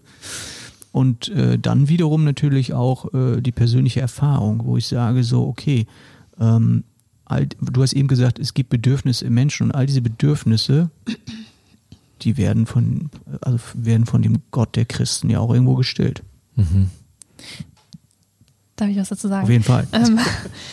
Und 0.92 1.28
äh, 1.28 1.58
dann 1.58 1.88
wiederum 1.88 2.24
natürlich 2.24 2.72
auch 2.72 3.12
äh, 3.12 3.40
die 3.40 3.52
persönliche 3.52 4.00
Erfahrung, 4.00 4.64
wo 4.64 4.76
ich 4.76 4.86
sage 4.86 5.22
so, 5.22 5.46
okay, 5.46 5.86
ähm, 6.40 6.84
all, 7.26 7.46
du 7.46 7.82
hast 7.82 7.92
eben 7.92 8.08
gesagt, 8.08 8.38
es 8.38 8.54
gibt 8.54 8.70
Bedürfnisse 8.70 9.26
im 9.26 9.34
Menschen 9.34 9.66
und 9.66 9.72
all 9.72 9.86
diese 9.86 10.00
Bedürfnisse, 10.00 10.90
die 12.22 12.36
werden 12.36 12.66
von, 12.66 13.10
also 13.40 13.58
werden 13.74 14.06
von 14.06 14.22
dem 14.22 14.42
Gott 14.50 14.76
der 14.76 14.84
Christen 14.84 15.30
ja 15.30 15.40
auch 15.40 15.52
irgendwo 15.52 15.74
gestillt. 15.74 16.22
Mhm. 16.56 16.90
Darf 18.76 18.88
ich 18.88 18.96
was 18.96 19.08
dazu 19.08 19.28
sagen? 19.28 19.44
Auf 19.44 19.50
jeden 19.50 19.64
Fall. 19.64 19.86
Ähm, 19.92 20.18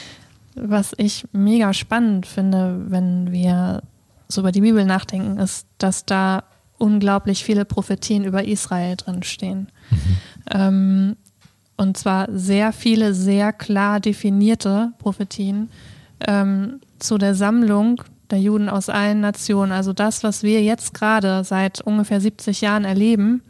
was 0.56 0.94
ich 0.98 1.26
mega 1.32 1.74
spannend 1.74 2.26
finde, 2.26 2.86
wenn 2.90 3.32
wir 3.32 3.84
so 4.28 4.42
über 4.42 4.52
die 4.52 4.62
Bibel 4.62 4.86
nachdenken, 4.86 5.38
ist, 5.38 5.68
dass 5.78 6.06
da 6.06 6.44
unglaublich 6.78 7.44
viele 7.44 7.66
Prophetien 7.66 8.24
über 8.24 8.44
Israel 8.44 8.96
drinstehen. 8.96 9.72
Mhm. 9.90 9.98
Ähm, 10.52 11.16
und 11.78 11.98
zwar 11.98 12.28
sehr 12.32 12.74
viele, 12.74 13.14
sehr 13.14 13.52
klar 13.54 14.00
definierte 14.00 14.94
Prophetien 14.98 15.70
ähm, 16.26 16.80
zu 17.00 17.18
der 17.18 17.36
Sammlung 17.36 18.02
der 18.32 18.40
Juden 18.40 18.70
aus 18.70 18.90
allen 18.90 19.22
Nationen. 19.22 19.72
Also 19.72 19.94
das, 19.94 20.24
was 20.24 20.44
wir 20.44 20.64
jetzt 20.64 20.94
gerade 20.94 21.44
seit 21.44 21.82
ungefähr 21.82 22.20
70 22.20 22.62
Jahren 22.62 22.86
erleben, 22.86 23.42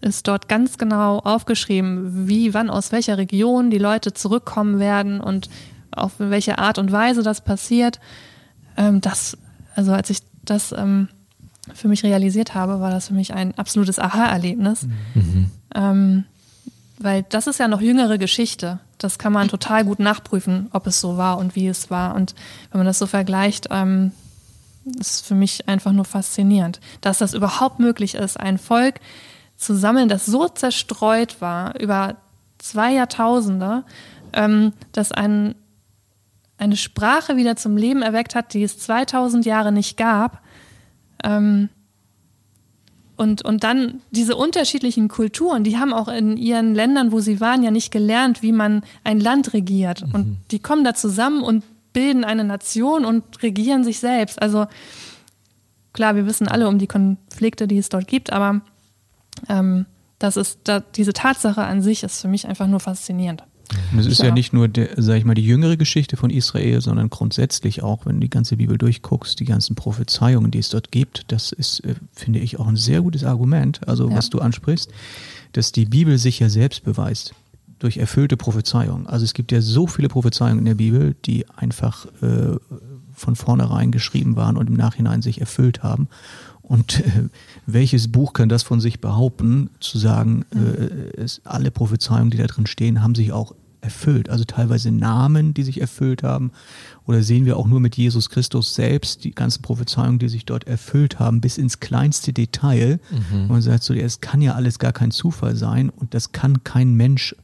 ist 0.00 0.28
dort 0.28 0.48
ganz 0.48 0.76
genau 0.76 1.18
aufgeschrieben, 1.18 2.28
wie, 2.28 2.52
wann, 2.52 2.68
aus 2.70 2.92
welcher 2.92 3.16
Region 3.16 3.70
die 3.70 3.78
Leute 3.78 4.12
zurückkommen 4.12 4.78
werden 4.78 5.20
und 5.20 5.48
auf 5.90 6.12
welche 6.18 6.58
Art 6.58 6.78
und 6.78 6.92
Weise 6.92 7.22
das 7.22 7.40
passiert. 7.40 8.00
Ähm, 8.76 9.00
das, 9.00 9.38
also 9.74 9.92
als 9.92 10.10
ich 10.10 10.18
das 10.44 10.72
ähm, 10.72 11.08
für 11.72 11.88
mich 11.88 12.02
realisiert 12.02 12.54
habe, 12.54 12.80
war 12.80 12.90
das 12.90 13.08
für 13.08 13.14
mich 13.14 13.32
ein 13.32 13.56
absolutes 13.56 13.98
Aha-Erlebnis. 13.98 14.86
Mhm. 15.14 15.50
Ähm, 15.74 16.24
weil 16.98 17.24
das 17.28 17.46
ist 17.46 17.58
ja 17.58 17.68
noch 17.68 17.80
jüngere 17.80 18.18
Geschichte. 18.18 18.78
Das 18.98 19.18
kann 19.18 19.32
man 19.32 19.48
total 19.48 19.84
gut 19.84 19.98
nachprüfen, 19.98 20.68
ob 20.72 20.86
es 20.86 21.00
so 21.00 21.16
war 21.16 21.38
und 21.38 21.56
wie 21.56 21.66
es 21.66 21.90
war. 21.90 22.14
Und 22.14 22.34
wenn 22.70 22.78
man 22.78 22.86
das 22.86 22.98
so 22.98 23.06
vergleicht, 23.06 23.68
ähm, 24.84 24.92
ist 25.00 25.26
für 25.26 25.34
mich 25.34 25.68
einfach 25.68 25.92
nur 25.92 26.04
faszinierend, 26.04 26.80
dass 27.00 27.18
das 27.18 27.34
überhaupt 27.34 27.78
möglich 27.78 28.14
ist, 28.14 28.38
ein 28.38 28.58
Volk 28.58 29.00
zu 29.56 29.74
sammeln, 29.76 30.08
das 30.08 30.26
so 30.26 30.48
zerstreut 30.48 31.40
war 31.40 31.78
über 31.80 32.16
zwei 32.58 32.92
Jahrtausende, 32.92 33.84
ähm, 34.32 34.72
dass 34.92 35.12
ein, 35.12 35.54
eine 36.58 36.76
Sprache 36.76 37.36
wieder 37.36 37.56
zum 37.56 37.76
Leben 37.76 38.02
erweckt 38.02 38.34
hat, 38.34 38.54
die 38.54 38.62
es 38.62 38.78
2000 38.78 39.44
Jahre 39.46 39.70
nicht 39.70 39.96
gab. 39.96 40.42
Ähm, 41.22 41.68
und, 43.16 43.44
und 43.44 43.62
dann 43.62 44.00
diese 44.10 44.34
unterschiedlichen 44.34 45.06
Kulturen, 45.08 45.62
die 45.62 45.78
haben 45.78 45.92
auch 45.92 46.08
in 46.08 46.36
ihren 46.36 46.74
Ländern, 46.74 47.12
wo 47.12 47.20
sie 47.20 47.40
waren, 47.40 47.62
ja 47.62 47.70
nicht 47.70 47.92
gelernt, 47.92 48.42
wie 48.42 48.50
man 48.50 48.82
ein 49.04 49.20
Land 49.20 49.52
regiert. 49.52 50.04
Mhm. 50.06 50.14
Und 50.14 50.36
die 50.50 50.58
kommen 50.58 50.82
da 50.82 50.94
zusammen 50.94 51.42
und 51.42 51.62
bilden 51.94 52.24
eine 52.24 52.44
Nation 52.44 53.06
und 53.06 53.42
regieren 53.42 53.84
sich 53.84 53.98
selbst. 53.98 54.42
Also 54.42 54.66
klar, 55.94 56.14
wir 56.14 56.26
wissen 56.26 56.46
alle 56.46 56.68
um 56.68 56.78
die 56.78 56.86
Konflikte, 56.86 57.66
die 57.66 57.78
es 57.78 57.88
dort 57.88 58.06
gibt, 58.06 58.30
aber 58.30 58.60
ähm, 59.48 59.86
das 60.18 60.36
ist 60.36 60.60
da, 60.64 60.80
diese 60.80 61.14
Tatsache 61.14 61.62
an 61.62 61.80
sich 61.80 62.02
ist 62.02 62.20
für 62.20 62.28
mich 62.28 62.46
einfach 62.46 62.66
nur 62.66 62.80
faszinierend. 62.80 63.44
Und 63.92 63.98
es 63.98 64.06
ist 64.06 64.18
ja. 64.18 64.26
ja 64.26 64.30
nicht 64.32 64.52
nur, 64.52 64.68
der, 64.68 64.90
sag 64.96 65.16
ich 65.16 65.24
mal, 65.24 65.34
die 65.34 65.44
jüngere 65.44 65.76
Geschichte 65.76 66.16
von 66.16 66.30
Israel, 66.30 66.80
sondern 66.80 67.08
grundsätzlich 67.08 67.82
auch, 67.82 68.04
wenn 68.04 68.16
du 68.16 68.20
die 68.20 68.30
ganze 68.30 68.56
Bibel 68.56 68.76
durchguckst, 68.76 69.40
die 69.40 69.46
ganzen 69.46 69.74
Prophezeiungen, 69.74 70.50
die 70.50 70.58
es 70.58 70.68
dort 70.68 70.92
gibt, 70.92 71.32
das 71.32 71.50
ist, 71.50 71.80
äh, 71.80 71.94
finde 72.12 72.40
ich, 72.40 72.60
auch 72.60 72.66
ein 72.66 72.76
sehr 72.76 73.00
gutes 73.00 73.24
Argument, 73.24 73.80
also 73.88 74.10
ja. 74.10 74.16
was 74.16 74.28
du 74.30 74.40
ansprichst, 74.40 74.90
dass 75.52 75.72
die 75.72 75.86
Bibel 75.86 76.18
sich 76.18 76.40
ja 76.40 76.48
selbst 76.48 76.84
beweist 76.84 77.34
durch 77.84 77.98
erfüllte 77.98 78.36
Prophezeiungen. 78.36 79.06
Also 79.06 79.24
es 79.24 79.34
gibt 79.34 79.52
ja 79.52 79.60
so 79.60 79.86
viele 79.86 80.08
Prophezeiungen 80.08 80.60
in 80.60 80.64
der 80.64 80.74
Bibel, 80.74 81.14
die 81.26 81.46
einfach 81.50 82.06
äh, 82.22 82.56
von 83.12 83.36
vornherein 83.36 83.92
geschrieben 83.92 84.36
waren 84.36 84.56
und 84.56 84.68
im 84.68 84.74
Nachhinein 84.74 85.20
sich 85.20 85.40
erfüllt 85.40 85.82
haben. 85.82 86.08
Und 86.62 87.00
äh, 87.00 87.28
welches 87.66 88.10
Buch 88.10 88.32
kann 88.32 88.48
das 88.48 88.62
von 88.62 88.80
sich 88.80 89.02
behaupten, 89.02 89.68
zu 89.80 89.98
sagen, 89.98 90.46
äh, 90.54 91.20
es, 91.20 91.42
alle 91.44 91.70
Prophezeiungen, 91.70 92.30
die 92.30 92.38
da 92.38 92.46
drin 92.46 92.66
stehen, 92.66 93.02
haben 93.02 93.14
sich 93.14 93.32
auch 93.32 93.54
erfüllt. 93.82 94.30
Also 94.30 94.44
teilweise 94.44 94.90
Namen, 94.90 95.52
die 95.52 95.62
sich 95.62 95.82
erfüllt 95.82 96.22
haben. 96.22 96.52
Oder 97.06 97.22
sehen 97.22 97.44
wir 97.44 97.58
auch 97.58 97.66
nur 97.66 97.80
mit 97.80 97.96
Jesus 97.96 98.30
Christus 98.30 98.74
selbst 98.74 99.24
die 99.24 99.34
ganzen 99.34 99.60
Prophezeiungen, 99.60 100.18
die 100.18 100.30
sich 100.30 100.46
dort 100.46 100.66
erfüllt 100.66 101.18
haben, 101.18 101.42
bis 101.42 101.58
ins 101.58 101.80
kleinste 101.80 102.32
Detail. 102.32 102.98
Mhm. 103.10 103.42
Und 103.42 103.48
man 103.50 103.62
sagt 103.62 103.82
so, 103.82 103.92
es 103.92 104.22
kann 104.22 104.40
ja 104.40 104.54
alles 104.54 104.78
gar 104.78 104.92
kein 104.92 105.10
Zufall 105.10 105.54
sein 105.54 105.90
und 105.90 106.14
das 106.14 106.32
kann 106.32 106.64
kein 106.64 106.94
Mensch 106.94 107.36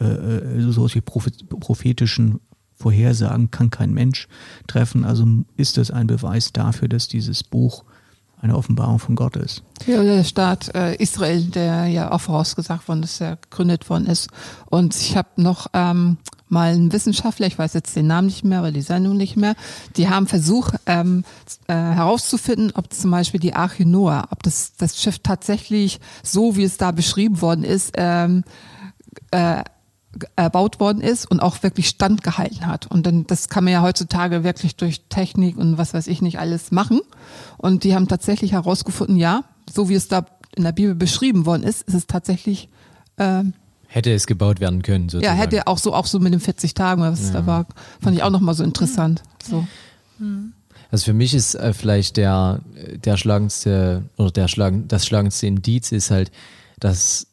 äh, 0.00 0.04
äh 0.04 0.70
solche 0.70 1.02
prophetischen 1.02 2.40
Vorhersagen 2.74 3.50
kann 3.50 3.70
kein 3.70 3.92
Mensch 3.92 4.26
treffen. 4.66 5.04
Also 5.04 5.26
ist 5.56 5.76
das 5.76 5.90
ein 5.90 6.06
Beweis 6.06 6.52
dafür, 6.52 6.88
dass 6.88 7.08
dieses 7.08 7.44
Buch 7.44 7.84
eine 8.40 8.56
Offenbarung 8.56 8.98
von 8.98 9.16
Gott 9.16 9.36
ist. 9.36 9.62
Ja, 9.86 10.02
der 10.02 10.24
Staat 10.24 10.74
äh, 10.74 10.94
Israel, 10.96 11.42
der 11.42 11.86
ja 11.86 12.10
auch 12.10 12.22
vorausgesagt 12.22 12.88
worden 12.88 13.02
ist, 13.02 13.20
der 13.20 13.36
gegründet 13.36 13.90
worden 13.90 14.06
ist. 14.06 14.28
Und 14.66 14.96
ich 14.96 15.14
habe 15.14 15.28
noch 15.36 15.66
ähm, 15.74 16.16
mal 16.48 16.72
einen 16.72 16.92
Wissenschaftler, 16.92 17.46
ich 17.46 17.58
weiß 17.58 17.74
jetzt 17.74 17.94
den 17.96 18.06
Namen 18.06 18.26
nicht 18.26 18.44
mehr, 18.44 18.60
aber 18.60 18.72
die 18.72 18.80
Sendung 18.80 19.18
nicht 19.18 19.36
mehr, 19.36 19.54
die 19.96 20.08
haben 20.08 20.26
versucht 20.26 20.74
ähm, 20.86 21.24
äh, 21.66 21.74
herauszufinden, 21.74 22.72
ob 22.74 22.92
zum 22.92 23.10
Beispiel 23.10 23.40
die 23.40 23.54
Arche 23.54 23.86
Noah, 23.86 24.28
ob 24.30 24.42
das, 24.42 24.72
das 24.76 25.00
Schiff 25.00 25.18
tatsächlich 25.18 26.00
so, 26.22 26.56
wie 26.56 26.64
es 26.64 26.78
da 26.78 26.92
beschrieben 26.92 27.42
worden 27.42 27.64
ist, 27.64 27.92
ähm, 27.96 28.44
äh, 29.32 29.62
erbaut 30.36 30.80
worden 30.80 31.00
ist 31.00 31.30
und 31.30 31.40
auch 31.40 31.62
wirklich 31.62 31.88
standgehalten 31.88 32.66
hat. 32.66 32.86
Und 32.86 33.06
dann, 33.06 33.26
das 33.26 33.48
kann 33.48 33.64
man 33.64 33.72
ja 33.72 33.82
heutzutage 33.82 34.42
wirklich 34.42 34.76
durch 34.76 35.02
Technik 35.08 35.56
und 35.56 35.78
was 35.78 35.94
weiß 35.94 36.06
ich 36.08 36.20
nicht 36.20 36.38
alles 36.38 36.72
machen. 36.72 37.00
Und 37.58 37.84
die 37.84 37.94
haben 37.94 38.08
tatsächlich 38.08 38.52
herausgefunden, 38.52 39.16
ja, 39.16 39.44
so 39.70 39.88
wie 39.88 39.94
es 39.94 40.08
da 40.08 40.26
in 40.56 40.64
der 40.64 40.72
Bibel 40.72 40.94
beschrieben 40.94 41.46
worden 41.46 41.62
ist, 41.62 41.82
ist 41.82 41.94
es 41.94 42.06
tatsächlich 42.08 42.68
äh, 43.18 43.44
hätte 43.90 44.12
es 44.12 44.26
gebaut 44.26 44.60
werden 44.60 44.82
können. 44.82 45.04
Ja, 45.06 45.10
Sozusagen. 45.10 45.38
hätte 45.38 45.66
auch 45.66 45.78
so, 45.78 45.92
auch 45.94 46.06
so 46.06 46.18
mit 46.20 46.32
den 46.32 46.40
40 46.40 46.74
Tagen, 46.74 47.02
was 47.02 47.32
da 47.32 47.46
war, 47.46 47.66
fand 48.00 48.16
ich 48.16 48.22
auch 48.22 48.30
nochmal 48.30 48.54
so 48.54 48.64
interessant. 48.64 49.22
So. 49.42 49.66
Also 50.90 51.04
für 51.04 51.12
mich 51.12 51.34
ist 51.34 51.54
äh, 51.54 51.72
vielleicht 51.72 52.16
der, 52.16 52.60
der 53.04 53.16
schlagendste 53.16 54.04
oder 54.16 54.30
der 54.30 54.48
schlagen, 54.48 54.86
das 54.88 55.06
schlagendste 55.06 55.46
Indiz 55.46 55.92
ist 55.92 56.10
halt, 56.10 56.30
dass 56.78 57.26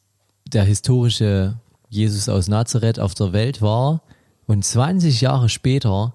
der 0.52 0.64
historische 0.64 1.56
Jesus 1.90 2.30
aus 2.30 2.48
Nazareth 2.48 3.00
auf 3.00 3.14
der 3.14 3.34
Welt 3.34 3.62
war 3.62 4.02
und 4.46 4.64
20 4.64 5.22
Jahre 5.22 5.50
später 5.50 6.14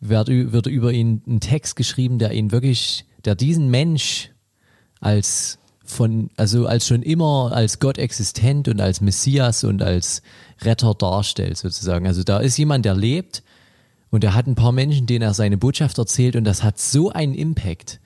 wird, 0.00 0.28
wird 0.28 0.66
über 0.66 0.92
ihn 0.92 1.22
ein 1.26 1.40
Text 1.40 1.76
geschrieben, 1.76 2.18
der 2.18 2.32
ihn 2.32 2.52
wirklich, 2.52 3.04
der 3.24 3.34
diesen 3.34 3.70
Mensch 3.70 4.30
als 5.00 5.58
von, 5.84 6.30
also 6.36 6.66
als 6.66 6.86
schon 6.86 7.02
immer 7.02 7.52
als 7.52 7.78
Gott 7.78 7.98
existent 7.98 8.68
und 8.68 8.80
als 8.80 9.00
Messias 9.00 9.62
und 9.62 9.82
als 9.82 10.22
Retter 10.62 10.94
darstellt 10.94 11.56
sozusagen. 11.56 12.06
Also 12.06 12.24
da 12.24 12.38
ist 12.38 12.56
jemand, 12.56 12.84
der 12.84 12.94
lebt 12.94 13.42
und 14.10 14.24
er 14.24 14.34
hat 14.34 14.46
ein 14.46 14.56
paar 14.56 14.72
Menschen, 14.72 15.06
denen 15.06 15.22
er 15.22 15.34
seine 15.34 15.56
Botschaft 15.56 15.98
erzählt 15.98 16.34
und 16.34 16.44
das 16.44 16.62
hat 16.62 16.78
so 16.78 17.10
einen 17.10 17.34
Impact 17.34 18.00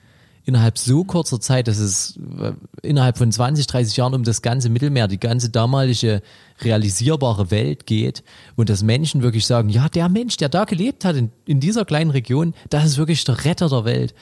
innerhalb 0.45 0.77
so 0.77 1.03
kurzer 1.03 1.39
Zeit, 1.39 1.67
dass 1.67 1.77
es 1.77 2.17
äh, 2.39 2.53
innerhalb 2.81 3.17
von 3.17 3.31
20, 3.31 3.67
30 3.67 3.97
Jahren 3.97 4.13
um 4.13 4.23
das 4.23 4.41
ganze 4.41 4.69
Mittelmeer, 4.69 5.07
die 5.07 5.19
ganze 5.19 5.49
damalige 5.49 6.21
realisierbare 6.61 7.51
Welt 7.51 7.85
geht 7.85 8.23
und 8.55 8.69
dass 8.69 8.83
Menschen 8.83 9.21
wirklich 9.21 9.45
sagen, 9.45 9.69
ja, 9.69 9.89
der 9.89 10.09
Mensch, 10.09 10.37
der 10.37 10.49
da 10.49 10.65
gelebt 10.65 11.05
hat 11.05 11.15
in, 11.15 11.31
in 11.45 11.59
dieser 11.59 11.85
kleinen 11.85 12.11
Region, 12.11 12.53
das 12.69 12.85
ist 12.85 12.97
wirklich 12.97 13.23
der 13.23 13.45
Retter 13.45 13.69
der 13.69 13.85
Welt 13.85 14.15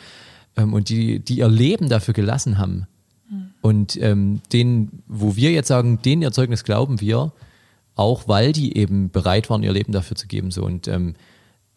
ähm, 0.58 0.74
und 0.74 0.90
die, 0.90 1.20
die 1.20 1.38
ihr 1.38 1.50
Leben 1.50 1.90
dafür 1.90 2.14
gelassen 2.14 2.58
haben. 2.58 2.88
Und 3.62 4.02
ähm, 4.02 4.42
den, 4.54 5.04
wo 5.08 5.36
wir 5.36 5.52
jetzt 5.52 5.68
sagen, 5.68 6.02
den 6.02 6.22
ihr 6.22 6.32
Zeugnis 6.32 6.64
glauben 6.64 7.02
wir, 7.02 7.34
auch 7.96 8.28
weil 8.28 8.54
die 8.54 8.78
eben 8.78 9.12
bereit 9.12 9.50
waren, 9.50 9.64
ihr 9.64 9.74
Leben 9.74 9.92
dafür 9.92 10.16
zu 10.16 10.28
geben. 10.28 10.52
So. 10.52 10.64
Und 10.64 10.88
ähm, 10.88 11.16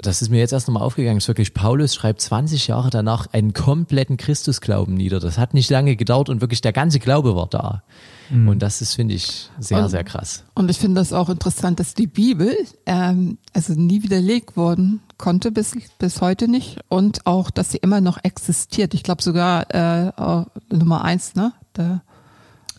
das 0.03 0.21
ist 0.23 0.29
mir 0.31 0.39
jetzt 0.39 0.53
erst 0.53 0.69
nochmal 0.69 0.83
aufgegangen. 0.83 1.17
Es 1.19 1.25
ist 1.25 1.29
wirklich, 1.29 1.55
Paulus 1.55 1.95
schreibt 1.95 2.21
20 2.21 2.67
Jahre 2.67 2.91
danach 2.91 3.29
einen 3.33 3.53
kompletten 3.53 4.17
Christusglauben 4.17 4.95
nieder. 4.95 5.21
Das 5.21 5.39
hat 5.39 5.55
nicht 5.55 5.71
lange 5.71 5.97
gedauert 5.97 6.29
und 6.29 6.41
wirklich 6.41 6.61
der 6.61 6.73
ganze 6.73 6.99
Glaube 6.99 7.35
war 7.37 7.47
da. 7.49 7.83
Und 8.31 8.61
das 8.61 8.81
ist, 8.81 8.95
finde 8.95 9.15
ich, 9.15 9.51
sehr, 9.59 9.83
Und- 9.85 9.91
sehr 9.91 10.05
krass. 10.05 10.45
Und 10.55 10.71
ich 10.71 10.79
finde 10.79 11.01
das 11.03 11.13
auch 11.13 11.29
interessant, 11.29 11.79
dass 11.81 11.93
die 11.93 12.07
Bibel 12.07 12.57
ähm, 12.87 13.37
also 13.53 13.75
nie 13.75 14.03
widerlegt 14.03 14.57
worden 14.57 15.01
konnte 15.19 15.53
bis, 15.53 15.75
bis 15.99 16.23
heute 16.23 16.49
nicht 16.49 16.79
und 16.89 17.27
auch, 17.27 17.51
dass 17.51 17.73
sie 17.73 17.77
immer 17.79 18.01
noch 18.01 18.19
existiert. 18.25 18.95
Ich 18.95 19.03
glaube 19.03 19.23
sogar 19.23 19.67
äh, 19.75 20.13
auch 20.17 20.47
Nummer 20.71 21.05
eins, 21.05 21.35
ne? 21.35 21.53
Der 21.77 22.01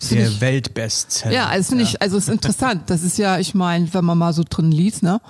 ich, 0.01 0.41
Weltbestseller. 0.41 1.33
ja, 1.35 1.45
also 1.47 1.69
finde 1.69 1.83
ich, 1.83 2.01
also 2.01 2.17
es 2.17 2.27
ist 2.27 2.33
interessant. 2.33 2.83
Das 2.87 3.03
ist 3.03 3.17
ja, 3.19 3.37
ich 3.37 3.53
meine, 3.53 3.93
wenn 3.93 4.03
man 4.05 4.17
mal 4.17 4.33
so 4.33 4.43
drin 4.49 4.71
liest, 4.71 5.03
ne, 5.03 5.21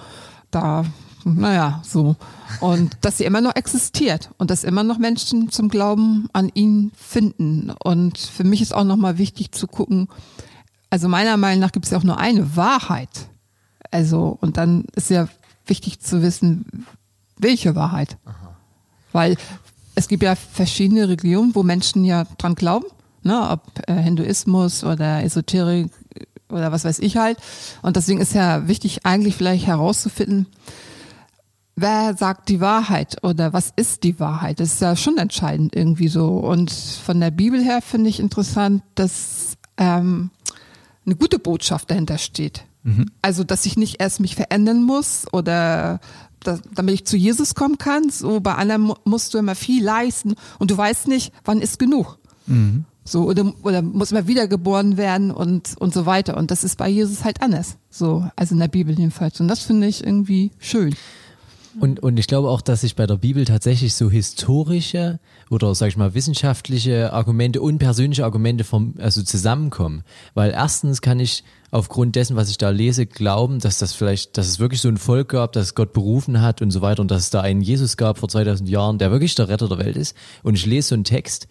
da, 0.52 0.86
naja, 1.26 1.82
so. 1.84 2.16
Und 2.60 2.98
dass 3.02 3.18
sie 3.18 3.26
immer 3.26 3.42
noch 3.42 3.56
existiert 3.56 4.30
und 4.38 4.52
dass 4.52 4.64
immer 4.64 4.84
noch 4.84 4.98
Menschen 4.98 5.50
zum 5.50 5.70
Glauben 5.70 6.28
an 6.34 6.50
ihn 6.54 6.92
finden. 6.96 7.72
Und 7.84 8.18
für 8.18 8.44
mich 8.44 8.62
ist 8.62 8.74
auch 8.74 8.84
nochmal 8.84 9.18
wichtig 9.18 9.52
zu 9.52 9.68
gucken, 9.68 10.08
also 10.90 11.08
meiner 11.08 11.38
Meinung 11.38 11.60
nach 11.62 11.72
gibt 11.72 11.86
es 11.86 11.92
ja 11.92 11.98
auch 11.98 12.04
nur 12.04 12.20
eine 12.20 12.56
Wahrheit. 12.56 13.28
Also, 13.90 14.38
und 14.42 14.58
dann 14.58 14.86
ist 14.96 15.10
ja 15.10 15.28
wichtig 15.66 16.00
zu 16.00 16.22
wissen, 16.22 16.86
welche 17.38 17.76
Wahrheit. 17.76 18.18
Weil 19.12 19.38
es 19.96 20.08
gibt 20.08 20.24
ja 20.24 20.36
verschiedene 20.36 21.08
Religionen, 21.08 21.56
wo 21.56 21.64
Menschen 21.64 22.06
ja 22.06 22.26
dran 22.38 22.56
glauben, 22.56 22.86
ne, 23.24 23.50
ob 23.50 23.62
äh, 23.88 23.94
Hinduismus 23.96 24.84
oder 24.84 25.24
Esoterik 25.24 25.92
oder 26.50 26.72
was 26.72 26.86
weiß 26.86 27.00
ich 27.00 27.18
halt. 27.18 27.38
Und 27.82 27.96
deswegen 27.96 28.22
ist 28.22 28.34
ja 28.34 28.68
wichtig, 28.68 29.06
eigentlich 29.06 29.36
vielleicht 29.36 29.68
herauszufinden, 29.68 30.48
wer 31.76 32.16
sagt 32.16 32.50
die 32.50 32.60
Wahrheit 32.62 33.24
oder 33.24 33.54
was 33.54 33.72
ist 33.76 34.04
die 34.04 34.20
Wahrheit? 34.20 34.60
Das 34.60 34.74
ist 34.74 34.82
ja 34.82 34.96
schon 34.96 35.18
entscheidend 35.18 35.76
irgendwie 35.76 36.08
so. 36.08 36.28
Und 36.30 36.72
von 36.72 37.20
der 37.20 37.32
Bibel 37.32 37.62
her 37.62 37.82
finde 37.82 38.10
ich 38.10 38.20
interessant, 38.20 38.84
dass 38.96 39.58
ähm, 39.78 40.30
eine 41.06 41.16
gute 41.16 41.40
Botschaft 41.40 41.92
dahinter 41.92 42.18
steht. 42.18 42.64
Also, 43.22 43.46
dass 43.46 43.66
ich 43.66 43.78
nicht 43.78 44.02
erst 44.02 44.20
mich 44.20 44.36
verändern 44.36 44.84
muss 44.84 45.26
oder 45.32 46.02
da, 46.42 46.60
damit 46.76 46.96
ich 46.96 47.06
zu 47.06 47.16
Jesus 47.16 47.56
kommen 47.56 47.78
kann. 47.78 48.10
So 48.10 48.42
bei 48.42 48.56
anderen 48.56 48.82
mu- 48.82 48.96
musst 49.06 49.34
du 49.34 49.38
immer 49.38 49.56
viel 49.56 49.82
leisten 49.82 50.36
und 50.60 50.70
du 50.70 50.78
weißt 50.78 51.08
nicht, 51.08 51.32
wann 51.46 51.62
ist 51.62 51.80
genug. 51.80 52.20
So, 53.06 53.24
oder, 53.24 53.54
oder 53.64 53.82
muss 53.82 54.12
immer 54.12 54.28
wiedergeboren 54.28 54.98
werden 54.98 55.32
und, 55.32 55.76
und 55.80 55.94
so 55.94 56.06
weiter. 56.06 56.36
Und 56.36 56.52
das 56.52 56.66
ist 56.66 56.78
bei 56.78 56.90
Jesus 56.90 57.24
halt 57.24 57.42
anders. 57.42 57.78
So, 57.90 58.30
also 58.36 58.54
in 58.54 58.60
der 58.60 58.68
Bibel 58.68 58.98
jedenfalls. 58.98 59.40
Und 59.40 59.48
das 59.48 59.60
finde 59.60 59.88
ich 59.88 60.06
irgendwie 60.06 60.52
schön. 60.60 60.94
Und, 61.80 62.02
und 62.02 62.20
ich 62.20 62.28
glaube 62.28 62.50
auch, 62.50 62.62
dass 62.62 62.82
sich 62.82 62.96
bei 62.96 63.08
der 63.08 63.16
Bibel 63.18 63.46
tatsächlich 63.46 63.96
so 63.96 64.12
historische 64.12 65.20
oder 65.50 65.74
sag 65.74 65.88
ich 65.88 65.98
mal 65.98 66.14
wissenschaftliche 66.14 67.14
Argumente 67.14 67.62
und 67.62 67.80
persönliche 67.80 68.26
Argumente 68.26 68.64
vom, 68.64 68.94
also 69.00 69.24
zusammenkommen. 69.24 70.04
Weil 70.36 70.52
erstens 70.52 71.02
kann 71.02 71.20
ich 71.20 71.44
aufgrund 71.72 72.16
dessen, 72.16 72.36
was 72.36 72.50
ich 72.50 72.60
da 72.60 72.70
lese, 72.70 73.08
glauben, 73.08 73.60
dass 73.60 73.80
das 73.80 73.94
vielleicht, 73.94 74.38
dass 74.38 74.48
es 74.48 74.60
wirklich 74.60 74.82
so 74.82 74.90
ein 74.90 74.98
Volk 74.98 75.30
gab, 75.30 75.54
das 75.54 75.74
Gott 75.74 75.94
berufen 75.94 76.42
hat 76.42 76.62
und 76.62 76.70
so 76.70 76.82
weiter 76.82 77.02
und 77.02 77.10
dass 77.10 77.24
es 77.24 77.30
da 77.32 77.42
einen 77.42 77.62
Jesus 77.62 77.98
gab 77.98 78.20
vor 78.20 78.30
2000 78.30 78.70
Jahren, 78.70 79.00
der 79.00 79.12
wirklich 79.12 79.34
der 79.34 79.50
Retter 79.50 79.68
der 79.68 79.80
Welt 79.80 79.98
ist. 79.98 80.16
Und 80.44 80.54
ich 80.56 80.66
lese 80.66 80.90
so 80.90 80.96
einen 80.96 81.04
Text 81.04 81.48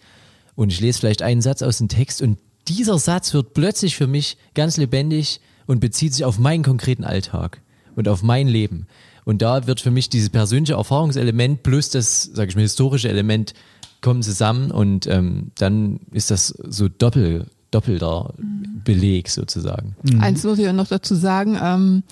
und 0.55 0.71
ich 0.71 0.79
lese 0.79 0.99
vielleicht 0.99 1.21
einen 1.21 1.41
Satz 1.41 1.61
aus 1.61 1.79
dem 1.79 1.89
Text 1.89 2.21
und 2.21 2.39
dieser 2.69 2.97
Satz 2.97 3.33
wird 3.33 3.53
plötzlich 3.53 3.97
für 3.97 4.07
mich 4.07 4.37
ganz 4.53 4.77
lebendig 4.77 5.41
und 5.67 5.81
bezieht 5.81 6.13
sich 6.13 6.23
auf 6.23 6.39
meinen 6.39 6.63
konkreten 6.63 7.03
Alltag 7.03 7.61
und 7.95 8.07
auf 8.07 8.23
mein 8.23 8.47
Leben. 8.47 8.87
Und 9.25 9.41
da 9.41 9.67
wird 9.67 9.79
für 9.79 9.91
mich 9.91 10.09
dieses 10.09 10.29
persönliche 10.29 10.73
Erfahrungselement 10.73 11.63
plus 11.63 11.89
das, 11.89 12.23
sage 12.23 12.49
ich 12.49 12.55
mal, 12.55 12.61
historische 12.61 13.09
Element 13.09 13.53
kommen 14.01 14.21
zusammen 14.21 14.71
und 14.71 15.07
ähm, 15.07 15.51
dann 15.55 16.01
ist 16.11 16.29
das 16.29 16.47
so 16.47 16.89
doppel, 16.89 17.47
doppelter 17.71 18.33
Beleg 18.83 19.29
sozusagen. 19.29 19.95
Eins 20.19 20.43
muss 20.43 20.59
ich 20.59 20.65
ja 20.65 20.73
noch 20.73 20.87
dazu 20.87 21.15
sagen. 21.15 21.57
Ähm, 21.61 22.03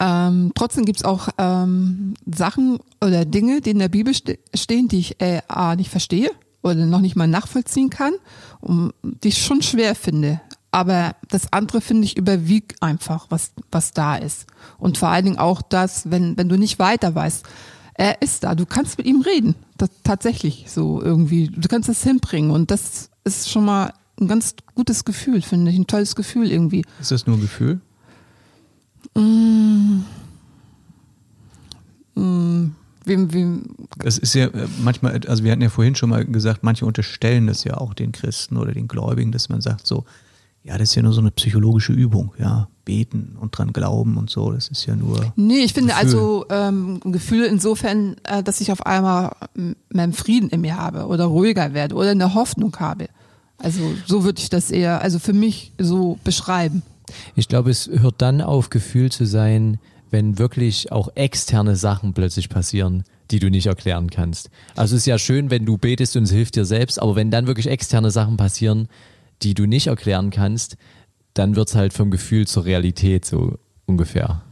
ähm, 0.00 0.50
trotzdem 0.56 0.84
gibt's 0.84 1.04
auch 1.04 1.28
ähm, 1.38 2.14
Sachen 2.26 2.80
oder 3.00 3.24
Dinge, 3.24 3.60
die 3.60 3.70
in 3.70 3.78
der 3.78 3.88
Bibel 3.88 4.12
ste 4.12 4.38
stehen, 4.52 4.88
die 4.88 4.98
ich 4.98 5.20
äh, 5.20 5.42
A, 5.46 5.76
nicht 5.76 5.90
verstehe 5.90 6.30
oder 6.62 6.86
noch 6.86 7.00
nicht 7.00 7.14
mal 7.14 7.28
nachvollziehen 7.28 7.88
kann, 7.88 8.12
und 8.60 8.92
die 9.02 9.28
ich 9.28 9.38
schon 9.38 9.62
schwer 9.62 9.94
finde. 9.94 10.40
Aber 10.72 11.14
das 11.28 11.52
andere 11.52 11.80
finde 11.80 12.06
ich 12.06 12.16
überwiegt 12.16 12.82
einfach, 12.82 13.26
was, 13.28 13.52
was 13.70 13.92
da 13.92 14.16
ist. 14.16 14.46
Und 14.78 14.98
vor 14.98 15.10
allen 15.10 15.26
Dingen 15.26 15.38
auch 15.38 15.62
das, 15.62 16.10
wenn, 16.10 16.36
wenn 16.38 16.48
du 16.48 16.56
nicht 16.56 16.78
weiter 16.78 17.14
weißt, 17.14 17.46
er 17.94 18.22
ist 18.22 18.42
da, 18.42 18.54
du 18.54 18.64
kannst 18.64 18.96
mit 18.96 19.06
ihm 19.06 19.20
reden. 19.20 19.54
Das, 19.76 19.90
tatsächlich 20.02 20.64
so 20.68 21.02
irgendwie. 21.02 21.48
Du 21.48 21.68
kannst 21.68 21.90
das 21.90 22.02
hinbringen. 22.02 22.50
Und 22.50 22.70
das 22.70 23.10
ist 23.22 23.50
schon 23.50 23.66
mal 23.66 23.92
ein 24.18 24.28
ganz 24.28 24.54
gutes 24.74 25.04
Gefühl, 25.04 25.42
finde 25.42 25.70
ich. 25.70 25.78
Ein 25.78 25.86
tolles 25.86 26.16
Gefühl 26.16 26.50
irgendwie. 26.50 26.84
Ist 27.00 27.10
das 27.10 27.26
nur 27.26 27.36
ein 27.36 27.42
Gefühl? 27.42 27.80
Wem, 33.04 33.32
wem, 33.32 33.64
Das 33.98 34.16
ist 34.16 34.34
ja 34.34 34.46
äh, 34.46 34.68
manchmal, 34.82 35.20
also 35.26 35.44
wir 35.44 35.52
hatten 35.52 35.62
ja 35.62 35.68
vorhin 35.68 35.94
schon 35.94 36.10
mal 36.10 36.24
gesagt, 36.24 36.62
manche 36.62 36.86
unterstellen 36.86 37.46
das 37.46 37.64
ja 37.64 37.76
auch 37.76 37.94
den 37.94 38.12
Christen 38.12 38.56
oder 38.56 38.72
den 38.72 38.88
Gläubigen, 38.88 39.32
dass 39.32 39.48
man 39.48 39.60
sagt 39.60 39.86
so, 39.86 40.04
ja, 40.64 40.78
das 40.78 40.90
ist 40.90 40.94
ja 40.94 41.02
nur 41.02 41.12
so 41.12 41.20
eine 41.20 41.30
psychologische 41.30 41.92
Übung, 41.92 42.32
ja, 42.38 42.68
beten 42.84 43.36
und 43.40 43.56
dran 43.56 43.72
glauben 43.72 44.16
und 44.16 44.30
so, 44.30 44.52
das 44.52 44.68
ist 44.68 44.86
ja 44.86 44.96
nur. 44.96 45.32
Nee, 45.36 45.60
ich 45.60 45.72
finde 45.72 45.92
Gefühl. 45.92 46.04
also 46.04 46.46
ähm, 46.50 47.00
ein 47.04 47.12
Gefühl 47.12 47.44
insofern, 47.44 48.16
äh, 48.24 48.42
dass 48.42 48.60
ich 48.60 48.72
auf 48.72 48.86
einmal 48.86 49.34
mehr 49.90 50.12
Frieden 50.12 50.50
in 50.50 50.60
mir 50.60 50.76
habe 50.76 51.06
oder 51.06 51.26
ruhiger 51.26 51.74
werde 51.74 51.94
oder 51.94 52.10
eine 52.10 52.34
Hoffnung 52.34 52.74
habe. 52.78 53.08
Also 53.58 53.80
so 54.06 54.24
würde 54.24 54.40
ich 54.40 54.50
das 54.50 54.70
eher, 54.70 55.02
also 55.02 55.18
für 55.18 55.32
mich 55.32 55.72
so 55.78 56.18
beschreiben. 56.24 56.82
Ich 57.36 57.48
glaube, 57.48 57.70
es 57.70 57.88
hört 57.88 58.16
dann 58.18 58.40
auf, 58.40 58.70
Gefühl 58.70 59.10
zu 59.10 59.24
sein, 59.24 59.78
wenn 60.10 60.38
wirklich 60.38 60.92
auch 60.92 61.08
externe 61.14 61.76
Sachen 61.76 62.12
plötzlich 62.12 62.48
passieren, 62.48 63.04
die 63.30 63.38
du 63.38 63.50
nicht 63.50 63.66
erklären 63.66 64.10
kannst. 64.10 64.50
Also 64.74 64.94
es 64.94 65.02
ist 65.02 65.06
ja 65.06 65.18
schön, 65.18 65.50
wenn 65.50 65.64
du 65.64 65.78
betest 65.78 66.16
und 66.16 66.24
es 66.24 66.30
hilft 66.30 66.56
dir 66.56 66.64
selbst, 66.64 67.00
aber 67.00 67.16
wenn 67.16 67.30
dann 67.30 67.46
wirklich 67.46 67.68
externe 67.68 68.10
Sachen 68.10 68.36
passieren, 68.36 68.88
die 69.42 69.54
du 69.54 69.66
nicht 69.66 69.86
erklären 69.88 70.30
kannst, 70.30 70.76
dann 71.34 71.56
wird's 71.56 71.74
halt 71.74 71.92
vom 71.92 72.10
Gefühl 72.10 72.46
zur 72.46 72.64
Realität 72.64 73.24
so 73.24 73.58
ungefähr. 73.86 74.42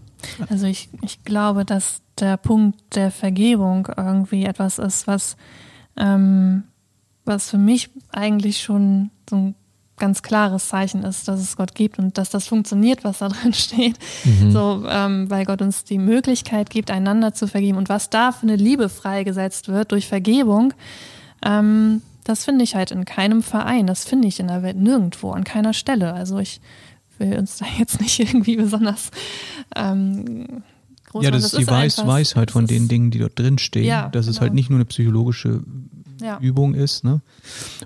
Also 0.49 0.67
ich, 0.67 0.89
ich 1.03 1.25
glaube, 1.25 1.65
dass 1.65 2.03
der 2.19 2.37
Punkt 2.37 2.79
der 2.95 3.11
Vergebung 3.11 3.89
irgendwie 3.97 4.45
etwas 4.45 4.79
ist, 4.79 5.07
was, 5.07 5.37
ähm, 5.97 6.65
was 7.25 7.51
für 7.51 7.59
mich 7.59 7.91
eigentlich 8.11 8.63
schon 8.63 9.11
so 9.29 9.37
ein 9.37 9.55
ganz 10.01 10.23
klares 10.23 10.69
Zeichen 10.69 11.05
ist, 11.05 11.29
dass 11.29 11.41
es 11.41 11.57
Gott 11.57 11.75
gibt 11.75 11.99
und 11.99 12.19
dass 12.19 12.31
das 12.31 12.49
funktioniert, 12.49 13.05
was 13.05 13.19
da 13.19 13.29
drin 13.29 13.53
steht. 13.53 13.97
So, 14.51 14.85
ähm, 14.89 15.31
weil 15.31 15.45
Gott 15.45 15.63
uns 15.63 15.85
die 15.85 15.99
Möglichkeit 15.99 16.71
gibt, 16.71 16.91
einander 16.91 17.35
zu 17.35 17.47
vergeben. 17.47 17.79
Und 17.79 17.89
was 17.89 18.11
da 18.11 18.33
für 18.33 18.43
eine 18.43 18.57
Liebe 18.57 18.89
freigesetzt 18.89 19.69
wird 19.69 19.93
durch 19.93 20.09
Vergebung, 20.09 20.75
ähm, 21.45 22.03
das 22.25 22.45
finde 22.45 22.65
ich 22.65 22.75
halt 22.75 22.91
in 22.91 23.05
keinem 23.05 23.43
Verein, 23.43 23.87
das 23.87 24.05
finde 24.05 24.29
ich 24.29 24.41
in 24.41 24.49
der 24.49 24.63
Welt 24.63 24.77
nirgendwo, 24.77 25.31
an 25.33 25.45
keiner 25.45 25.73
Stelle. 25.73 26.13
Also 26.13 26.39
ich 26.39 26.61
will 27.19 27.37
uns 27.39 27.59
da 27.59 27.67
jetzt 27.79 28.01
nicht 28.01 28.19
irgendwie 28.21 28.57
besonders 28.57 29.11
ähm, 29.77 30.63
groß 31.11 31.25
Ja, 31.25 31.31
machen. 31.31 31.43
das 31.43 31.53
ist 31.53 31.59
die 31.59 31.67
Weis 31.67 31.99
einfach- 31.99 32.13
Weisheit 32.13 32.51
von 32.51 32.65
das 32.67 32.77
den 32.77 32.89
Dingen, 32.89 33.11
die 33.11 33.19
dort 33.19 33.39
drin 33.39 33.59
stehen, 33.59 33.85
Ja, 33.85 34.09
dass 34.09 34.27
es 34.27 34.37
genau. 34.37 34.43
halt 34.43 34.55
nicht 34.55 34.71
nur 34.71 34.77
eine 34.79 34.85
psychologische 34.87 35.63
Ja. 36.23 36.39
Übung 36.41 36.75
ist. 36.75 37.03
Ne? 37.05 37.23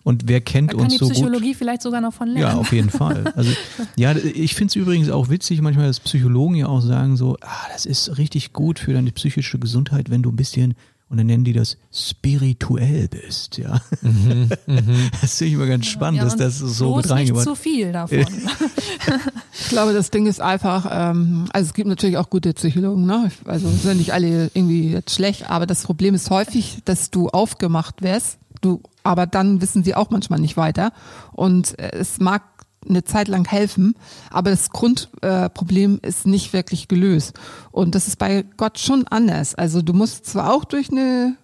Und 0.02 0.28
wer 0.28 0.40
kennt 0.40 0.72
Da 0.72 0.76
kann 0.76 0.84
uns 0.86 0.94
die 0.94 0.98
so 0.98 1.04
gut? 1.06 1.14
Psychologie 1.14 1.54
vielleicht 1.54 1.82
sogar 1.82 2.00
noch 2.00 2.12
von 2.12 2.28
lernen. 2.28 2.40
Ja, 2.40 2.54
auf 2.58 2.72
jeden 2.72 2.90
Fall. 2.90 3.32
Also 3.36 3.52
ja, 3.96 4.14
ich 4.16 4.54
finde 4.54 4.70
es 4.72 4.76
übrigens 4.76 5.08
auch 5.10 5.30
witzig, 5.30 5.60
manchmal, 5.62 5.86
dass 5.86 6.00
Psychologen 6.00 6.56
ja 6.56 6.66
auch 6.66 6.80
sagen 6.80 7.16
so, 7.16 7.36
ah, 7.42 7.66
das 7.72 7.86
ist 7.86 8.18
richtig 8.18 8.52
gut 8.52 8.78
für 8.80 8.92
deine 8.92 9.12
psychische 9.12 9.58
Gesundheit, 9.60 10.10
wenn 10.10 10.22
du 10.22 10.30
ein 10.30 10.36
bisschen 10.36 10.74
und 11.14 11.18
dann 11.18 11.28
nennen 11.28 11.44
die 11.44 11.52
das 11.52 11.76
spirituell 11.92 13.06
bist, 13.06 13.56
ja. 13.58 13.80
Das 15.20 15.38
finde 15.38 15.48
ich 15.48 15.52
immer 15.52 15.66
ganz 15.68 15.86
spannend, 15.86 16.18
Ja, 16.18 16.24
dass 16.24 16.34
das 16.34 16.58
so 16.58 16.96
mit 16.96 17.08
reingebracht 17.08 17.44
zu 17.44 17.54
viel 17.54 17.92
davon. 17.92 18.26
Ich 19.52 19.68
glaube, 19.68 19.92
das 19.92 20.10
Ding 20.10 20.26
ist 20.26 20.40
einfach, 20.40 20.88
ähm, 20.90 21.44
also 21.52 21.68
es 21.68 21.74
gibt 21.74 21.88
natürlich 21.88 22.16
auch 22.16 22.30
gute 22.30 22.52
Psychologen, 22.52 23.06
ne? 23.06 23.30
Also 23.44 23.68
sind 23.68 23.98
nicht 23.98 24.12
alle 24.12 24.50
irgendwie 24.54 24.90
jetzt 24.90 25.14
schlecht, 25.14 25.48
aber 25.48 25.66
das 25.66 25.84
Problem 25.84 26.16
ist 26.16 26.30
häufig, 26.30 26.78
dass 26.84 27.12
du 27.12 27.28
aufgemacht 27.28 28.02
wirst, 28.02 28.38
du, 28.60 28.82
aber 29.04 29.26
dann 29.26 29.60
wissen 29.60 29.84
sie 29.84 29.94
auch 29.94 30.10
manchmal 30.10 30.40
nicht 30.40 30.56
weiter. 30.56 30.92
Und 31.30 31.78
äh, 31.78 31.92
es 31.92 32.18
mag 32.18 32.42
eine 32.88 33.04
Zeit 33.04 33.28
lang 33.28 33.48
helfen, 33.48 33.94
aber 34.30 34.50
das 34.50 34.70
Grundproblem 34.70 36.00
äh, 36.02 36.08
ist 36.08 36.26
nicht 36.26 36.52
wirklich 36.52 36.88
gelöst. 36.88 37.34
Und 37.70 37.94
das 37.94 38.08
ist 38.08 38.18
bei 38.18 38.44
Gott 38.56 38.78
schon 38.78 39.06
anders. 39.08 39.54
Also 39.54 39.82
du 39.82 39.92
musst 39.92 40.26
zwar 40.26 40.52
auch 40.52 40.64
durch 40.64 40.90
eine 40.90 41.36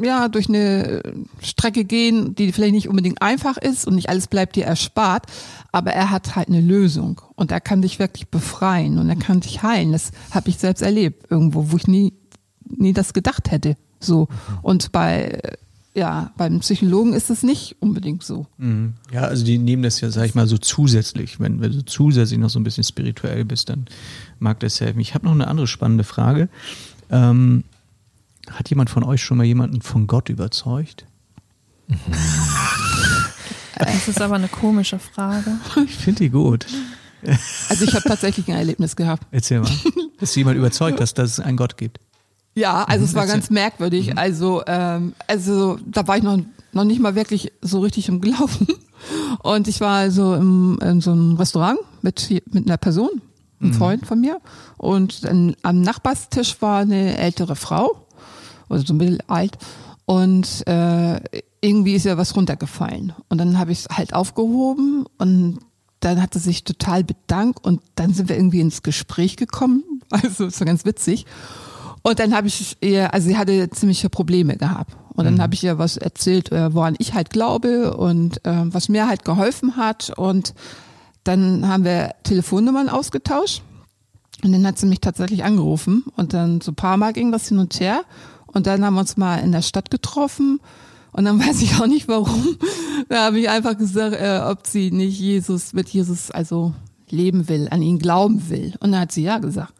ja, 0.00 0.28
durch 0.28 0.48
eine 0.48 1.02
Strecke 1.42 1.84
gehen, 1.84 2.34
die 2.34 2.52
vielleicht 2.52 2.72
nicht 2.72 2.88
unbedingt 2.88 3.20
einfach 3.20 3.56
ist 3.58 3.86
und 3.86 3.96
nicht 3.96 4.08
alles 4.08 4.26
bleibt 4.26 4.56
dir 4.56 4.64
erspart, 4.64 5.26
aber 5.72 5.92
er 5.92 6.10
hat 6.10 6.36
halt 6.36 6.48
eine 6.48 6.60
Lösung 6.60 7.20
und 7.34 7.52
er 7.52 7.60
kann 7.60 7.82
dich 7.82 7.98
wirklich 7.98 8.28
befreien 8.28 8.98
und 8.98 9.08
er 9.08 9.16
kann 9.16 9.40
dich 9.40 9.62
heilen. 9.62 9.92
Das 9.92 10.10
habe 10.30 10.48
ich 10.48 10.58
selbst 10.58 10.80
erlebt 10.80 11.30
irgendwo, 11.30 11.70
wo 11.70 11.76
ich 11.76 11.86
nie, 11.86 12.14
nie 12.64 12.94
das 12.94 13.12
gedacht 13.12 13.50
hätte. 13.50 13.76
So. 14.00 14.28
Und 14.62 14.92
bei, 14.92 15.38
ja, 15.98 16.30
beim 16.36 16.60
Psychologen 16.60 17.12
ist 17.12 17.28
es 17.28 17.42
nicht 17.42 17.76
unbedingt 17.80 18.22
so. 18.22 18.46
Mhm. 18.56 18.94
Ja, 19.12 19.22
also 19.22 19.44
die 19.44 19.58
nehmen 19.58 19.82
das 19.82 20.00
ja, 20.00 20.10
sag 20.10 20.26
ich 20.26 20.34
mal, 20.34 20.46
so 20.46 20.56
zusätzlich. 20.56 21.40
Wenn, 21.40 21.60
wenn 21.60 21.72
du 21.72 21.84
zusätzlich 21.84 22.38
noch 22.38 22.50
so 22.50 22.60
ein 22.60 22.64
bisschen 22.64 22.84
spirituell 22.84 23.44
bist, 23.44 23.68
dann 23.68 23.86
mag 24.38 24.60
das 24.60 24.80
helfen. 24.80 25.00
Ich 25.00 25.14
habe 25.14 25.26
noch 25.26 25.32
eine 25.32 25.48
andere 25.48 25.66
spannende 25.66 26.04
Frage. 26.04 26.48
Ähm, 27.10 27.64
hat 28.48 28.70
jemand 28.70 28.90
von 28.90 29.02
euch 29.02 29.22
schon 29.22 29.38
mal 29.38 29.44
jemanden 29.44 29.82
von 29.82 30.06
Gott 30.06 30.28
überzeugt? 30.28 31.04
Das 33.80 34.08
ist 34.08 34.20
aber 34.20 34.34
eine 34.34 34.48
komische 34.48 34.98
Frage. 34.98 35.52
Ich 35.84 35.94
finde 35.94 36.24
die 36.24 36.30
gut. 36.30 36.66
Also 37.68 37.84
ich 37.84 37.94
habe 37.94 38.08
tatsächlich 38.08 38.48
ein 38.48 38.56
Erlebnis 38.56 38.96
gehabt. 38.96 39.24
Erzähl 39.30 39.60
mal. 39.60 39.70
Dass 40.18 40.34
jemand 40.34 40.56
überzeugt 40.56 41.00
hast, 41.00 41.14
dass 41.14 41.30
es 41.32 41.40
einen 41.40 41.56
Gott 41.56 41.76
gibt. 41.76 42.00
Ja, 42.58 42.82
also 42.84 43.04
es 43.04 43.14
war 43.14 43.26
ganz 43.26 43.50
merkwürdig. 43.50 44.18
Also, 44.18 44.62
ähm, 44.66 45.14
also 45.28 45.78
da 45.86 46.06
war 46.08 46.16
ich 46.16 46.24
noch, 46.24 46.38
noch 46.72 46.82
nicht 46.82 47.00
mal 47.00 47.14
wirklich 47.14 47.52
so 47.62 47.78
richtig 47.80 48.08
im 48.08 48.20
Glauben. 48.20 48.66
Und 49.44 49.68
ich 49.68 49.80
war 49.80 49.98
also 49.98 50.34
im, 50.34 50.76
in 50.82 51.00
so 51.00 51.12
einem 51.12 51.36
Restaurant 51.36 51.78
mit, 52.02 52.28
mit 52.52 52.66
einer 52.66 52.76
Person, 52.76 53.10
einem 53.60 53.74
Freund 53.74 54.06
von 54.06 54.20
mir. 54.20 54.40
Und 54.76 55.24
dann 55.24 55.54
am 55.62 55.82
Nachbarstisch 55.82 56.60
war 56.60 56.80
eine 56.80 57.16
ältere 57.16 57.54
Frau, 57.54 58.06
also 58.68 58.84
so 58.84 58.94
mittelalt. 58.94 59.56
Und 60.04 60.66
äh, 60.66 61.20
irgendwie 61.60 61.94
ist 61.94 62.06
ihr 62.06 62.18
was 62.18 62.34
runtergefallen. 62.34 63.12
Und 63.28 63.38
dann 63.38 63.56
habe 63.56 63.70
ich 63.70 63.80
es 63.80 63.96
halt 63.96 64.14
aufgehoben 64.14 65.06
und 65.18 65.60
dann 66.00 66.20
hat 66.20 66.34
sie 66.34 66.40
sich 66.40 66.64
total 66.64 67.04
bedankt 67.04 67.64
und 67.64 67.82
dann 67.94 68.14
sind 68.14 68.28
wir 68.28 68.36
irgendwie 68.36 68.60
ins 68.60 68.82
Gespräch 68.82 69.36
gekommen. 69.36 69.84
Also 70.10 70.46
es 70.46 70.58
war 70.58 70.66
ganz 70.66 70.86
witzig. 70.86 71.26
Und 72.02 72.18
dann 72.18 72.34
habe 72.34 72.46
ich 72.46 72.76
ihr, 72.80 73.12
also 73.12 73.28
sie 73.28 73.36
hatte 73.36 73.70
ziemliche 73.70 74.08
Probleme 74.08 74.56
gehabt. 74.56 74.96
Und 75.14 75.24
dann 75.24 75.42
habe 75.42 75.54
ich 75.54 75.64
ihr 75.64 75.78
was 75.78 75.96
erzählt, 75.96 76.52
äh, 76.52 76.72
woran 76.72 76.94
ich 76.98 77.12
halt 77.12 77.30
glaube 77.30 77.96
und 77.96 78.44
äh, 78.46 78.72
was 78.72 78.88
mir 78.88 79.08
halt 79.08 79.24
geholfen 79.24 79.76
hat. 79.76 80.12
Und 80.16 80.54
dann 81.24 81.66
haben 81.66 81.82
wir 81.82 82.14
Telefonnummern 82.22 82.88
ausgetauscht. 82.88 83.62
Und 84.44 84.52
dann 84.52 84.64
hat 84.64 84.78
sie 84.78 84.86
mich 84.86 85.00
tatsächlich 85.00 85.42
angerufen. 85.42 86.04
Und 86.16 86.34
dann 86.34 86.60
so 86.60 86.70
ein 86.70 86.76
paar 86.76 86.96
Mal 86.96 87.12
ging 87.12 87.32
das 87.32 87.48
hin 87.48 87.58
und 87.58 87.80
her. 87.80 88.02
Und 88.46 88.68
dann 88.68 88.84
haben 88.84 88.94
wir 88.94 89.00
uns 89.00 89.16
mal 89.16 89.38
in 89.38 89.50
der 89.50 89.62
Stadt 89.62 89.90
getroffen. 89.90 90.60
Und 91.10 91.24
dann 91.24 91.40
weiß 91.44 91.62
ich 91.62 91.80
auch 91.80 91.88
nicht 91.88 92.06
warum. 92.06 92.56
Da 93.08 93.24
habe 93.24 93.40
ich 93.40 93.48
einfach 93.48 93.76
gesagt, 93.76 94.14
äh, 94.14 94.40
ob 94.48 94.68
sie 94.68 94.92
nicht 94.92 95.18
Jesus 95.18 95.72
mit 95.72 95.88
Jesus 95.88 96.30
also 96.30 96.74
leben 97.10 97.48
will, 97.48 97.66
an 97.70 97.82
ihn 97.82 97.98
glauben 97.98 98.48
will. 98.50 98.74
Und 98.78 98.92
dann 98.92 99.00
hat 99.00 99.12
sie 99.12 99.24
ja 99.24 99.38
gesagt. 99.38 99.72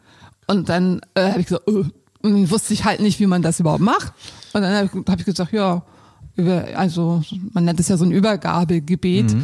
Und 0.48 0.68
dann 0.68 1.00
äh, 1.14 1.30
habe 1.30 1.40
ich 1.40 1.46
gesagt, 1.46 1.68
äh, 1.68 1.84
und 2.28 2.34
dann 2.34 2.50
wusste 2.50 2.74
ich 2.74 2.84
halt 2.84 3.00
nicht, 3.00 3.20
wie 3.20 3.26
man 3.26 3.42
das 3.42 3.60
überhaupt 3.60 3.82
macht. 3.82 4.12
Und 4.52 4.62
dann 4.62 4.90
habe 4.90 5.20
ich, 5.20 5.24
gesagt, 5.24 5.52
ja, 5.52 5.82
also 6.76 7.22
man 7.52 7.64
nennt 7.64 7.80
es 7.80 7.88
ja 7.88 7.96
so 7.96 8.04
ein 8.04 8.12
Übergabegebet. 8.12 9.34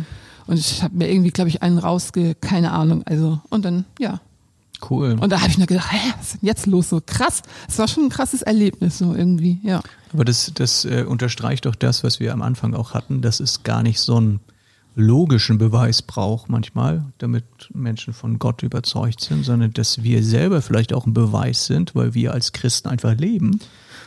Und 0.46 0.58
ich 0.58 0.82
habe 0.82 0.96
mir 0.96 1.10
irgendwie, 1.10 1.30
glaube 1.30 1.48
ich, 1.48 1.62
einen 1.62 1.78
rausge, 1.78 2.34
keine 2.34 2.72
Ahnung. 2.72 3.02
Also 3.06 3.40
und 3.48 3.64
dann 3.64 3.84
ja. 3.98 4.20
Cool. 4.90 5.16
Und 5.18 5.30
da 5.30 5.40
habe 5.40 5.50
ich 5.50 5.56
nur 5.56 5.66
gedacht, 5.66 5.92
hä, 5.92 6.12
was 6.18 6.26
ist 6.26 6.42
denn 6.42 6.46
jetzt 6.46 6.66
los? 6.66 6.90
So 6.90 7.00
krass. 7.04 7.42
Es 7.68 7.78
war 7.78 7.88
schon 7.88 8.04
ein 8.04 8.10
krasses 8.10 8.42
Erlebnis 8.42 8.98
so 8.98 9.14
irgendwie. 9.14 9.58
Ja. 9.62 9.80
Aber 10.12 10.24
das, 10.24 10.52
das 10.54 10.84
äh, 10.84 11.04
unterstreicht 11.08 11.64
doch 11.64 11.74
das, 11.74 12.04
was 12.04 12.20
wir 12.20 12.32
am 12.34 12.42
Anfang 12.42 12.74
auch 12.74 12.92
hatten, 12.92 13.22
dass 13.22 13.40
es 13.40 13.62
gar 13.62 13.82
nicht 13.82 14.00
so 14.00 14.16
einen 14.16 14.40
logischen 14.94 15.58
Beweis 15.58 16.02
braucht 16.02 16.48
manchmal, 16.48 17.04
damit 17.18 17.44
Menschen 17.72 18.14
von 18.14 18.38
Gott 18.38 18.62
überzeugt 18.62 19.20
sind, 19.20 19.44
sondern 19.44 19.72
dass 19.72 20.02
wir 20.02 20.22
selber 20.22 20.62
vielleicht 20.62 20.92
auch 20.92 21.06
ein 21.06 21.14
Beweis 21.14 21.66
sind, 21.66 21.94
weil 21.94 22.14
wir 22.14 22.32
als 22.32 22.52
Christen 22.52 22.88
einfach 22.88 23.16
leben 23.16 23.58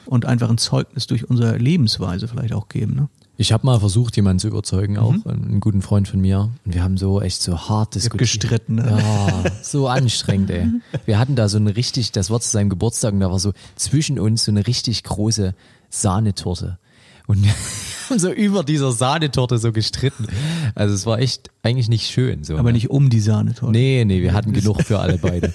und 0.06 0.26
einfach 0.26 0.50
ein 0.50 0.58
Zeugnis 0.58 1.08
durch 1.08 1.30
unsere 1.30 1.58
Lebensweise 1.58 2.28
vielleicht 2.28 2.54
auch 2.54 2.70
geben. 2.70 2.96
Ne? 2.96 3.10
Ich 3.40 3.52
habe 3.52 3.66
mal 3.66 3.80
versucht, 3.80 4.16
jemanden 4.16 4.40
zu 4.40 4.48
überzeugen, 4.48 4.98
auch 4.98 5.14
einen 5.26 5.60
guten 5.60 5.84
Freund 5.84 6.08
von 6.08 6.20
mir. 6.20 6.50
Und 6.66 6.74
wir 6.74 6.84
haben 6.84 6.98
so 6.98 7.22
echt 7.22 7.42
so 7.42 7.70
hart 7.70 7.94
diskutiert. 7.94 8.20
gestritten, 8.20 8.76
ne? 8.76 8.98
Ja, 9.00 9.52
so 9.62 9.88
anstrengend, 9.88 10.50
ey. 10.50 10.68
Wir 11.06 11.20
hatten 11.20 11.36
da 11.36 11.48
so 11.48 11.58
eine 11.58 11.76
richtig, 11.76 12.12
das 12.12 12.32
war 12.32 12.40
zu 12.40 12.50
seinem 12.50 12.70
Geburtstag 12.70 13.14
und 13.14 13.20
da 13.20 13.30
war 13.30 13.38
so 13.38 13.54
zwischen 13.76 14.18
uns 14.20 14.46
so 14.46 14.52
eine 14.52 14.66
richtig 14.66 15.04
große 15.04 15.54
Sahnetorte. 15.92 16.80
Und 17.28 17.46
haben 18.10 18.20
so 18.20 18.32
über 18.32 18.64
dieser 18.64 18.92
Sahnetorte 18.92 19.58
so 19.58 19.72
gestritten. 19.72 20.28
Also 20.76 20.96
es 20.96 21.06
war 21.06 21.20
echt 21.20 21.52
eigentlich 21.62 21.90
nicht 21.90 22.10
schön. 22.10 22.44
So, 22.44 22.54
Aber 22.58 22.70
ne? 22.70 22.74
nicht 22.74 22.90
um 22.90 23.10
die 23.10 23.20
Sahnetorte. 23.20 23.72
Nee, 23.72 24.04
nee, 24.06 24.22
wir 24.22 24.34
hatten 24.34 24.54
genug 24.54 24.82
für 24.84 25.00
alle 25.00 25.18
beide. 25.18 25.54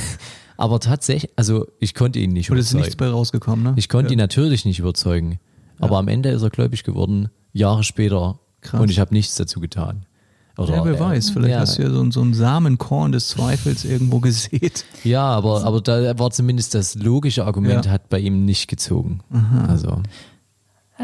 Aber 0.56 0.78
tatsächlich, 0.80 1.32
also 1.36 1.66
ich 1.80 1.94
konnte 1.94 2.18
ihn 2.18 2.32
nicht 2.32 2.50
Und 2.50 2.58
es 2.58 2.66
ist 2.66 2.74
nichts 2.74 2.94
überzeugen. 2.94 3.12
bei 3.12 3.16
rausgekommen, 3.16 3.64
ne? 3.64 3.72
Ich 3.76 3.88
konnte 3.88 4.10
ja. 4.10 4.12
ihn 4.12 4.18
natürlich 4.18 4.64
nicht 4.64 4.78
überzeugen. 4.78 5.38
Aber 5.80 5.98
am 5.98 6.06
Ende 6.08 6.28
ist 6.30 6.42
er 6.42 6.50
gläubig 6.50 6.84
geworden, 6.84 7.28
Jahre 7.52 7.82
später. 7.82 8.38
Krass. 8.60 8.80
Und 8.80 8.90
ich 8.90 9.00
habe 9.00 9.12
nichts 9.12 9.34
dazu 9.34 9.58
getan. 9.60 10.06
Oder, 10.56 10.76
Ja, 10.76 10.84
wer 10.84 10.94
äh, 10.94 11.00
weiß, 11.00 11.30
vielleicht 11.30 11.50
ja, 11.54 11.60
hast 11.60 11.78
du 11.78 11.82
ja 11.82 11.90
so, 11.90 12.08
so 12.12 12.22
ein 12.22 12.32
Samenkorn 12.32 13.10
des 13.10 13.28
Zweifels 13.28 13.84
irgendwo 13.84 14.20
gesät. 14.20 14.84
Ja, 15.02 15.24
aber, 15.26 15.64
aber 15.64 15.80
da 15.80 16.16
war 16.18 16.30
zumindest 16.30 16.74
das 16.76 16.94
logische 16.94 17.44
Argument 17.44 17.86
Ja. 17.86 17.90
hat 17.90 18.08
bei 18.08 18.20
ihm 18.20 18.44
nicht 18.44 18.68
gezogen. 18.68 19.20
Also, 19.68 20.00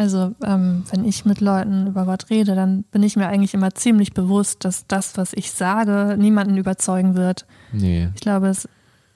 Also, 0.00 0.34
ähm, 0.42 0.84
wenn 0.90 1.04
ich 1.04 1.26
mit 1.26 1.42
Leuten 1.42 1.88
über 1.88 2.06
Gott 2.06 2.30
rede, 2.30 2.54
dann 2.54 2.84
bin 2.84 3.02
ich 3.02 3.16
mir 3.16 3.26
eigentlich 3.26 3.52
immer 3.52 3.74
ziemlich 3.74 4.14
bewusst, 4.14 4.64
dass 4.64 4.86
das, 4.86 5.18
was 5.18 5.34
ich 5.34 5.52
sage, 5.52 6.16
niemanden 6.18 6.56
überzeugen 6.56 7.16
wird. 7.16 7.44
nee. 7.70 8.08
Ich 8.14 8.22
glaube, 8.22 8.48
es, 8.48 8.66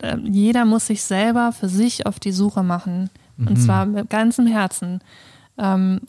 äh, 0.03 0.19
jeder 0.23 0.67
muss 0.67 0.89
sich 0.89 1.03
selber 1.03 1.53
für 1.53 1.71
sich 1.71 2.05
auf 2.05 2.21
die 2.21 2.33
Suche 2.33 2.63
machen. 2.63 3.09
Und 3.39 3.57
zwar 3.57 3.87
mit 3.87 4.11
ganzem 4.11 4.47
Herzen. 4.47 5.01
Ähm, 5.57 6.03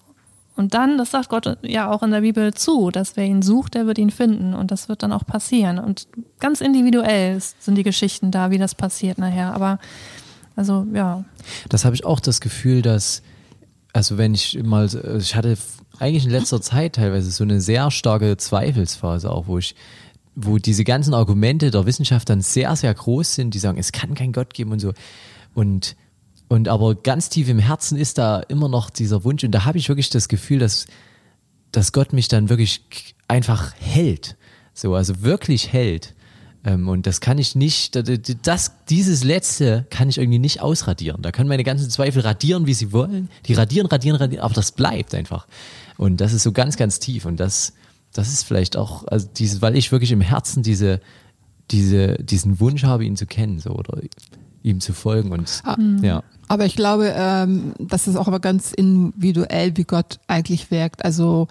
und 0.57 0.73
dann, 0.73 0.97
das 0.97 1.11
sagt 1.11 1.29
Gott 1.29 1.57
ja 1.61 1.89
auch 1.89 2.03
in 2.03 2.11
der 2.11 2.19
Bibel 2.19 2.53
zu, 2.53 2.91
dass 2.91 3.15
wer 3.15 3.23
ihn 3.23 3.43
sucht, 3.43 3.75
der 3.75 3.87
wird 3.87 3.97
ihn 3.97 4.11
finden. 4.11 4.53
Und 4.53 4.71
das 4.71 4.89
wird 4.89 5.03
dann 5.03 5.13
auch 5.13 5.25
passieren. 5.25 5.79
Und 5.79 6.09
ganz 6.41 6.59
individuell 6.59 7.39
sind 7.59 7.75
die 7.75 7.83
Geschichten 7.83 8.29
da, 8.29 8.51
wie 8.51 8.57
das 8.57 8.75
passiert 8.75 9.19
nachher. 9.19 9.53
Aber, 9.53 9.79
also, 10.57 10.85
ja. 10.93 11.23
Das 11.69 11.85
habe 11.85 11.95
ich 11.95 12.03
auch 12.03 12.19
das 12.19 12.41
Gefühl, 12.41 12.81
dass, 12.81 13.21
also 13.95 14.17
wenn 14.17 14.33
ich 14.33 14.61
mal, 14.61 14.89
ich 15.17 15.35
hatte 15.35 15.57
eigentlich 15.99 16.25
in 16.25 16.31
letzter 16.31 16.61
Zeit 16.61 16.95
teilweise 16.95 17.31
so 17.31 17.45
eine 17.45 17.61
sehr 17.61 17.89
starke 17.91 18.35
Zweifelsphase 18.35 19.31
auch, 19.31 19.47
wo 19.47 19.57
ich, 19.57 19.73
wo 20.35 20.57
diese 20.57 20.83
ganzen 20.83 21.13
Argumente 21.13 21.71
der 21.71 21.85
Wissenschaft 21.85 22.29
dann 22.29 22.41
sehr, 22.41 22.75
sehr 22.75 22.93
groß 22.93 23.35
sind, 23.35 23.53
die 23.53 23.59
sagen, 23.59 23.77
es 23.77 23.93
kann 23.93 24.13
keinen 24.13 24.33
Gott 24.33 24.53
geben 24.53 24.73
und 24.73 24.79
so. 24.79 24.91
Und, 25.53 25.95
und 26.49 26.67
aber 26.67 26.95
ganz 26.95 27.29
tief 27.29 27.47
im 27.47 27.59
Herzen 27.59 27.97
ist 27.97 28.17
da 28.17 28.41
immer 28.41 28.67
noch 28.67 28.89
dieser 28.89 29.23
Wunsch 29.23 29.45
und 29.45 29.51
da 29.51 29.63
habe 29.63 29.77
ich 29.77 29.87
wirklich 29.87 30.09
das 30.09 30.27
Gefühl, 30.27 30.59
dass, 30.59 30.87
dass 31.71 31.93
Gott 31.93 32.11
mich 32.11 32.27
dann 32.27 32.49
wirklich 32.49 33.15
einfach 33.29 33.73
hält. 33.79 34.35
So, 34.73 34.93
also 34.93 35.21
wirklich 35.21 35.71
hält. 35.71 36.14
Ähm, 36.65 36.89
und 36.89 37.05
das 37.05 37.21
kann 37.21 37.37
ich 37.37 37.55
nicht, 37.55 37.95
das, 38.45 38.71
dieses 38.89 39.23
Letzte 39.23 39.85
kann 39.89 40.09
ich 40.09 40.17
irgendwie 40.17 40.39
nicht 40.39 40.61
ausradieren. 40.61 41.21
Da 41.21 41.31
können 41.31 41.47
meine 41.47 41.63
ganzen 41.63 41.89
Zweifel 41.89 42.21
radieren, 42.21 42.65
wie 42.65 42.73
sie 42.73 42.91
wollen. 42.91 43.29
Die 43.45 43.53
radieren, 43.53 43.85
radieren, 43.87 44.17
radieren, 44.17 44.43
aber 44.43 44.53
das 44.53 44.71
bleibt 44.71 45.13
einfach. 45.13 45.47
Und 45.97 46.19
das 46.21 46.33
ist 46.33 46.43
so 46.43 46.51
ganz, 46.51 46.75
ganz 46.75 46.99
tief. 46.99 47.25
Und 47.25 47.39
das, 47.39 47.73
das 48.13 48.29
ist 48.29 48.43
vielleicht 48.43 48.77
auch, 48.77 49.05
also 49.07 49.27
dieses, 49.37 49.61
weil 49.61 49.75
ich 49.75 49.91
wirklich 49.91 50.11
im 50.11 50.21
Herzen 50.21 50.63
diese, 50.63 50.99
diese, 51.71 52.15
diesen 52.15 52.59
Wunsch 52.59 52.83
habe, 52.83 53.05
ihn 53.05 53.15
zu 53.15 53.27
kennen, 53.27 53.59
so 53.59 53.71
oder 53.71 54.01
ihm 54.63 54.81
zu 54.81 54.93
folgen 54.93 55.31
und 55.31 55.61
Ah. 55.63 55.77
ja. 56.01 56.23
Aber 56.47 56.65
ich 56.65 56.75
glaube, 56.75 57.13
ähm, 57.15 57.73
das 57.79 58.07
ist 58.07 58.15
auch 58.15 58.27
aber 58.27 58.39
ganz 58.39 58.71
individuell, 58.71 59.77
wie 59.77 59.83
Gott 59.83 60.19
eigentlich 60.27 60.69
wirkt. 60.71 61.03
Also 61.05 61.47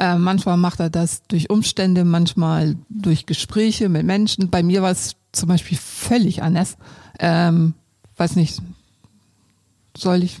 äh, 0.00 0.16
manchmal 0.16 0.56
macht 0.56 0.80
er 0.80 0.90
das 0.90 1.22
durch 1.28 1.50
Umstände, 1.50 2.04
manchmal 2.04 2.74
durch 2.88 3.26
Gespräche 3.26 3.88
mit 3.88 4.04
Menschen. 4.04 4.50
Bei 4.50 4.62
mir 4.62 4.82
war 4.82 4.90
es 4.90 5.14
zum 5.32 5.48
Beispiel 5.48 5.78
völlig 5.78 6.42
anders. 6.42 6.76
Ähm, 7.20 7.74
weiß 8.16 8.34
nicht, 8.36 8.60
soll 9.96 10.24
ich? 10.24 10.38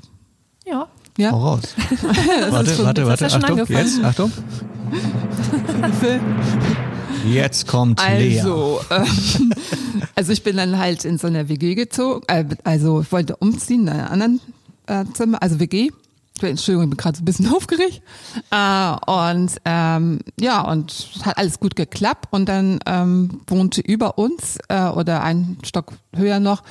Ja. 0.66 0.88
Ja. 1.18 1.32
Hau 1.32 1.38
raus. 1.54 1.62
warte, 2.50 2.74
schon- 2.74 2.84
warte, 2.86 3.06
warte. 3.06 3.26
Achtung, 3.26 3.44
angefangen. 3.60 3.78
jetzt, 3.86 4.02
Achtung. 4.04 4.32
Jetzt 7.26 7.66
kommt 7.66 8.00
Lea. 8.00 8.40
Also, 8.40 8.80
ähm, 8.90 9.52
also 10.14 10.32
ich 10.32 10.42
bin 10.42 10.56
dann 10.56 10.78
halt 10.78 11.04
in 11.04 11.18
so 11.18 11.26
einer 11.26 11.48
WG 11.48 11.74
gezogen, 11.74 12.22
äh, 12.28 12.44
also 12.64 13.02
ich 13.02 13.12
wollte 13.12 13.36
umziehen 13.36 13.82
in 13.82 13.88
einem 13.90 14.06
anderen 14.08 14.40
äh, 14.86 15.04
Zimmer, 15.12 15.42
also 15.42 15.60
WG. 15.60 15.90
Entschuldigung, 16.48 16.84
ich 16.84 16.90
bin 16.90 16.96
gerade 16.96 17.16
so 17.16 17.22
ein 17.22 17.24
bisschen 17.24 17.48
aufgeregt. 17.54 18.02
Äh, 18.50 18.96
und 19.10 19.52
ähm, 19.64 20.20
ja, 20.38 20.62
und 20.62 20.92
es 20.92 21.24
hat 21.24 21.38
alles 21.38 21.60
gut 21.60 21.76
geklappt. 21.76 22.28
Und 22.30 22.48
dann 22.48 22.80
ähm, 22.86 23.40
wohnte 23.46 23.80
über 23.80 24.18
uns 24.18 24.58
äh, 24.68 24.88
oder 24.88 25.22
einen 25.22 25.58
Stock 25.64 25.92
höher 26.14 26.40
noch 26.40 26.62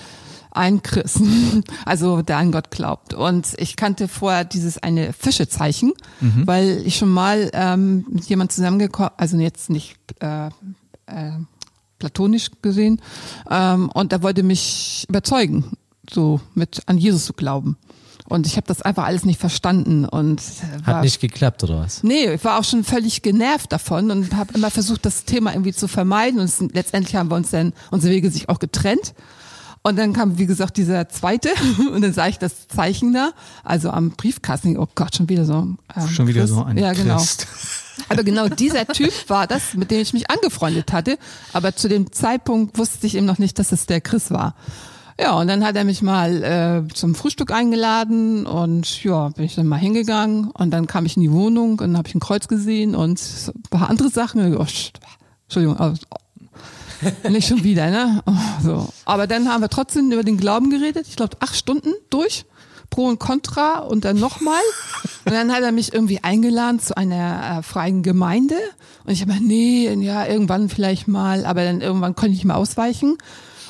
ein 0.52 0.82
Christ, 0.82 1.22
also 1.86 2.22
der 2.22 2.38
an 2.38 2.52
Gott 2.52 2.72
glaubt. 2.72 3.14
Und 3.14 3.54
ich 3.58 3.76
kannte 3.76 4.08
vorher 4.08 4.44
dieses 4.44 4.78
eine 4.78 5.14
Fischezeichen, 5.14 5.94
weil 6.46 6.82
ich 6.86 6.98
schon 6.98 7.10
mal 7.10 7.50
ähm, 7.54 8.06
mit 8.10 8.26
jemand 8.26 8.52
zusammengekommen, 8.52 9.12
also 9.18 9.38
jetzt 9.38 9.70
nicht 9.70 9.98
äh, 10.20 10.48
äh, 10.48 10.52
platonisch 12.00 12.50
gesehen, 12.62 13.02
ähm, 13.50 13.90
und 13.94 14.12
er 14.12 14.24
wollte 14.24 14.44
mich 14.44 15.06
überzeugen, 15.08 15.78
so 16.10 16.42
mit 16.56 16.82
an 16.88 16.98
Jesus 16.98 17.26
zu 17.26 17.34
glauben. 17.34 17.78
Und 18.30 18.46
ich 18.48 18.56
habe 18.58 18.68
das 18.68 18.82
einfach 18.84 19.06
alles 19.06 19.26
nicht 19.26 19.40
verstanden 19.40 20.06
und 20.06 20.40
äh, 20.40 20.76
Hat 20.86 20.88
war, 20.88 21.02
nicht 21.02 21.20
geklappt, 21.20 21.64
oder 21.64 21.80
was? 21.80 22.04
Nee, 22.04 22.34
ich 22.36 22.44
war 22.44 22.60
auch 22.60 22.64
schon 22.64 22.84
völlig 22.84 23.22
genervt 23.24 23.72
davon 23.72 24.12
und 24.12 24.36
habe 24.36 24.54
immer 24.54 24.70
versucht, 24.70 25.06
das 25.06 25.26
Thema 25.26 25.52
irgendwie 25.52 25.74
zu 25.74 25.88
vermeiden. 25.88 26.40
Und 26.40 26.46
es, 26.46 26.60
letztendlich 26.60 27.16
haben 27.16 27.30
wir 27.32 27.36
uns 27.36 27.50
dann 27.50 27.74
unsere 27.90 28.14
Wege 28.14 28.30
sich 28.30 28.48
auch 28.48 28.60
getrennt. 28.60 29.14
Und 29.82 29.98
dann 29.98 30.14
kam, 30.14 30.38
wie 30.38 30.46
gesagt, 30.46 30.78
dieser 30.78 31.10
zweite 31.10 31.50
und 31.94 32.02
dann 32.02 32.14
sah 32.14 32.28
ich 32.28 32.38
das 32.38 32.68
Zeichen 32.68 33.14
da, 33.14 33.32
also 33.64 33.90
am 33.90 34.12
Briefkasten. 34.12 34.78
Oh 34.78 34.88
Gott, 34.94 35.16
schon 35.16 35.28
wieder 35.30 35.46
so. 35.46 35.54
Ähm, 35.54 35.78
Schon 36.10 36.28
wieder 36.28 36.42
Christ. 36.42 36.54
so 36.54 36.64
ein 36.64 36.78
Ja, 36.78 36.94
genau. 36.94 37.18
Christ. 37.18 37.48
Aber 38.10 38.24
genau 38.24 38.48
dieser 38.48 38.86
Typ 38.88 39.12
war 39.28 39.48
das, 39.48 39.74
mit 39.74 39.92
dem 39.92 40.02
ich 40.02 40.14
mich 40.14 40.30
angefreundet 40.30 40.94
hatte. 40.94 41.18
Aber 41.52 41.76
zu 41.76 41.90
dem 41.90 42.12
Zeitpunkt 42.12 42.78
wusste 42.78 43.08
ich 43.08 43.16
eben 43.16 43.26
noch 43.26 43.40
nicht, 43.40 43.58
dass 43.60 43.72
es 43.72 43.88
der 43.88 44.02
Chris 44.02 44.32
war. 44.32 44.56
Ja, 45.22 45.34
und 45.38 45.48
dann 45.48 45.66
hat 45.66 45.76
er 45.76 45.84
mich 45.84 46.02
mal 46.02 46.44
äh, 46.90 46.94
zum 46.94 47.14
Frühstück 47.14 47.52
eingeladen 47.52 48.46
und 48.46 49.04
ja, 49.04 49.30
bin 49.30 49.44
ich 49.46 49.56
dann 49.56 49.68
mal 49.68 49.78
hingegangen 49.78 50.50
und 50.52 50.72
dann 50.72 50.88
kam 50.88 51.06
ich 51.06 51.18
in 51.18 51.24
die 51.24 51.32
Wohnung 51.32 51.80
und 51.80 51.98
habe 51.98 52.08
ich 52.08 52.16
ein 52.16 52.22
Kreuz 52.22 52.48
gesehen 52.48 52.96
und 52.96 53.20
ein 53.48 53.64
paar 53.70 53.90
andere 53.90 54.10
Sachen. 54.10 54.56
Oh, 54.56 54.62
sch- 54.62 54.92
Entschuldigung, 55.48 55.78
aber, 55.78 55.96
nicht 57.30 57.50
schon 57.50 57.64
wieder, 57.66 57.90
ne? 57.90 58.24
Oh, 58.26 58.32
so. 58.64 58.90
Aber 59.06 59.28
dann 59.28 59.50
haben 59.50 59.62
wir 59.62 59.70
trotzdem 59.70 60.10
über 60.12 60.24
den 60.24 60.38
Glauben 60.38 60.70
geredet. 60.70 61.06
Ich 61.10 61.16
glaube, 61.18 61.38
acht 61.42 61.56
Stunden 61.56 61.92
durch. 62.10 62.46
Pro 62.90 63.06
und 63.06 63.20
Contra 63.20 63.80
und 63.80 64.04
dann 64.04 64.18
nochmal. 64.18 64.62
Und 65.26 65.34
dann 65.34 65.52
hat 65.52 65.62
er 65.62 65.72
mich 65.72 65.94
irgendwie 65.94 66.24
eingeladen 66.24 66.80
zu 66.80 66.98
einer 66.98 67.60
äh, 67.60 67.62
freien 67.62 68.02
Gemeinde. 68.02 68.56
Und 69.06 69.14
ich 69.14 69.22
habe 69.22 69.34
nee, 69.40 69.94
ja, 69.94 70.26
irgendwann 70.26 70.70
vielleicht 70.70 71.08
mal, 71.08 71.46
aber 71.46 71.64
dann 71.66 71.82
irgendwann 71.82 72.16
konnte 72.16 72.34
ich 72.34 72.46
mal 72.46 72.56
ausweichen. 72.56 73.18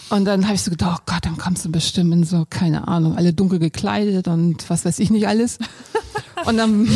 Und 0.10 0.26
dann 0.26 0.46
habe 0.46 0.56
ich 0.56 0.64
so 0.64 0.72
gedacht, 0.72 1.02
oh 1.02 1.04
Gott, 1.06 1.26
dann 1.26 1.38
kommst 1.38 1.66
du 1.66 1.72
bestimmt 1.72 2.14
in 2.14 2.24
so, 2.24 2.46
keine 2.50 2.88
Ahnung, 2.88 3.16
alle 3.16 3.34
dunkel 3.34 3.60
gekleidet 3.60 4.28
und 4.28 4.70
was 4.70 4.86
weiß 4.86 5.00
ich 5.00 5.12
nicht 5.12 5.28
alles. 5.28 5.60
Und 6.46 6.56
dann, 6.56 6.88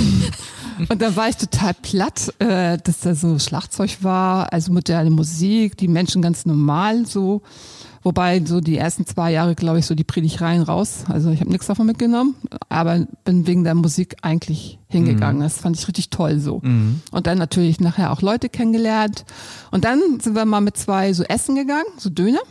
und 0.87 1.01
dann 1.01 1.15
war 1.17 1.27
ich 1.27 1.35
total 1.35 1.73
platt, 1.73 2.33
äh, 2.39 2.77
dass 2.77 3.01
da 3.01 3.13
so 3.13 3.37
Schlagzeug 3.39 3.97
war, 4.01 4.53
also 4.53 4.71
moderne 4.71 5.09
Musik, 5.09 5.75
die 5.75 5.89
Menschen 5.89 6.21
ganz 6.21 6.45
normal 6.45 7.05
so. 7.05 7.41
Wobei 8.03 8.41
so 8.45 8.61
die 8.61 8.77
ersten 8.77 9.05
zwei 9.05 9.31
Jahre, 9.33 9.55
glaube 9.55 9.79
ich, 9.79 9.85
so 9.85 9.95
die 9.95 10.05
Predigreien 10.05 10.61
raus. 10.61 11.03
Also 11.09 11.31
ich 11.31 11.41
habe 11.41 11.49
nichts 11.49 11.67
davon 11.67 11.85
mitgenommen, 11.85 12.35
aber 12.69 13.05
bin 13.23 13.45
wegen 13.45 13.65
der 13.65 13.75
Musik 13.75 14.15
eigentlich 14.21 14.79
hingegangen. 14.87 15.41
Das 15.41 15.57
fand 15.57 15.77
ich 15.77 15.87
richtig 15.87 16.09
toll 16.09 16.39
so. 16.39 16.61
Und 17.11 17.27
dann 17.27 17.37
natürlich 17.37 17.79
nachher 17.79 18.11
auch 18.11 18.21
Leute 18.21 18.49
kennengelernt. 18.49 19.25
Und 19.71 19.85
dann 19.85 19.99
sind 20.21 20.35
wir 20.35 20.45
mal 20.45 20.61
mit 20.61 20.75
zwei 20.77 21.13
so 21.13 21.23
essen 21.23 21.55
gegangen, 21.55 21.83
so 21.97 22.09
Döner. 22.09 22.41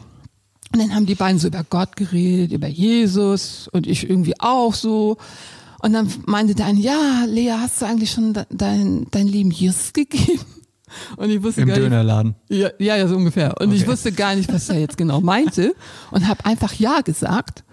Und 0.73 0.79
dann 0.81 0.95
haben 0.95 1.07
die 1.07 1.15
beiden 1.15 1.39
so 1.39 1.49
über 1.49 1.65
Gott 1.69 1.97
geredet, 1.97 2.53
über 2.53 2.67
Jesus 2.69 3.69
und 3.69 3.87
ich 3.87 4.09
irgendwie 4.09 4.39
auch 4.41 4.75
so. 4.75 5.17
Und 5.81 5.93
dann 5.93 6.09
meinte 6.27 6.55
der 6.55 6.67
eine, 6.67 6.81
ja, 6.81 7.25
Lea, 7.27 7.53
hast 7.59 7.83
du 7.83 7.87
eigentlich 7.87 8.11
schon 8.13 8.33
de- 8.35 8.47
dein, 8.51 9.07
dein 9.11 9.27
Leben 9.27 9.51
Jesus 9.51 9.93
gegeben? 9.93 10.41
Und 11.17 11.31
ich 11.31 11.43
wusste 11.43 11.63
Im 11.63 11.69
gar 11.69 11.75
nicht, 11.79 11.87
Dönerladen. 11.87 12.35
ja, 12.51 12.69
ja, 12.79 12.97
ja, 12.97 13.09
so 13.09 13.17
ungefähr. 13.17 13.59
Und 13.61 13.73
ich 13.73 13.83
Okay. 13.83 13.91
wusste 13.93 14.13
gar 14.13 14.35
nicht, 14.35 14.53
was 14.53 14.69
er 14.69 14.79
jetzt 14.79 14.99
genau 14.99 15.23
meinte 15.23 15.75
und 16.11 16.29
habe 16.29 16.45
einfach 16.45 16.75
Ja 16.75 17.01
gesagt, 17.01 17.65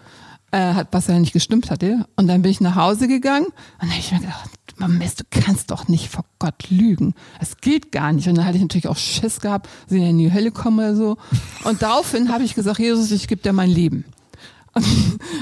äh, 0.52 0.74
hat, 0.74 0.88
was 0.91 1.08
ja 1.08 1.20
nicht 1.20 1.34
gestimmt 1.34 1.70
hatte. 1.70 2.06
Und 2.16 2.28
dann 2.28 2.41
bin 2.41 2.50
ich 2.52 2.62
nach 2.62 2.76
Hause 2.76 3.10
gegangen 3.10 3.47
und 3.47 3.54
dann 3.82 3.89
habe 3.89 4.00
ich 4.00 4.12
mir 4.14 4.20
gedacht, 4.20 4.50
Mames, 4.80 5.15
du 5.15 5.23
kannst 5.30 5.71
doch 5.71 5.88
nicht 5.88 6.09
vor 6.09 6.25
Gott 6.39 6.69
lügen. 6.69 7.13
Es 7.39 7.57
geht 7.57 7.91
gar 7.91 8.13
nicht. 8.13 8.27
Und 8.27 8.36
dann 8.36 8.45
hatte 8.45 8.57
ich 8.57 8.63
natürlich 8.63 8.88
auch 8.88 8.97
Schiss 8.97 9.41
gehabt, 9.41 9.67
dass 9.86 9.97
ich 9.97 10.03
in 10.03 10.17
die 10.17 10.34
Hölle 10.34 10.51
komme 10.51 10.84
oder 10.84 10.95
so. 10.95 11.17
Und 11.63 11.82
daraufhin 11.82 12.32
habe 12.32 12.43
ich 12.43 12.55
gesagt, 12.55 12.80
Jesus, 12.80 13.11
ich 13.11 13.27
gebe 13.27 13.41
dir 13.41 13.53
mein 13.53 13.69
Leben. 13.69 14.05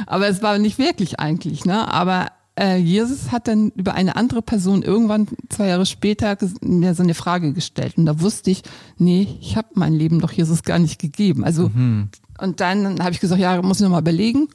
Aber 0.08 0.28
es 0.28 0.42
war 0.42 0.58
nicht 0.58 0.80
wirklich 0.80 1.20
eigentlich, 1.20 1.66
ne? 1.66 1.92
Aber 1.94 2.28
äh, 2.60 2.78
Jesus 2.78 3.32
hat 3.32 3.48
dann 3.48 3.70
über 3.76 3.94
eine 3.94 4.16
andere 4.16 4.42
Person 4.42 4.82
irgendwann 4.82 5.28
zwei 5.50 5.68
Jahre 5.68 5.86
später 5.86 6.38
mir 6.62 6.96
so 6.96 7.04
eine 7.04 7.14
Frage 7.14 7.54
gestellt. 7.54 7.98
Und 7.98 8.06
da 8.06 8.20
wusste 8.20 8.50
ich, 8.50 8.64
nee, 8.98 9.38
ich 9.40 9.56
habe 9.56 9.68
mein 9.76 9.94
Leben 9.94 10.20
doch 10.20 10.32
Jesus 10.32 10.64
gar 10.64 10.80
nicht 10.80 11.00
gegeben. 11.00 11.44
Also 11.44 11.70
und 12.40 12.60
dann 12.60 13.00
habe 13.00 13.12
ich 13.12 13.20
gesagt, 13.20 13.42
ja, 13.42 13.62
muss 13.62 13.78
ich 13.78 13.84
noch 13.84 13.92
mal 13.92 14.02
überlegen. 14.02 14.48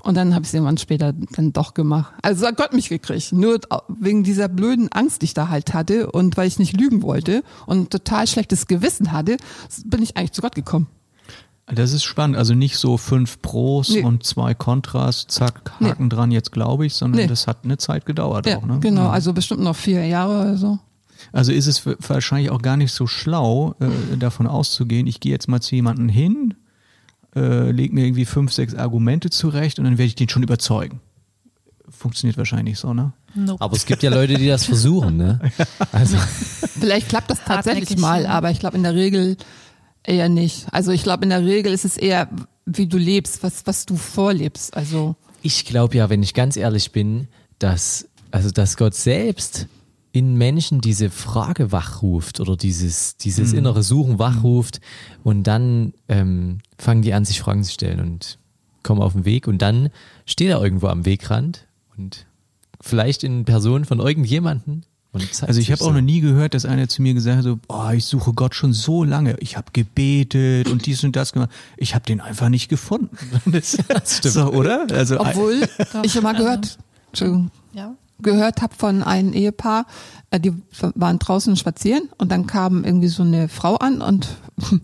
Und 0.00 0.16
dann 0.16 0.34
habe 0.34 0.42
ich 0.42 0.48
es 0.48 0.54
irgendwann 0.54 0.78
später 0.78 1.12
dann 1.12 1.52
doch 1.52 1.74
gemacht. 1.74 2.12
Also 2.22 2.46
hat 2.46 2.56
Gott 2.56 2.72
mich 2.72 2.88
gekriegt. 2.88 3.32
Nur 3.32 3.60
wegen 3.88 4.24
dieser 4.24 4.48
blöden 4.48 4.90
Angst, 4.92 5.22
die 5.22 5.26
ich 5.26 5.34
da 5.34 5.48
halt 5.48 5.74
hatte 5.74 6.10
und 6.10 6.36
weil 6.36 6.48
ich 6.48 6.58
nicht 6.58 6.76
lügen 6.78 7.02
wollte 7.02 7.42
und 7.66 7.90
total 7.90 8.26
schlechtes 8.26 8.66
Gewissen 8.66 9.12
hatte, 9.12 9.36
bin 9.84 10.02
ich 10.02 10.16
eigentlich 10.16 10.32
zu 10.32 10.42
Gott 10.42 10.54
gekommen. 10.54 10.86
Das 11.66 11.92
ist 11.92 12.04
spannend. 12.04 12.36
Also 12.36 12.54
nicht 12.54 12.76
so 12.76 12.96
fünf 12.96 13.42
Pros 13.42 13.88
Nee. 13.88 14.02
und 14.04 14.22
zwei 14.24 14.54
Kontras, 14.54 15.26
zack, 15.28 15.72
Haken 15.80 16.08
dran, 16.08 16.30
jetzt 16.30 16.52
glaube 16.52 16.86
ich, 16.86 16.94
sondern 16.94 17.22
Nee. 17.22 17.26
das 17.26 17.48
hat 17.48 17.64
eine 17.64 17.76
Zeit 17.76 18.06
gedauert 18.06 18.46
Ja, 18.46 18.58
auch. 18.58 18.64
Ne? 18.66 18.78
genau. 18.80 19.08
Also 19.08 19.32
bestimmt 19.32 19.62
noch 19.62 19.74
vier 19.74 20.06
Jahre 20.06 20.42
oder 20.42 20.56
so. 20.56 20.78
Also 21.32 21.50
ist 21.50 21.66
es 21.66 21.82
wahrscheinlich 22.08 22.50
auch 22.50 22.62
gar 22.62 22.76
nicht 22.76 22.92
so 22.92 23.06
schlau, 23.08 23.74
äh, 23.80 24.16
davon 24.16 24.46
auszugehen, 24.46 25.06
ich 25.08 25.18
gehe 25.18 25.32
jetzt 25.32 25.48
mal 25.48 25.60
zu 25.60 25.74
jemandem 25.74 26.08
hin, 26.08 26.54
äh, 27.36 27.70
leg 27.70 27.92
mir 27.92 28.06
irgendwie 28.06 28.24
fünf, 28.24 28.52
sechs 28.52 28.74
Argumente 28.74 29.30
zurecht 29.30 29.78
und 29.78 29.84
dann 29.84 29.98
werde 29.98 30.06
ich 30.06 30.14
den 30.14 30.28
schon 30.28 30.42
überzeugen. 30.42 31.00
Funktioniert 31.88 32.36
wahrscheinlich 32.38 32.78
so, 32.78 32.94
ne? 32.94 33.12
Nope. 33.34 33.62
Aber 33.62 33.76
es 33.76 33.86
gibt 33.86 34.02
ja 34.02 34.10
Leute, 34.10 34.34
die 34.34 34.48
das 34.48 34.64
versuchen, 34.64 35.16
ne? 35.18 35.40
Also, 35.92 36.16
Vielleicht 36.80 37.08
klappt 37.08 37.30
das 37.30 37.44
tatsächlich 37.44 37.98
mal, 37.98 38.26
aber 38.26 38.50
ich 38.50 38.58
glaube 38.58 38.76
in 38.76 38.82
der 38.82 38.94
Regel 38.94 39.36
eher 40.02 40.28
nicht. 40.28 40.66
Also 40.72 40.90
ich 40.92 41.02
glaube 41.02 41.24
in 41.24 41.30
der 41.30 41.44
Regel 41.44 41.72
ist 41.72 41.84
es 41.84 41.96
eher, 41.96 42.28
wie 42.64 42.86
du 42.86 42.96
lebst, 42.96 43.42
was, 43.42 43.66
was 43.66 43.86
du 43.86 43.96
vorlebst. 43.96 44.76
Also 44.76 45.16
ich 45.42 45.64
glaube 45.64 45.96
ja, 45.96 46.10
wenn 46.10 46.22
ich 46.22 46.34
ganz 46.34 46.56
ehrlich 46.56 46.92
bin, 46.92 47.28
dass, 47.58 48.08
also, 48.30 48.50
dass 48.50 48.76
Gott 48.76 48.94
selbst 48.94 49.66
in 50.12 50.36
Menschen 50.36 50.80
diese 50.80 51.10
Frage 51.10 51.72
wachruft 51.72 52.40
oder 52.40 52.56
dieses, 52.56 53.16
dieses 53.18 53.52
innere 53.52 53.82
Suchen 53.82 54.18
wachruft 54.18 54.80
und 55.22 55.42
dann 55.42 55.92
ähm, 56.08 56.60
fangen 56.78 57.02
die 57.02 57.12
an, 57.14 57.24
sich 57.24 57.40
Fragen 57.40 57.64
zu 57.64 57.72
stellen 57.72 58.00
und 58.00 58.38
kommen 58.82 59.02
auf 59.02 59.12
den 59.12 59.24
Weg 59.24 59.48
und 59.48 59.58
dann 59.62 59.90
steht 60.26 60.48
er 60.50 60.62
irgendwo 60.62 60.88
am 60.88 61.04
Wegrand 61.04 61.66
und 61.96 62.26
vielleicht 62.80 63.24
in 63.24 63.44
Person 63.44 63.84
von 63.84 63.98
irgendjemanden 64.00 64.84
und 65.12 65.22
zeigt 65.34 65.48
Also 65.48 65.60
ich 65.60 65.72
habe 65.72 65.80
auch 65.82 65.86
so. 65.88 65.92
noch 65.94 66.00
nie 66.02 66.20
gehört, 66.20 66.52
dass 66.54 66.66
einer 66.66 66.88
zu 66.88 67.00
mir 67.02 67.14
gesagt 67.14 67.38
hat, 67.38 67.44
so, 67.44 67.56
boah, 67.68 67.94
ich 67.94 68.04
suche 68.04 68.32
Gott 68.34 68.54
schon 68.54 68.72
so 68.74 69.02
lange. 69.02 69.36
Ich 69.40 69.56
habe 69.56 69.68
gebetet 69.72 70.68
und 70.68 70.84
dies 70.86 71.02
und 71.04 71.16
das 71.16 71.32
gemacht. 71.32 71.50
Ich 71.78 71.94
habe 71.94 72.04
den 72.04 72.20
einfach 72.20 72.48
nicht 72.50 72.68
gefunden. 72.68 73.16
Das, 73.50 73.72
stimmt. 74.18 74.34
So, 74.34 74.52
oder? 74.52 74.86
Also 74.92 75.18
obwohl 75.18 75.66
ich 76.02 76.14
habe 76.16 76.22
mal 76.22 76.34
gehört, 76.36 76.78
Ja. 77.72 77.94
gehört 78.20 78.60
habe 78.62 78.74
von 78.74 79.02
einem 79.02 79.32
Ehepaar, 79.32 79.86
äh, 80.25 80.25
die 80.34 80.52
waren 80.94 81.18
draußen 81.18 81.56
spazieren 81.56 82.08
und 82.18 82.30
dann 82.30 82.46
kam 82.46 82.84
irgendwie 82.84 83.08
so 83.08 83.22
eine 83.22 83.48
Frau 83.48 83.76
an 83.76 84.00
und 84.00 84.28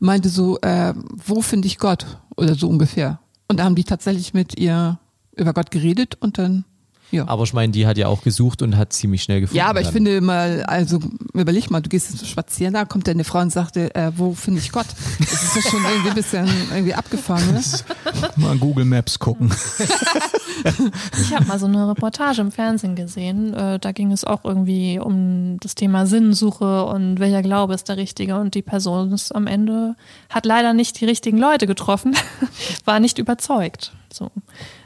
meinte 0.00 0.28
so, 0.28 0.58
äh, 0.60 0.94
wo 1.24 1.42
finde 1.42 1.66
ich 1.68 1.78
Gott? 1.78 2.06
Oder 2.36 2.54
so 2.54 2.68
ungefähr. 2.68 3.20
Und 3.48 3.58
da 3.58 3.64
haben 3.64 3.74
die 3.76 3.84
tatsächlich 3.84 4.34
mit 4.34 4.58
ihr 4.58 4.98
über 5.36 5.52
Gott 5.52 5.70
geredet 5.70 6.16
und 6.20 6.38
dann 6.38 6.64
Ja. 7.12 7.28
Aber 7.28 7.44
ich 7.44 7.52
meine, 7.52 7.72
die 7.72 7.86
hat 7.86 7.98
ja 7.98 8.08
auch 8.08 8.22
gesucht 8.22 8.62
und 8.62 8.76
hat 8.76 8.92
ziemlich 8.92 9.22
schnell 9.22 9.40
gefunden. 9.42 9.58
Ja, 9.58 9.68
aber 9.68 9.80
ich 9.80 9.86
dann. 9.86 9.94
finde 9.94 10.20
mal, 10.20 10.64
also 10.64 10.98
überleg 11.34 11.70
mal, 11.70 11.80
du 11.80 11.88
gehst 11.88 12.10
jetzt 12.10 12.26
spazieren, 12.26 12.74
da 12.74 12.84
kommt 12.84 13.06
deine 13.06 13.22
Frau 13.24 13.38
und 13.40 13.52
sagte, 13.52 13.94
äh, 13.94 14.10
wo 14.16 14.34
finde 14.34 14.60
ich 14.60 14.72
Gott? 14.72 14.86
Das 15.20 15.42
ist 15.42 15.56
ja 15.56 15.62
schon 15.70 15.84
irgendwie 15.84 16.08
ein 16.08 16.14
bisschen 16.14 16.48
irgendwie 16.72 16.94
abgefahren, 16.94 17.52
ne? 17.52 17.62
Mal 18.36 18.56
Google 18.58 18.84
Maps 18.86 19.18
gucken. 19.18 19.50
Ich 21.20 21.34
habe 21.34 21.46
mal 21.46 21.58
so 21.58 21.66
eine 21.66 21.88
Reportage 21.88 22.40
im 22.40 22.52
Fernsehen 22.52 22.94
gesehen. 22.94 23.54
Äh, 23.54 23.78
da 23.78 23.92
ging 23.92 24.12
es 24.12 24.24
auch 24.24 24.44
irgendwie 24.44 24.98
um 24.98 25.58
das 25.60 25.74
Thema 25.74 26.06
Sinnsuche 26.06 26.84
und 26.84 27.18
welcher 27.18 27.42
Glaube 27.42 27.74
ist 27.74 27.88
der 27.88 27.96
richtige. 27.96 28.38
Und 28.38 28.54
die 28.54 28.62
Person 28.62 29.12
ist 29.12 29.34
am 29.34 29.46
Ende, 29.46 29.96
hat 30.30 30.46
leider 30.46 30.72
nicht 30.72 31.00
die 31.00 31.04
richtigen 31.04 31.38
Leute 31.38 31.66
getroffen, 31.66 32.14
war 32.84 33.00
nicht 33.00 33.18
überzeugt. 33.18 33.92
So. 34.12 34.30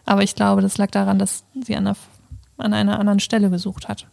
Aber 0.06 0.22
ich 0.22 0.34
glaube, 0.34 0.62
das 0.62 0.78
lag 0.78 0.90
daran, 0.90 1.18
dass 1.18 1.44
sie 1.64 1.76
an 1.76 1.86
einer, 1.86 1.96
an 2.58 2.74
einer 2.74 2.98
anderen 2.98 3.20
Stelle 3.20 3.50
gesucht 3.50 3.88
hat. 3.88 4.06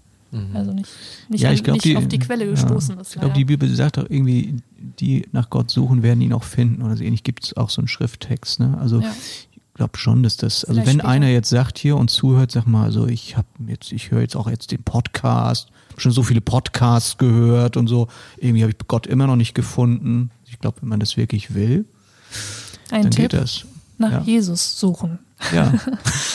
Also 0.54 0.74
nicht, 0.74 0.90
nicht, 1.30 1.42
ja, 1.42 1.52
ich 1.52 1.64
glaube, 1.64 1.78
nicht 1.78 1.86
die, 1.86 1.96
auf 1.96 2.08
die 2.08 2.20
Quelle 2.20 2.48
gestoßen 2.48 2.96
ja, 2.96 3.02
ist. 3.02 3.16
Ich 3.16 3.20
glaube, 3.22 3.34
die 3.34 3.46
Bibel 3.46 3.74
sagt 3.74 3.98
auch 3.98 4.10
irgendwie, 4.10 4.58
die 4.78 5.26
nach 5.32 5.50
Gott 5.50 5.72
suchen, 5.72 6.04
werden 6.04 6.20
ihn 6.20 6.34
auch 6.34 6.44
finden 6.44 6.82
oder 6.82 6.98
so 6.98 7.04
ähnlich. 7.04 7.24
Gibt 7.24 7.46
es 7.46 7.56
auch 7.56 7.70
so 7.70 7.80
einen 7.80 7.88
Schrifttext. 7.88 8.60
Ne? 8.60 8.78
Also 8.80 9.00
Ja. 9.00 9.14
Ich 9.78 9.80
glaube 9.80 10.00
schon, 10.00 10.24
dass 10.24 10.38
das, 10.38 10.66
also 10.66 10.82
Vielleicht 10.82 10.88
wenn 10.88 10.94
später. 11.02 11.08
einer 11.08 11.28
jetzt 11.28 11.50
sagt 11.50 11.78
hier 11.78 11.98
und 11.98 12.10
zuhört, 12.10 12.52
sag 12.52 12.66
mal, 12.66 12.86
also 12.86 13.06
ich 13.06 13.38
habe 13.38 13.48
jetzt, 13.68 13.92
ich 13.92 14.10
höre 14.10 14.22
jetzt 14.22 14.36
auch 14.36 14.50
jetzt 14.50 14.72
den 14.72 14.82
Podcast, 14.82 15.70
schon 15.98 16.12
so 16.12 16.24
viele 16.24 16.42
Podcasts 16.42 17.20
gehört 17.20 17.78
und 17.78 17.86
so. 17.86 18.08
Irgendwie 18.38 18.64
habe 18.64 18.72
ich 18.72 18.88
Gott 18.88 19.06
immer 19.06 19.28
noch 19.28 19.36
nicht 19.36 19.54
gefunden. 19.54 20.32
Ich 20.46 20.58
glaube, 20.58 20.82
wenn 20.82 20.90
man 20.90 21.00
das 21.00 21.16
wirklich 21.16 21.54
will, 21.54 21.86
Ein 22.90 23.04
dann 23.04 23.12
Tipp, 23.12 23.30
geht 23.30 23.34
das. 23.40 23.66
nach 24.00 24.12
ja. 24.14 24.22
Jesus 24.22 24.80
suchen, 24.80 25.20
Ja. 25.54 25.72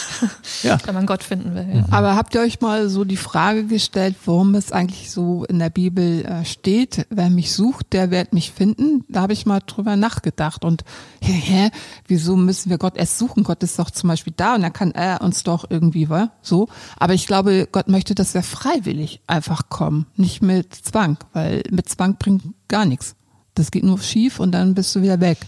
ja. 0.62 0.78
wenn 0.84 0.94
man 0.94 1.07
Gott 1.07 1.22
finden 1.22 1.55
will. 1.55 1.66
Ja. 1.74 1.84
Aber 1.90 2.16
habt 2.16 2.34
ihr 2.34 2.40
euch 2.40 2.61
mal 2.61 2.88
so 2.88 3.05
die 3.05 3.16
Frage 3.16 3.64
gestellt, 3.66 4.16
warum 4.24 4.55
es 4.55 4.72
eigentlich 4.72 5.11
so 5.11 5.44
in 5.44 5.59
der 5.59 5.70
Bibel 5.70 6.24
äh, 6.24 6.44
steht, 6.44 7.07
wer 7.11 7.28
mich 7.28 7.53
sucht, 7.53 7.92
der 7.92 8.11
wird 8.11 8.32
mich 8.32 8.53
finden? 8.53 9.05
Da 9.09 9.22
habe 9.22 9.32
ich 9.32 9.44
mal 9.44 9.61
drüber 9.61 9.96
nachgedacht 9.96 10.64
und 10.64 10.84
hä, 11.20 11.32
hä, 11.32 11.70
wieso 12.07 12.36
müssen 12.36 12.70
wir 12.70 12.78
Gott 12.78 12.96
erst 12.96 13.18
suchen? 13.18 13.42
Gott 13.42 13.62
ist 13.62 13.78
doch 13.78 13.90
zum 13.90 14.09
Beispiel 14.09 14.34
da 14.36 14.55
und 14.55 14.62
dann 14.62 14.72
kann 14.72 14.92
er 14.92 15.20
uns 15.20 15.42
doch 15.42 15.64
irgendwie 15.68 16.09
wa? 16.09 16.30
so. 16.42 16.68
Aber 16.96 17.14
ich 17.14 17.26
glaube, 17.26 17.68
Gott 17.70 17.88
möchte, 17.88 18.14
dass 18.14 18.34
wir 18.34 18.42
freiwillig 18.42 19.20
einfach 19.26 19.68
kommen, 19.68 20.07
nicht 20.16 20.42
mit 20.42 20.74
Zwang, 20.74 21.18
weil 21.32 21.62
mit 21.70 21.88
Zwang 21.88 22.16
bringt 22.16 22.44
gar 22.68 22.84
nichts. 22.84 23.16
Das 23.55 23.70
geht 23.70 23.84
nur 23.84 23.98
schief 23.98 24.40
und 24.40 24.53
dann 24.53 24.74
bist 24.74 24.94
du 24.94 25.03
wieder 25.03 25.20
weg. 25.20 25.38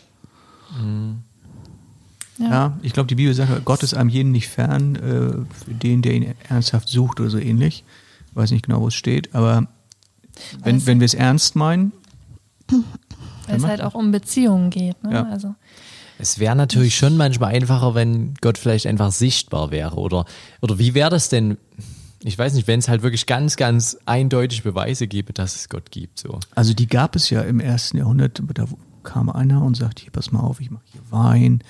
Ja, 2.39 2.77
ich 2.83 2.93
glaube, 2.93 3.07
die 3.07 3.15
Bibel 3.15 3.33
sagt, 3.33 3.65
Gott 3.65 3.83
ist 3.83 3.95
einem 3.95 4.09
jeden 4.09 4.33
nicht 4.33 4.49
fern, 4.49 4.97
äh, 4.97 5.01
für 5.65 5.75
den, 5.75 6.03
der 6.03 6.15
ihn 6.15 6.35
ernsthaft 6.49 6.89
sucht 6.89 7.21
oder 7.21 7.31
so 7.31 7.39
ähnlich. 7.39 7.85
Ich 8.31 8.37
weiß 8.37 8.51
nicht 8.51 8.67
genau, 8.67 8.81
wo 8.81 8.89
es 8.89 8.95
steht, 8.95 9.35
aber 9.35 9.69
wenn, 10.63 10.75
Also- 10.77 10.87
wenn 10.87 11.01
wir 11.01 11.05
es 11.05 11.15
ernst 11.15 11.55
meinen, 11.57 11.93
Weil 13.47 13.57
es 13.57 13.65
halt 13.65 13.83
auch 13.83 13.95
um 13.95 14.11
Beziehungen 14.11 14.71
geht. 14.71 15.03
Ne? 15.05 15.13
Ja. 15.13 15.25
Also, 15.29 15.55
Es 16.19 16.39
wäre 16.39 16.57
natürlich 16.57 16.97
schon 16.97 17.17
manchmal 17.17 17.55
einfacher, 17.55 17.95
wenn 17.95 18.35
Gott 18.41 18.57
vielleicht 18.57 18.87
einfach 18.87 19.13
sichtbar 19.13 19.71
wäre. 19.71 19.97
Oder, 19.97 20.25
oder 20.63 20.79
wie 20.79 20.95
wäre 20.95 21.11
das 21.11 21.29
denn? 21.29 21.59
Ich 22.23 22.39
weiß 22.39 22.55
nicht, 22.55 22.67
wenn 22.69 22.79
es 22.79 22.89
halt 22.89 23.03
wirklich 23.03 23.27
ganz, 23.27 23.57
ganz 23.57 23.99
eindeutig 24.07 24.63
Beweise 24.63 25.07
gäbe, 25.09 25.33
dass 25.35 25.57
es 25.57 25.69
Gott 25.69 25.91
gibt. 25.91 26.19
So. 26.21 26.41
also 26.55 26.73
die 26.73 26.87
gab 26.87 27.17
es 27.17 27.29
ja 27.31 27.43
im 27.43 27.61
ersten 27.61 27.99
Jahrhundert, 27.99 28.41
da 28.55 28.65
kam 29.05 29.29
einer 29.29 29.63
und 29.63 29.77
sagt, 29.77 30.01
hier, 30.01 30.11
pass 30.11 30.33
mal 30.33 30.41
auf, 30.41 30.61
ich 30.61 30.71
mache 30.71 30.85
hier 30.91 31.01
Wein, 31.11 31.63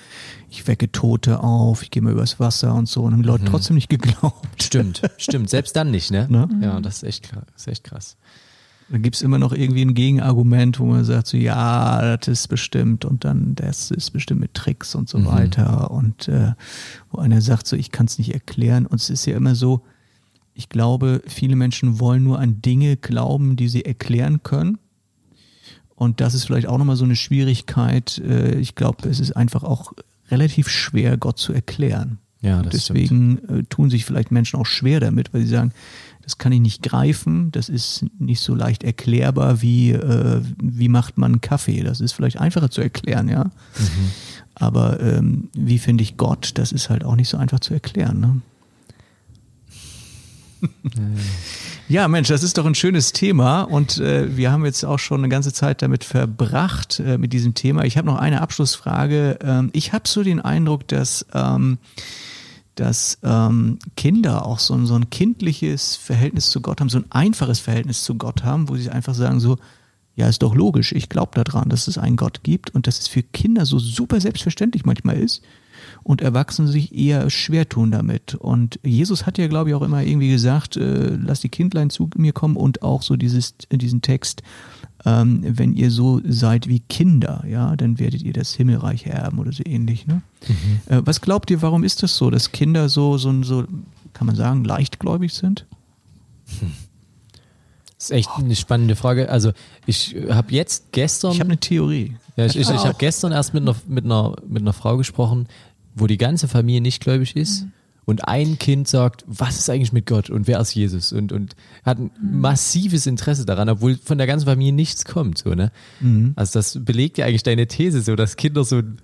ich 0.48 0.66
wecke 0.66 0.90
Tote 0.90 1.40
auf, 1.40 1.82
ich 1.82 1.90
gehe 1.90 2.02
mal 2.02 2.12
übers 2.12 2.40
Wasser 2.40 2.74
und 2.74 2.88
so. 2.88 3.02
Und 3.02 3.12
haben 3.12 3.22
die 3.22 3.28
Leute 3.28 3.44
trotzdem 3.44 3.74
nicht 3.74 3.88
geglaubt. 3.90 4.62
Stimmt, 4.62 5.02
stimmt. 5.18 5.50
Selbst 5.50 5.76
dann 5.76 5.90
nicht, 5.90 6.10
ne? 6.10 6.26
Ne? 6.30 6.48
Ja, 6.62 6.80
das 6.80 6.96
ist 6.96 7.02
echt 7.04 7.24
krass. 7.24 7.44
Das 7.52 7.62
ist 7.62 7.68
echt 7.68 7.84
krass. 7.84 8.16
Da 8.90 8.98
gibt's 8.98 9.22
immer 9.22 9.38
noch 9.38 9.52
irgendwie 9.52 9.82
ein 9.82 9.94
Gegenargument, 9.94 10.78
wo 10.78 10.84
man 10.84 11.04
sagt, 11.04 11.26
so 11.26 11.36
ja, 11.36 12.16
das 12.18 12.28
ist 12.28 12.48
bestimmt 12.48 13.04
und 13.04 13.24
dann 13.24 13.54
das 13.54 13.90
ist 13.90 14.10
bestimmt 14.10 14.40
mit 14.40 14.54
Tricks 14.54 14.94
und 14.94 15.08
so 15.08 15.24
weiter. 15.24 15.90
Und 15.90 16.28
äh, 16.28 16.52
wo 17.10 17.18
einer 17.18 17.40
sagt, 17.40 17.66
so 17.66 17.76
ich 17.76 17.90
kann 17.90 18.06
es 18.06 18.18
nicht 18.18 18.34
erklären. 18.34 18.86
Und 18.86 19.00
es 19.00 19.08
ist 19.08 19.24
ja 19.24 19.36
immer 19.36 19.54
so, 19.54 19.82
ich 20.52 20.68
glaube, 20.68 21.22
viele 21.26 21.56
Menschen 21.56 21.98
wollen 21.98 22.22
nur 22.22 22.38
an 22.38 22.60
Dinge 22.60 22.96
glauben, 22.96 23.56
die 23.56 23.68
sie 23.68 23.84
erklären 23.84 24.42
können. 24.42 24.78
Und 26.04 26.20
das 26.20 26.34
ist 26.34 26.44
vielleicht 26.44 26.68
auch 26.68 26.78
nochmal 26.78 26.96
so 26.96 27.04
eine 27.04 27.16
Schwierigkeit. 27.16 28.18
Äh, 28.18 28.58
Ich 28.58 28.74
glaube, 28.74 29.08
es 29.08 29.20
ist 29.20 29.32
einfach 29.32 29.62
auch 29.64 29.92
relativ 30.30 30.68
schwer, 30.68 31.16
Gott 31.16 31.38
zu 31.38 31.52
erklären. 31.52 32.18
Ja, 32.40 32.60
deswegen 32.62 33.38
äh, 33.48 33.62
tun 33.64 33.88
sich 33.88 34.04
vielleicht 34.04 34.30
Menschen 34.30 34.60
auch 34.60 34.66
schwer 34.66 35.00
damit, 35.00 35.32
weil 35.32 35.40
sie 35.42 35.48
sagen, 35.48 35.72
das 36.20 36.36
kann 36.38 36.52
ich 36.52 36.60
nicht 36.60 36.82
greifen, 36.82 37.50
das 37.52 37.68
ist 37.70 38.04
nicht 38.18 38.40
so 38.40 38.54
leicht 38.54 38.82
erklärbar, 38.84 39.62
wie, 39.62 39.92
äh, 39.92 40.40
wie 40.62 40.88
macht 40.88 41.16
man 41.18 41.32
einen 41.32 41.40
Kaffee. 41.40 41.82
Das 41.82 42.00
ist 42.00 42.12
vielleicht 42.12 42.38
einfacher 42.38 42.70
zu 42.70 42.80
erklären, 42.82 43.28
ja. 43.28 43.50
Aber 44.54 45.00
ähm, 45.00 45.48
wie 45.54 45.78
finde 45.78 46.02
ich 46.02 46.16
Gott, 46.16 46.52
das 46.54 46.70
ist 46.72 46.90
halt 46.90 47.02
auch 47.04 47.16
nicht 47.16 47.28
so 47.28 47.36
einfach 47.38 47.60
zu 47.60 47.74
erklären. 47.74 48.20
Ne? 48.20 48.40
Ja, 51.86 52.08
Mensch, 52.08 52.28
das 52.28 52.42
ist 52.42 52.56
doch 52.56 52.64
ein 52.64 52.74
schönes 52.74 53.12
Thema 53.12 53.62
und 53.62 53.98
äh, 53.98 54.34
wir 54.38 54.50
haben 54.50 54.64
jetzt 54.64 54.84
auch 54.84 54.98
schon 54.98 55.20
eine 55.20 55.28
ganze 55.28 55.52
Zeit 55.52 55.82
damit 55.82 56.02
verbracht 56.02 56.98
äh, 56.98 57.18
mit 57.18 57.34
diesem 57.34 57.52
Thema. 57.52 57.84
Ich 57.84 57.98
habe 57.98 58.06
noch 58.06 58.16
eine 58.16 58.40
Abschlussfrage. 58.40 59.38
Ähm, 59.42 59.68
ich 59.74 59.92
habe 59.92 60.08
so 60.08 60.22
den 60.22 60.40
Eindruck, 60.40 60.88
dass, 60.88 61.26
ähm, 61.34 61.76
dass 62.74 63.18
ähm, 63.22 63.78
Kinder 63.98 64.46
auch 64.46 64.60
so 64.60 64.72
ein, 64.72 64.86
so 64.86 64.94
ein 64.94 65.10
kindliches 65.10 65.94
Verhältnis 65.96 66.48
zu 66.48 66.62
Gott 66.62 66.80
haben, 66.80 66.88
so 66.88 66.98
ein 66.98 67.12
einfaches 67.12 67.60
Verhältnis 67.60 68.02
zu 68.02 68.14
Gott 68.14 68.44
haben, 68.44 68.70
wo 68.70 68.76
sie 68.76 68.88
einfach 68.88 69.14
sagen 69.14 69.38
so, 69.38 69.58
ja, 70.16 70.26
ist 70.26 70.42
doch 70.42 70.54
logisch, 70.54 70.92
ich 70.92 71.10
glaube 71.10 71.42
daran, 71.42 71.68
dass 71.68 71.86
es 71.86 71.98
einen 71.98 72.16
Gott 72.16 72.42
gibt 72.44 72.70
und 72.70 72.86
dass 72.86 72.98
es 72.98 73.08
für 73.08 73.22
Kinder 73.22 73.66
so 73.66 73.78
super 73.78 74.22
selbstverständlich 74.22 74.86
manchmal 74.86 75.18
ist 75.18 75.42
und 76.04 76.20
Erwachsene 76.20 76.68
sich 76.68 76.94
eher 76.94 77.28
schwer 77.30 77.68
tun 77.68 77.90
damit. 77.90 78.34
Und 78.34 78.78
Jesus 78.84 79.26
hat 79.26 79.38
ja, 79.38 79.48
glaube 79.48 79.70
ich, 79.70 79.74
auch 79.74 79.82
immer 79.82 80.02
irgendwie 80.02 80.30
gesagt, 80.30 80.76
äh, 80.76 81.16
lass 81.16 81.40
die 81.40 81.48
Kindlein 81.48 81.90
zu 81.90 82.08
mir 82.16 82.32
kommen 82.32 82.56
und 82.56 82.82
auch 82.82 83.02
so 83.02 83.16
dieses, 83.16 83.54
diesen 83.72 84.02
Text, 84.02 84.42
ähm, 85.06 85.40
wenn 85.42 85.72
ihr 85.72 85.90
so 85.90 86.20
seid 86.26 86.68
wie 86.68 86.80
Kinder, 86.80 87.44
ja, 87.48 87.74
dann 87.74 87.98
werdet 87.98 88.22
ihr 88.22 88.32
das 88.32 88.54
Himmelreich 88.54 89.06
erben 89.06 89.38
oder 89.38 89.52
so 89.52 89.62
ähnlich. 89.66 90.06
Ne? 90.06 90.22
Äh, 90.86 91.00
was 91.04 91.22
glaubt 91.22 91.50
ihr, 91.50 91.62
warum 91.62 91.84
ist 91.84 92.02
das 92.02 92.16
so, 92.16 92.30
dass 92.30 92.52
Kinder 92.52 92.88
so, 92.90 93.16
so, 93.16 93.42
so, 93.42 93.64
kann 94.12 94.26
man 94.26 94.36
sagen, 94.36 94.64
leichtgläubig 94.64 95.32
sind? 95.32 95.66
Das 97.96 98.10
ist 98.10 98.10
echt 98.10 98.30
eine 98.36 98.54
spannende 98.56 98.96
Frage. 98.96 99.30
Also 99.30 99.52
ich 99.86 100.14
habe 100.28 100.52
jetzt 100.52 100.92
gestern. 100.92 101.32
Ich 101.32 101.40
habe 101.40 101.48
eine 101.48 101.58
Theorie. 101.58 102.16
Ja, 102.36 102.44
ich, 102.44 102.56
ich, 102.56 102.68
ich 102.68 102.84
habe 102.84 102.96
gestern 102.98 103.32
erst 103.32 103.54
mit 103.54 103.62
einer, 103.62 103.76
mit, 103.86 104.04
einer, 104.04 104.36
mit 104.46 104.62
einer 104.62 104.74
Frau 104.74 104.98
gesprochen, 104.98 105.46
wo 105.94 106.06
die 106.06 106.18
ganze 106.18 106.48
Familie 106.48 106.80
nicht 106.80 107.02
gläubig 107.02 107.36
ist. 107.36 107.66
Und 108.06 108.28
ein 108.28 108.58
Kind 108.58 108.86
sagt, 108.86 109.24
was 109.26 109.58
ist 109.58 109.70
eigentlich 109.70 109.94
mit 109.94 110.04
Gott 110.06 110.28
und 110.28 110.46
wer 110.46 110.60
ist 110.60 110.74
Jesus? 110.74 111.10
Und, 111.12 111.32
und 111.32 111.56
hat 111.84 111.98
ein 111.98 112.10
massives 112.20 113.06
Interesse 113.06 113.46
daran, 113.46 113.70
obwohl 113.70 113.96
von 113.96 114.18
der 114.18 114.26
ganzen 114.26 114.44
Familie 114.44 114.74
nichts 114.74 115.06
kommt. 115.06 115.38
So, 115.38 115.54
ne? 115.54 115.72
Also 116.36 116.58
das 116.58 116.78
belegt 116.84 117.16
ja 117.16 117.24
eigentlich 117.24 117.44
deine 117.44 117.66
These, 117.66 118.02
so 118.02 118.14
dass 118.14 118.36
Kinder 118.36 118.62
so, 118.64 118.76
ein- 118.80 118.98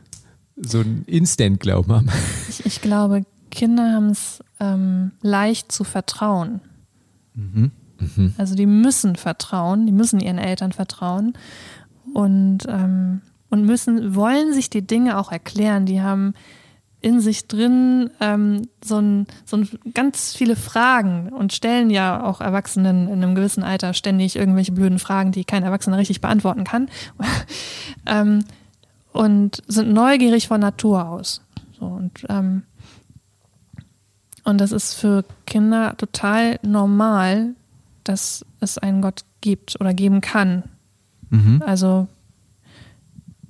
so 0.56 0.80
einen 0.80 1.04
Instant-Glauben 1.06 1.90
haben. 1.92 2.08
ich, 2.50 2.66
ich 2.66 2.82
glaube, 2.82 3.22
Kinder 3.50 3.94
haben 3.94 4.10
es 4.10 4.40
ähm, 4.60 5.12
leicht 5.22 5.72
zu 5.72 5.84
vertrauen. 5.84 6.60
Also 8.38 8.54
die 8.54 8.66
müssen 8.66 9.16
vertrauen, 9.16 9.86
die 9.86 9.92
müssen 9.92 10.20
ihren 10.20 10.38
Eltern 10.38 10.72
vertrauen 10.72 11.34
und, 12.12 12.60
ähm, 12.68 13.22
und 13.48 13.64
müssen, 13.64 14.14
wollen 14.14 14.52
sich 14.52 14.68
die 14.70 14.86
Dinge 14.86 15.18
auch 15.18 15.32
erklären. 15.32 15.86
Die 15.86 16.00
haben 16.02 16.34
in 17.02 17.20
sich 17.20 17.48
drin 17.48 18.10
ähm, 18.20 18.68
so, 18.84 18.98
ein, 18.98 19.26
so 19.46 19.56
ein, 19.56 19.68
ganz 19.94 20.34
viele 20.34 20.54
Fragen 20.54 21.30
und 21.30 21.52
stellen 21.52 21.90
ja 21.90 22.22
auch 22.22 22.40
Erwachsenen 22.40 23.08
in 23.08 23.22
einem 23.22 23.34
gewissen 23.34 23.62
Alter 23.62 23.94
ständig 23.94 24.36
irgendwelche 24.36 24.72
blöden 24.72 24.98
Fragen, 24.98 25.32
die 25.32 25.44
kein 25.44 25.62
Erwachsener 25.62 25.98
richtig 25.98 26.20
beantworten 26.20 26.64
kann. 26.64 26.88
ähm, 28.06 28.44
und 29.12 29.62
sind 29.66 29.92
neugierig 29.92 30.48
von 30.48 30.60
Natur 30.60 31.08
aus. 31.08 31.40
So, 31.78 31.86
und, 31.86 32.26
ähm, 32.28 32.62
und 34.44 34.60
das 34.60 34.72
ist 34.72 34.94
für 34.94 35.24
Kinder 35.46 35.96
total 35.96 36.58
normal, 36.62 37.54
dass 38.04 38.44
es 38.60 38.78
einen 38.78 39.02
Gott 39.02 39.24
gibt 39.40 39.80
oder 39.80 39.94
geben 39.94 40.20
kann. 40.20 40.64
Mhm. 41.30 41.62
Also, 41.64 42.08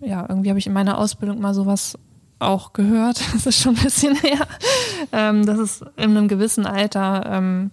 ja, 0.00 0.24
irgendwie 0.28 0.50
habe 0.50 0.58
ich 0.58 0.66
in 0.66 0.72
meiner 0.72 0.98
Ausbildung 0.98 1.40
mal 1.40 1.54
sowas 1.54 1.98
auch 2.40 2.72
gehört. 2.72 3.20
Das 3.32 3.46
ist 3.46 3.60
schon 3.60 3.76
ein 3.76 3.82
bisschen 3.82 4.16
her. 4.16 4.46
Ähm, 5.12 5.46
dass 5.46 5.58
es 5.58 5.82
in 5.96 6.16
einem 6.16 6.28
gewissen 6.28 6.66
Alter 6.66 7.24
ähm, 7.26 7.70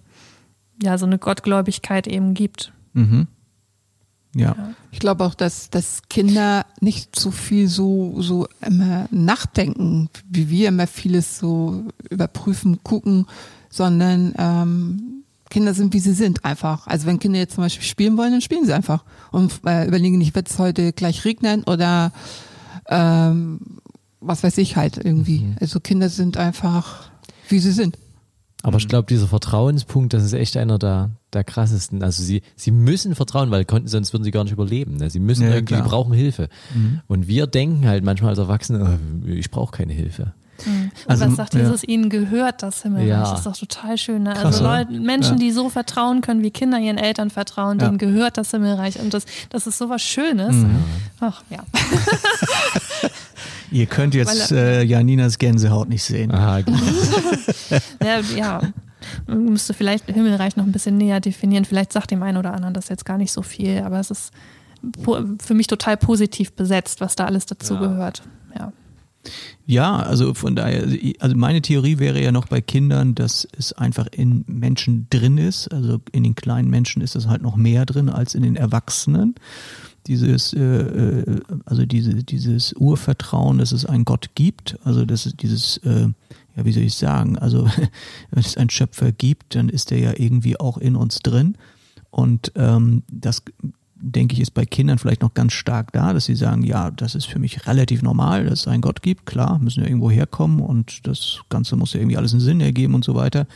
ja 0.82 0.98
so 0.98 1.06
eine 1.06 1.18
Gottgläubigkeit 1.18 2.06
eben 2.06 2.34
gibt. 2.34 2.72
Mhm. 2.92 3.26
Ja. 4.34 4.54
Ich 4.92 4.98
glaube 4.98 5.24
auch, 5.24 5.34
dass, 5.34 5.70
dass 5.70 6.02
Kinder 6.08 6.66
nicht 6.80 7.18
so 7.18 7.30
viel 7.30 7.66
so, 7.68 8.20
so 8.20 8.46
immer 8.64 9.08
nachdenken, 9.10 10.10
wie 10.28 10.48
wir 10.48 10.68
immer 10.68 10.86
vieles 10.86 11.38
so 11.38 11.84
überprüfen, 12.10 12.82
gucken. 12.84 13.26
sondern 13.70 14.34
ähm, 14.38 15.24
Kinder 15.50 15.74
sind, 15.74 15.94
wie 15.94 15.98
sie 15.98 16.12
sind, 16.12 16.44
einfach. 16.44 16.86
Also 16.86 17.06
wenn 17.06 17.18
Kinder 17.18 17.38
jetzt 17.38 17.54
zum 17.54 17.64
Beispiel 17.64 17.84
spielen 17.84 18.16
wollen, 18.16 18.32
dann 18.32 18.40
spielen 18.40 18.66
sie 18.66 18.74
einfach 18.74 19.04
und 19.30 19.60
äh, 19.66 19.86
überlegen 19.86 20.18
nicht, 20.18 20.34
wird 20.34 20.48
es 20.50 20.58
heute 20.58 20.92
gleich 20.92 21.24
regnen 21.24 21.64
oder 21.64 22.12
ähm, 22.88 23.60
was 24.20 24.42
weiß 24.42 24.58
ich 24.58 24.76
halt 24.76 24.96
irgendwie. 24.96 25.40
Mhm. 25.40 25.56
Also 25.60 25.80
Kinder 25.80 26.08
sind 26.08 26.36
einfach, 26.36 27.10
wie 27.48 27.58
sie 27.58 27.72
sind. 27.72 27.96
Aber 28.62 28.78
ich 28.78 28.88
glaube, 28.88 29.06
dieser 29.06 29.28
Vertrauenspunkt, 29.28 30.12
das 30.12 30.24
ist 30.24 30.32
echt 30.32 30.56
einer 30.56 30.78
der, 30.80 31.10
der 31.32 31.44
krassesten. 31.44 32.02
Also 32.02 32.24
sie, 32.24 32.42
sie 32.56 32.72
müssen 32.72 33.14
vertrauen, 33.14 33.52
weil 33.52 33.64
konnten, 33.64 33.86
sonst 33.86 34.12
würden 34.12 34.24
sie 34.24 34.32
gar 34.32 34.42
nicht 34.42 34.52
überleben. 34.52 34.96
Ne? 34.96 35.10
Sie 35.10 35.20
müssen 35.20 35.44
Ja, 35.44 35.50
irgendwie, 35.54 35.74
klar. 35.74 35.86
brauchen 35.88 36.12
Hilfe. 36.12 36.48
Und 37.06 37.28
wir 37.28 37.46
denken 37.46 37.86
halt 37.86 38.02
manchmal 38.02 38.30
als 38.30 38.38
Erwachsene, 38.40 38.98
oh, 39.24 39.28
ich 39.28 39.50
brauche 39.52 39.70
keine 39.76 39.92
Hilfe. 39.92 40.32
Und 40.66 40.90
Also, 41.06 41.26
was 41.26 41.36
sagt 41.36 41.54
ja. 41.54 41.60
dieses, 41.60 41.84
ihnen 41.84 42.10
gehört 42.10 42.64
das 42.64 42.82
Himmelreich? 42.82 43.06
Ja. 43.06 43.20
Das 43.30 43.38
ist 43.38 43.46
doch 43.46 43.56
total 43.56 43.96
schön. 43.96 44.24
Ne? 44.24 44.32
Krass, 44.32 44.60
also? 44.60 44.64
Leute, 44.64 44.90
Menschen, 44.90 45.34
Ja. 45.34 45.38
die 45.38 45.52
so 45.52 45.68
vertrauen 45.70 46.20
können, 46.20 46.42
wie 46.42 46.50
Kinder 46.50 46.80
ihren 46.80 46.98
Eltern 46.98 47.30
vertrauen, 47.30 47.78
Ja. 47.78 47.86
denen 47.86 47.98
gehört 47.98 48.38
das 48.38 48.50
Himmelreich. 48.50 48.98
Und 48.98 49.14
das, 49.14 49.24
das 49.50 49.68
ist 49.68 49.78
sowas 49.78 50.02
Schönes. 50.02 50.56
Mhm. 50.56 50.82
Ach 51.20 51.42
ja. 51.48 51.58
Ihr 53.70 53.86
könnt 53.86 54.14
jetzt 54.14 54.50
Weil 54.52 54.58
äh, 54.58 54.82
Janinas 54.84 55.38
Gänsehaut 55.38 55.88
nicht 55.88 56.02
sehen. 56.02 56.30
Aha, 56.32 56.60
gut. 56.62 56.74
ja, 58.02 58.20
ja. 58.36 58.60
Man 59.26 59.44
müsste 59.46 59.74
vielleicht 59.74 60.06
Himmelreich 60.06 60.56
noch 60.56 60.64
ein 60.64 60.72
bisschen 60.72 60.96
näher 60.96 61.20
definieren. 61.20 61.64
Vielleicht 61.64 61.92
sagt 61.92 62.10
dem 62.10 62.22
einen 62.22 62.36
oder 62.36 62.52
anderen 62.54 62.74
das 62.74 62.88
jetzt 62.88 63.04
gar 63.04 63.18
nicht 63.18 63.32
so 63.32 63.42
viel, 63.42 63.78
aber 63.80 64.00
es 64.00 64.10
ist 64.10 64.32
für 65.40 65.54
mich 65.54 65.66
total 65.66 65.96
positiv 65.96 66.52
besetzt, 66.52 67.00
was 67.00 67.16
da 67.16 67.24
alles 67.26 67.46
dazu 67.46 67.74
Ja. 67.74 67.80
gehört. 67.80 68.22
Ja. 68.58 68.72
Ja, 69.66 69.96
also 69.96 70.32
von 70.34 70.56
daher, 70.56 70.84
also 71.18 71.36
meine 71.36 71.60
Theorie 71.60 71.98
wäre 71.98 72.22
ja 72.22 72.32
noch 72.32 72.46
bei 72.46 72.60
Kindern, 72.60 73.14
dass 73.14 73.46
es 73.58 73.72
einfach 73.74 74.06
in 74.12 74.44
Menschen 74.46 75.06
drin 75.10 75.36
ist. 75.36 75.68
Also 75.68 76.00
in 76.12 76.22
den 76.22 76.34
kleinen 76.34 76.70
Menschen 76.70 77.02
ist 77.02 77.16
es 77.16 77.26
halt 77.26 77.42
noch 77.42 77.56
mehr 77.56 77.84
drin 77.84 78.08
als 78.08 78.34
in 78.34 78.42
den 78.42 78.56
Erwachsenen. 78.56 79.34
Dieses, 80.08 80.54
äh, 80.54 80.60
äh, 80.60 81.40
also 81.66 81.86
diese, 81.86 82.14
dieses 82.24 82.72
Urvertrauen, 82.72 83.58
dass 83.58 83.72
es 83.72 83.84
einen 83.84 84.04
Gott 84.04 84.30
gibt, 84.34 84.78
also 84.84 85.04
dass 85.04 85.26
es 85.26 85.36
dieses, 85.36 85.76
äh, 85.78 86.08
ja, 86.56 86.64
wie 86.64 86.72
soll 86.72 86.82
ich 86.82 86.94
sagen, 86.94 87.38
also 87.38 87.66
wenn 88.30 88.40
es 88.40 88.56
einen 88.56 88.70
Schöpfer 88.70 89.12
gibt, 89.12 89.54
dann 89.54 89.68
ist 89.68 89.90
der 89.90 89.98
ja 89.98 90.12
irgendwie 90.16 90.58
auch 90.58 90.78
in 90.78 90.96
uns 90.96 91.20
drin. 91.20 91.56
Und 92.10 92.52
ähm, 92.56 93.02
das 93.12 93.42
denke 94.00 94.34
ich, 94.34 94.40
ist 94.40 94.52
bei 94.52 94.64
Kindern 94.64 94.98
vielleicht 94.98 95.22
noch 95.22 95.34
ganz 95.34 95.52
stark 95.52 95.92
da, 95.92 96.12
dass 96.12 96.26
sie 96.26 96.36
sagen, 96.36 96.62
ja, 96.62 96.90
das 96.90 97.14
ist 97.14 97.26
für 97.26 97.38
mich 97.38 97.66
relativ 97.66 98.02
normal, 98.02 98.44
dass 98.44 98.60
es 98.60 98.68
einen 98.68 98.80
Gott 98.80 99.02
gibt, 99.02 99.26
klar, 99.26 99.58
müssen 99.58 99.82
ja 99.82 99.86
irgendwo 99.86 100.10
herkommen 100.10 100.60
und 100.60 101.06
das 101.06 101.40
Ganze 101.48 101.76
muss 101.76 101.92
ja 101.92 102.00
irgendwie 102.00 102.16
alles 102.16 102.32
einen 102.32 102.40
Sinn 102.40 102.60
ergeben 102.60 102.94
und 102.94 103.04
so 103.04 103.14
weiter. 103.14 103.46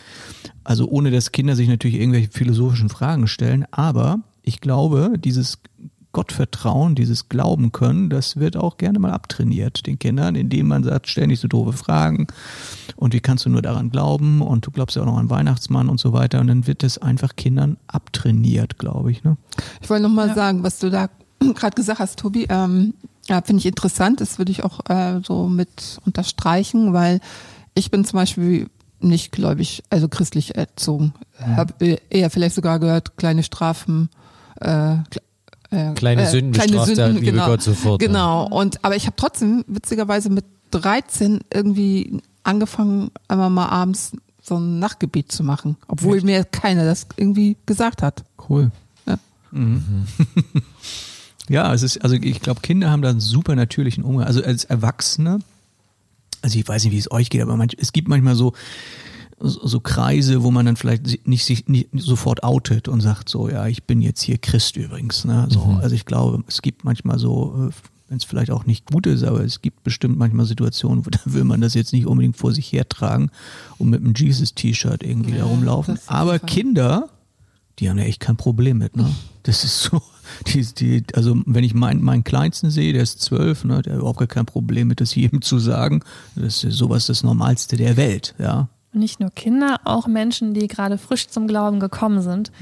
Also 0.64 0.88
ohne 0.88 1.10
dass 1.10 1.32
Kinder 1.32 1.56
sich 1.56 1.68
natürlich 1.68 1.98
irgendwelche 1.98 2.30
philosophischen 2.30 2.88
Fragen 2.88 3.26
stellen, 3.28 3.64
aber 3.70 4.20
ich 4.42 4.60
glaube, 4.60 5.14
dieses 5.16 5.58
Gottvertrauen, 6.12 6.94
dieses 6.94 7.28
Glauben 7.28 7.72
können, 7.72 8.10
das 8.10 8.36
wird 8.36 8.56
auch 8.56 8.76
gerne 8.76 8.98
mal 8.98 9.10
abtrainiert 9.12 9.86
den 9.86 9.98
Kindern, 9.98 10.34
indem 10.34 10.68
man 10.68 10.84
sagt, 10.84 11.08
stell 11.08 11.26
nicht 11.26 11.40
so 11.40 11.48
doofe 11.48 11.72
Fragen 11.72 12.26
und 12.96 13.14
wie 13.14 13.20
kannst 13.20 13.44
du 13.46 13.50
nur 13.50 13.62
daran 13.62 13.90
glauben 13.90 14.40
und 14.42 14.66
du 14.66 14.70
glaubst 14.70 14.96
ja 14.96 15.02
auch 15.02 15.06
noch 15.06 15.18
an 15.18 15.30
Weihnachtsmann 15.30 15.88
und 15.88 15.98
so 16.00 16.12
weiter 16.12 16.40
und 16.40 16.46
dann 16.48 16.66
wird 16.66 16.82
das 16.82 16.98
einfach 16.98 17.36
Kindern 17.36 17.76
abtrainiert, 17.86 18.78
glaube 18.78 19.10
ich. 19.10 19.24
Ne? 19.24 19.36
Ich 19.80 19.88
wollte 19.90 20.02
noch 20.04 20.10
mal 20.10 20.28
Ja. 20.28 20.34
sagen, 20.34 20.62
was 20.62 20.78
du 20.78 20.90
da 20.90 21.08
gerade 21.54 21.74
gesagt 21.74 21.98
hast, 21.98 22.18
Tobi. 22.18 22.46
Ähm, 22.48 22.94
ja, 23.28 23.40
finde 23.40 23.60
ich 23.60 23.66
interessant. 23.66 24.20
Das 24.20 24.38
würde 24.38 24.50
ich 24.52 24.64
auch 24.64 24.80
äh, 24.90 25.20
so 25.24 25.46
mit 25.48 25.98
unterstreichen, 26.04 26.92
weil 26.92 27.20
ich 27.74 27.90
bin 27.90 28.04
zum 28.04 28.18
Beispiel 28.18 28.68
nicht 29.00 29.32
gläubig, 29.32 29.82
also 29.90 30.08
christlich 30.08 30.54
erzogen. 30.56 31.12
Habe 31.40 31.98
eher 32.10 32.30
vielleicht 32.30 32.54
sogar 32.54 32.78
gehört, 32.78 33.16
kleine 33.16 33.42
Strafen. 33.42 34.10
Äh, 34.60 34.96
äh, 35.72 35.94
Kleine 35.94 36.28
Sünden 36.28 36.52
bestraft 36.52 36.96
der 36.96 37.08
liebe 37.08 37.38
Gott 37.38 37.62
sofort, 37.62 38.00
ne? 38.00 38.06
Genau. 38.06 38.46
Und 38.46 38.84
aber 38.84 38.94
ich 38.94 39.06
habe 39.06 39.16
trotzdem 39.16 39.64
witzigerweise 39.66 40.30
mit 40.30 40.44
13 40.70 41.40
irgendwie 41.52 42.20
angefangen, 42.44 43.10
einmal 43.28 43.50
mal 43.50 43.68
abends 43.68 44.12
so 44.42 44.56
ein 44.56 44.78
Nachtgebet 44.78 45.30
zu 45.30 45.44
machen, 45.44 45.76
obwohl 45.88 46.16
Echt? 46.16 46.26
mir 46.26 46.44
keiner 46.44 46.84
das 46.84 47.06
irgendwie 47.16 47.56
gesagt 47.64 48.02
hat. 48.02 48.24
Cool. 48.48 48.70
Ja. 49.06 49.18
Mhm. 49.52 50.06
ja, 51.48 51.72
es 51.72 51.82
ist, 51.82 52.02
also 52.02 52.16
ich 52.16 52.40
glaube, 52.40 52.60
Kinder 52.60 52.90
haben 52.90 53.02
da 53.02 53.10
einen 53.10 53.20
super 53.20 53.54
natürlichen 53.54 54.02
Umgang. 54.02 54.26
Also 54.26 54.42
als 54.42 54.64
Erwachsene, 54.64 55.38
also 56.42 56.58
ich 56.58 56.66
weiß 56.66 56.84
nicht, 56.84 56.92
wie 56.92 56.98
es 56.98 57.10
euch 57.10 57.30
geht, 57.30 57.40
aber 57.40 57.56
manch, 57.56 57.76
es 57.78 57.92
gibt 57.92 58.08
manchmal 58.08 58.34
so, 58.34 58.52
so, 59.44 59.80
Kreise, 59.80 60.42
wo 60.42 60.50
man 60.50 60.66
dann 60.66 60.76
vielleicht 60.76 61.26
nicht 61.26 61.44
sich 61.44 61.66
nicht 61.68 61.88
sofort 61.96 62.42
outet 62.44 62.88
und 62.88 63.00
sagt 63.00 63.28
so, 63.28 63.48
ja, 63.48 63.66
ich 63.66 63.82
bin 63.84 64.00
jetzt 64.00 64.22
hier 64.22 64.38
Christ 64.38 64.76
übrigens. 64.76 65.24
Ne? 65.24 65.46
So, 65.50 65.60
Mhm. 65.64 65.76
Also 65.78 65.94
ich 65.94 66.04
glaube, 66.06 66.44
es 66.46 66.62
gibt 66.62 66.84
manchmal 66.84 67.18
so, 67.18 67.68
äh, 67.68 67.72
wenn 68.08 68.18
es 68.18 68.24
vielleicht 68.24 68.50
auch 68.50 68.66
nicht 68.66 68.86
gut 68.90 69.06
ist, 69.06 69.24
aber 69.24 69.40
es 69.42 69.62
gibt 69.62 69.82
bestimmt 69.84 70.18
manchmal 70.18 70.46
Situationen, 70.46 71.04
wo 71.06 71.10
da 71.10 71.18
will 71.24 71.44
man 71.44 71.60
das 71.60 71.74
jetzt 71.74 71.92
nicht 71.92 72.06
unbedingt 72.06 72.36
vor 72.36 72.52
sich 72.52 72.70
hertragen 72.72 73.30
und 73.78 73.90
mit 73.90 74.00
einem 74.00 74.14
Jesus-T-Shirt 74.14 75.02
irgendwie 75.02 75.32
da 75.32 75.38
Ja, 75.38 75.44
rumlaufen. 75.44 75.94
auf 75.94 76.00
jeden 76.00 76.08
Aber 76.14 76.38
Fall. 76.38 76.48
Kinder, 76.48 77.08
die 77.78 77.88
haben 77.90 77.98
ja 77.98 78.04
echt 78.04 78.20
kein 78.20 78.36
Problem 78.36 78.78
mit, 78.78 78.96
ne? 78.96 79.10
Das 79.44 79.64
ist 79.64 79.82
so, 79.82 80.00
die, 80.48 80.62
die, 80.74 81.04
also 81.14 81.36
wenn 81.46 81.64
ich 81.64 81.74
meinen, 81.74 82.02
meinen 82.02 82.22
Kleinsten 82.22 82.70
sehe, 82.70 82.92
der 82.92 83.02
ist 83.02 83.20
zwölf, 83.22 83.64
ne, 83.64 83.82
der 83.82 83.94
hat 83.94 83.98
überhaupt 84.00 84.18
gar 84.20 84.28
kein 84.28 84.46
Problem 84.46 84.88
mit, 84.88 85.00
das 85.00 85.14
jedem 85.16 85.42
zu 85.42 85.58
sagen. 85.58 86.02
Das 86.36 86.62
ist 86.62 86.76
sowas 86.76 87.06
das 87.06 87.22
Normalste 87.24 87.76
der 87.76 87.96
Welt, 87.96 88.34
ja. 88.38 88.68
Und 88.92 89.00
nicht 89.00 89.20
nur 89.20 89.30
Kinder, 89.30 89.80
auch 89.84 90.06
Menschen, 90.06 90.52
die 90.52 90.68
gerade 90.68 90.98
frisch 90.98 91.28
zum 91.28 91.46
Glauben 91.46 91.80
gekommen 91.80 92.20
sind. 92.20 92.52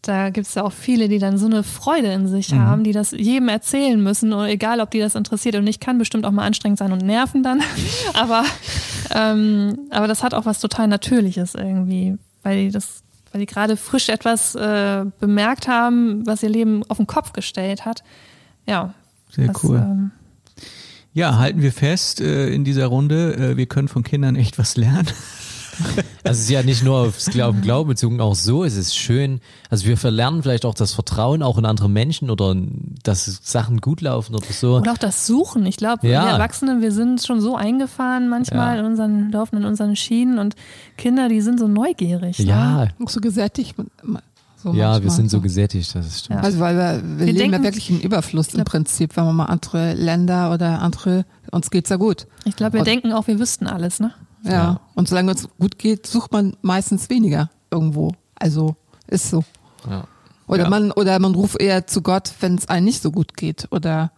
Da 0.00 0.30
gibt 0.30 0.46
es 0.46 0.54
ja 0.54 0.62
auch 0.62 0.72
viele, 0.72 1.08
die 1.08 1.18
dann 1.18 1.36
so 1.36 1.44
eine 1.44 1.62
Freude 1.62 2.10
in 2.10 2.26
sich 2.26 2.54
haben, 2.54 2.84
die 2.84 2.92
das 2.92 3.10
jedem 3.10 3.48
erzählen 3.48 4.02
müssen, 4.02 4.32
oder 4.32 4.48
egal, 4.48 4.80
ob 4.80 4.90
die 4.90 4.98
das 4.98 5.14
interessiert. 5.14 5.56
Und 5.56 5.66
ich 5.66 5.80
kann 5.80 5.98
bestimmt 5.98 6.24
auch 6.24 6.30
mal 6.30 6.46
anstrengend 6.46 6.78
sein 6.78 6.92
und 6.92 7.02
nerven 7.02 7.42
dann. 7.42 7.60
aber, 8.14 8.44
ähm, 9.14 9.78
aber 9.90 10.08
das 10.08 10.22
hat 10.22 10.32
auch 10.32 10.46
was 10.46 10.58
total 10.60 10.88
Natürliches 10.88 11.54
irgendwie, 11.54 12.16
weil 12.42 12.64
die 12.64 12.70
das, 12.70 13.02
weil 13.32 13.40
die 13.40 13.46
gerade 13.46 13.76
frisch 13.76 14.08
etwas 14.08 14.54
äh, 14.54 15.04
bemerkt 15.20 15.68
haben, 15.68 16.26
was 16.26 16.42
ihr 16.42 16.48
Leben 16.48 16.82
auf 16.88 16.96
den 16.96 17.06
Kopf 17.06 17.32
gestellt 17.32 17.84
hat. 17.84 18.04
Ja. 18.66 18.94
Sehr 19.30 19.48
das, 19.48 19.62
cool. 19.64 19.76
Ähm, 19.76 20.10
Ja, 21.12 21.38
halten 21.38 21.60
wir 21.60 21.72
fest 21.72 22.22
äh, 22.22 22.48
in 22.48 22.64
dieser 22.64 22.86
Runde, 22.86 23.34
äh, 23.36 23.56
wir 23.58 23.66
können 23.66 23.88
von 23.88 24.02
Kindern 24.02 24.34
echt 24.34 24.58
was 24.58 24.76
lernen. 24.76 25.08
Also 26.26 26.38
es 26.38 26.44
ist 26.44 26.50
ja 26.50 26.62
nicht 26.62 26.82
nur 26.82 27.00
aufs 27.08 27.26
Glauben, 27.26 27.60
Glauben 27.60 27.88
bezogen, 27.90 28.18
auch 28.22 28.34
so 28.34 28.64
ist 28.64 28.78
es 28.78 28.94
schön. 28.96 29.40
Also 29.68 29.84
wir 29.84 29.98
verlernen 29.98 30.42
vielleicht 30.42 30.64
auch 30.64 30.72
das 30.74 30.94
Vertrauen 30.94 31.42
auch 31.42 31.58
in 31.58 31.66
andere 31.66 31.90
Menschen 31.90 32.30
oder 32.30 32.56
dass 33.02 33.40
Sachen 33.42 33.82
gut 33.82 34.00
laufen 34.00 34.34
oder 34.34 34.46
so. 34.50 34.76
Oder 34.78 34.92
auch 34.92 34.98
das 34.98 35.26
Suchen. 35.26 35.66
Ich 35.66 35.76
glaube, 35.76 36.08
Ja. 36.08 36.24
wir 36.24 36.30
Erwachsenen, 36.32 36.80
wir 36.80 36.92
sind 36.92 37.20
schon 37.22 37.42
so 37.42 37.56
eingefahren 37.56 38.30
manchmal 38.30 38.76
Ja. 38.76 38.80
in 38.80 38.86
unseren, 38.86 39.30
laufen 39.32 39.58
in 39.58 39.66
unseren 39.66 39.96
Schienen 39.96 40.38
und 40.38 40.54
Kinder, 40.96 41.28
die 41.28 41.42
sind 41.42 41.58
so 41.60 41.68
neugierig. 41.68 42.38
Ja, 42.38 42.84
Ne? 42.84 42.88
Auch 43.04 43.10
so 43.10 43.20
gesättigt. 43.20 43.74
So 44.62 44.72
ja, 44.72 45.02
wir 45.02 45.10
sind 45.10 45.30
so 45.30 45.42
gesättigt, 45.42 45.94
das 45.94 46.20
stimmt. 46.20 46.38
Ja. 46.38 46.42
Also 46.42 46.58
weil 46.58 46.74
wir, 46.74 47.02
wir, 47.18 47.26
Wir 47.26 47.32
leben 47.34 47.36
ja 47.36 47.58
denken- 47.58 47.64
wirklich 47.64 47.90
in 47.90 48.00
Überfluss 48.00 48.48
im 48.48 48.54
glaub- 48.54 48.68
Prinzip, 48.68 49.14
wenn 49.18 49.26
man 49.26 49.36
mal 49.36 49.44
andere 49.44 49.92
Länder 49.92 50.54
oder 50.54 50.80
andere, 50.80 51.26
uns 51.50 51.68
geht's 51.70 51.90
ja 51.90 51.96
gut. 51.96 52.26
Ich 52.46 52.56
glaube, 52.56 52.72
wir 52.72 52.80
Und- 52.80 52.86
denken 52.86 53.12
auch, 53.12 53.26
wir 53.26 53.38
wüssten 53.38 53.66
alles, 53.66 54.00
ne? 54.00 54.14
Ja. 54.44 54.52
Ja. 54.52 54.80
Und 54.94 55.08
solange 55.08 55.30
uns 55.32 55.48
gut 55.58 55.78
geht, 55.78 56.06
sucht 56.06 56.32
man 56.32 56.56
meistens 56.62 57.10
weniger 57.10 57.50
irgendwo. 57.70 58.12
Also 58.36 58.76
ist 59.06 59.30
so. 59.30 59.42
Ja. 59.88 60.04
Oder 60.46 60.64
Ja. 60.64 60.70
man 60.70 60.90
oder 60.92 61.18
man 61.18 61.34
ruft 61.34 61.60
eher 61.60 61.86
zu 61.86 62.02
Gott, 62.02 62.32
wenn 62.40 62.54
es 62.56 62.68
einem 62.68 62.84
nicht 62.84 63.02
so 63.02 63.10
gut 63.10 63.36
geht. 63.36 63.68
Oder. 63.70 64.12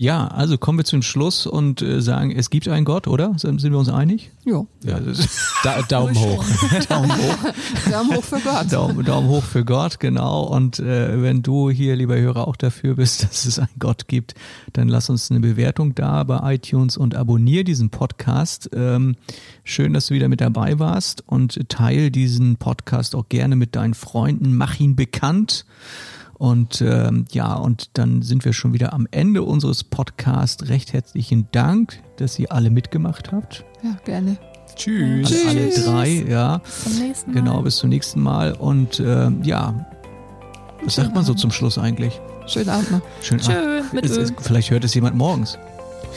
Ja, 0.00 0.28
also 0.28 0.58
kommen 0.58 0.78
wir 0.78 0.84
zum 0.84 1.02
Schluss 1.02 1.44
und 1.44 1.82
äh, 1.82 2.00
sagen, 2.00 2.30
es 2.30 2.50
gibt 2.50 2.68
einen 2.68 2.84
Gott, 2.84 3.08
oder? 3.08 3.36
Sind, 3.36 3.60
sind 3.60 3.72
wir 3.72 3.80
uns 3.80 3.88
einig? 3.88 4.30
Jo. 4.44 4.68
Ja, 4.84 5.00
Da, 5.64 5.82
Daumen 5.88 6.16
hoch. 6.16 6.44
Daumen 6.88 7.10
hoch. 7.10 7.36
Daumen 7.90 8.14
hoch 8.14 8.22
für 8.22 8.38
Gott. 8.38 8.72
Daumen, 8.72 9.04
Daumen 9.04 9.28
hoch 9.28 9.42
für 9.42 9.64
Gott, 9.64 9.98
genau. 9.98 10.44
Und 10.44 10.78
äh, 10.78 11.20
wenn 11.20 11.42
du 11.42 11.68
hier, 11.68 11.96
lieber 11.96 12.16
Hörer, 12.16 12.46
auch 12.46 12.54
dafür 12.54 12.94
bist, 12.94 13.24
dass 13.24 13.44
es 13.44 13.58
einen 13.58 13.68
Gott 13.80 14.06
gibt, 14.06 14.36
dann 14.72 14.86
lass 14.86 15.10
uns 15.10 15.32
eine 15.32 15.40
Bewertung 15.40 15.96
da 15.96 16.22
bei 16.22 16.54
iTunes 16.54 16.96
und 16.96 17.16
abonnier 17.16 17.64
diesen 17.64 17.90
Podcast. 17.90 18.70
Ähm, 18.72 19.16
schön, 19.64 19.94
dass 19.94 20.06
du 20.06 20.14
wieder 20.14 20.28
mit 20.28 20.40
dabei 20.40 20.78
warst 20.78 21.24
und 21.26 21.68
teil 21.68 22.12
diesen 22.12 22.56
Podcast 22.56 23.16
auch 23.16 23.28
gerne 23.28 23.56
mit 23.56 23.74
deinen 23.74 23.94
Freunden. 23.94 24.56
Mach 24.56 24.78
ihn 24.78 24.94
bekannt. 24.94 25.64
Und 26.38 26.80
ähm, 26.82 27.24
ja, 27.32 27.54
und 27.54 27.90
dann 27.94 28.22
sind 28.22 28.44
wir 28.44 28.52
schon 28.52 28.72
wieder 28.72 28.92
am 28.92 29.08
Ende 29.10 29.42
unseres 29.42 29.82
Podcasts. 29.82 30.68
Recht 30.68 30.92
herzlichen 30.92 31.48
Dank, 31.50 32.00
dass 32.16 32.38
ihr 32.38 32.52
alle 32.52 32.70
mitgemacht 32.70 33.32
habt. 33.32 33.64
Ja, 33.82 33.96
gerne. 34.04 34.38
Tschüss. 34.76 35.32
Alle, 35.46 35.60
alle 35.60 35.70
drei, 35.70 36.08
ja. 36.28 36.60
Zum 36.84 36.98
nächsten 37.00 37.32
Mal. 37.32 37.40
Genau, 37.40 37.62
bis 37.62 37.76
zum 37.76 37.90
nächsten 37.90 38.20
Mal. 38.20 38.52
Und 38.52 39.00
ähm, 39.00 39.42
ja, 39.42 39.86
was 40.84 40.94
sagt 40.94 41.14
man 41.14 41.24
so 41.24 41.34
zum 41.34 41.50
Schluss 41.50 41.76
eigentlich? 41.76 42.20
Schönen 42.46 42.68
Abend 42.68 42.92
noch. 42.92 43.00
Schön. 43.20 43.38
Tschö, 43.38 43.82
ach, 43.84 43.92
mit 43.92 44.04
es, 44.04 44.32
vielleicht 44.40 44.70
hört 44.70 44.84
es 44.84 44.94
jemand 44.94 45.16
morgens. 45.16 45.58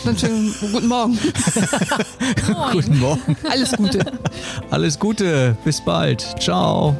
Dann 0.05 0.17
schönen 0.17 0.53
guten 0.71 0.87
Morgen. 0.87 1.17
Guten 2.71 2.99
Morgen. 2.99 3.35
Alles 3.49 3.71
Gute. 3.73 3.99
Alles 4.69 4.97
Gute. 4.97 5.55
Bis 5.63 5.83
bald. 5.83 6.21
Ciao. 6.39 6.95